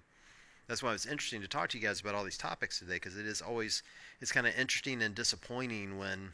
that's 0.68 0.82
why 0.82 0.94
it's 0.94 1.06
interesting 1.06 1.42
to 1.42 1.48
talk 1.48 1.70
to 1.70 1.78
you 1.78 1.86
guys 1.86 2.02
about 2.02 2.16
all 2.16 2.24
these 2.24 2.38
topics 2.38 2.80
today 2.80 2.96
because 2.96 3.18
it 3.18 3.26
is 3.26 3.42
always 3.42 3.84
it's 4.22 4.32
kind 4.32 4.48
of 4.48 4.58
interesting 4.58 5.02
and 5.04 5.14
disappointing 5.14 5.98
when 5.98 6.34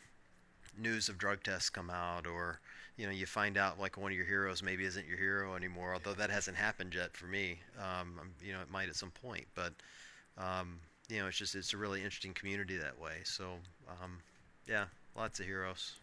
news 0.78 1.10
of 1.10 1.18
drug 1.18 1.44
tests 1.44 1.70
come 1.70 1.90
out 1.90 2.26
or 2.26 2.60
you 2.98 3.06
know 3.06 3.12
you 3.12 3.26
find 3.26 3.58
out 3.58 3.80
like 3.80 3.98
one 3.98 4.12
of 4.12 4.18
your 4.18 4.26
heroes 4.26 4.62
maybe 4.62 4.86
isn't 4.86 5.08
your 5.08 5.18
hero 5.18 5.56
anymore 5.56 5.94
although 5.94 6.14
that 6.14 6.30
hasn't 6.30 6.58
happened 6.58 6.94
yet 6.94 7.16
for 7.16 7.26
me. 7.26 7.60
Um, 7.80 8.20
you 8.44 8.54
know 8.54 8.62
it 8.62 8.72
might 8.72 8.90
at 8.90 8.96
some 8.96 9.12
point 9.12 9.46
but 9.56 9.74
um, 10.38 10.80
you 11.10 11.20
know 11.20 11.28
it's 11.28 11.38
just 11.38 11.56
it's 11.56 11.74
a 11.74 11.78
really 11.78 12.04
interesting 12.04 12.34
community 12.34 12.78
that 12.78 13.00
way. 13.00 13.18
So 13.24 13.46
um, 13.90 14.20
yeah 14.68 14.86
lots 15.16 15.40
of 15.40 15.46
heroes. 15.46 15.94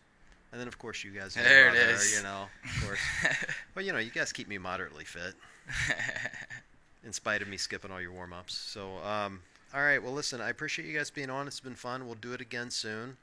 And 0.51 0.61
then 0.61 0.69
of 0.69 0.79
course 0.79 1.05
you 1.05 1.11
guys 1.11 1.35
there 1.35 1.69
it 1.69 1.77
is. 1.77 2.17
you 2.17 2.23
know 2.23 2.47
of 2.65 2.85
course. 2.85 3.01
Well 3.75 3.85
you 3.85 3.93
know 3.93 3.99
you 3.99 4.11
guys 4.11 4.33
keep 4.33 4.49
me 4.49 4.59
moderately 4.59 5.05
fit. 5.05 5.35
In 7.05 7.13
spite 7.13 7.43
of 7.43 7.49
me 7.49 7.57
skipping 7.57 7.93
all 7.93 8.01
your 8.01 8.13
warm-ups. 8.13 8.55
So 8.55 8.97
um, 9.05 9.41
all 9.75 9.83
right. 9.83 10.03
Well 10.03 10.13
listen 10.13 10.41
i 10.41 10.49
appreciate 10.49 10.89
you 10.89 10.97
guys 10.97 11.11
being 11.11 11.31
on. 11.31 11.47
It's 11.47 11.61
been 11.61 11.75
fun. 11.75 12.07
We'll 12.07 12.17
do 12.17 12.33
it 12.33 12.41
again 12.41 12.71
soon 12.71 13.17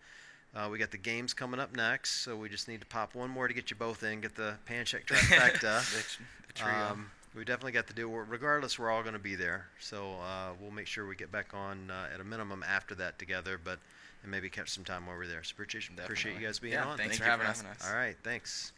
uh, 0.55 0.69
we 0.71 0.77
got 0.77 0.91
the 0.91 0.97
games 0.97 1.33
coming 1.33 1.59
up 1.59 1.75
next, 1.75 2.21
so 2.21 2.35
we 2.35 2.49
just 2.49 2.67
need 2.67 2.79
to 2.79 2.87
pop 2.87 3.13
one 3.13 3.29
more 3.29 3.47
to 3.47 3.53
get 3.53 3.69
you 3.69 3.75
both 3.75 4.03
in, 4.03 4.21
get 4.21 4.35
the 4.35 4.55
Panchik 4.67 5.05
trifecta. 5.05 5.59
the, 5.91 6.63
the. 6.63 6.91
Um, 6.91 7.11
we 7.35 7.43
definitely 7.43 7.73
got 7.73 7.87
to 7.87 7.93
do. 7.93 8.09
Regardless, 8.09 8.79
we're 8.79 8.89
all 8.89 9.01
going 9.01 9.13
to 9.13 9.19
be 9.19 9.35
there, 9.35 9.67
so 9.79 10.13
uh, 10.23 10.51
we'll 10.61 10.71
make 10.71 10.87
sure 10.87 11.05
we 11.05 11.15
get 11.15 11.31
back 11.31 11.53
on 11.53 11.91
uh, 11.91 12.13
at 12.13 12.21
a 12.21 12.23
minimum 12.23 12.63
after 12.67 12.95
that 12.95 13.19
together, 13.19 13.59
but 13.61 13.79
and 14.23 14.31
maybe 14.31 14.49
catch 14.49 14.69
some 14.69 14.83
time 14.83 15.03
over 15.07 15.27
there. 15.27 15.43
So 15.43 15.53
appreciate, 15.53 15.99
appreciate 15.99 16.39
you 16.39 16.45
guys 16.45 16.59
being 16.59 16.73
yeah, 16.73 16.85
on. 16.85 16.97
Thanks 16.97 17.17
Thank 17.17 17.23
for 17.23 17.43
having 17.43 17.47
us. 17.47 17.63
All 17.87 17.95
right, 17.95 18.15
thanks. 18.23 18.71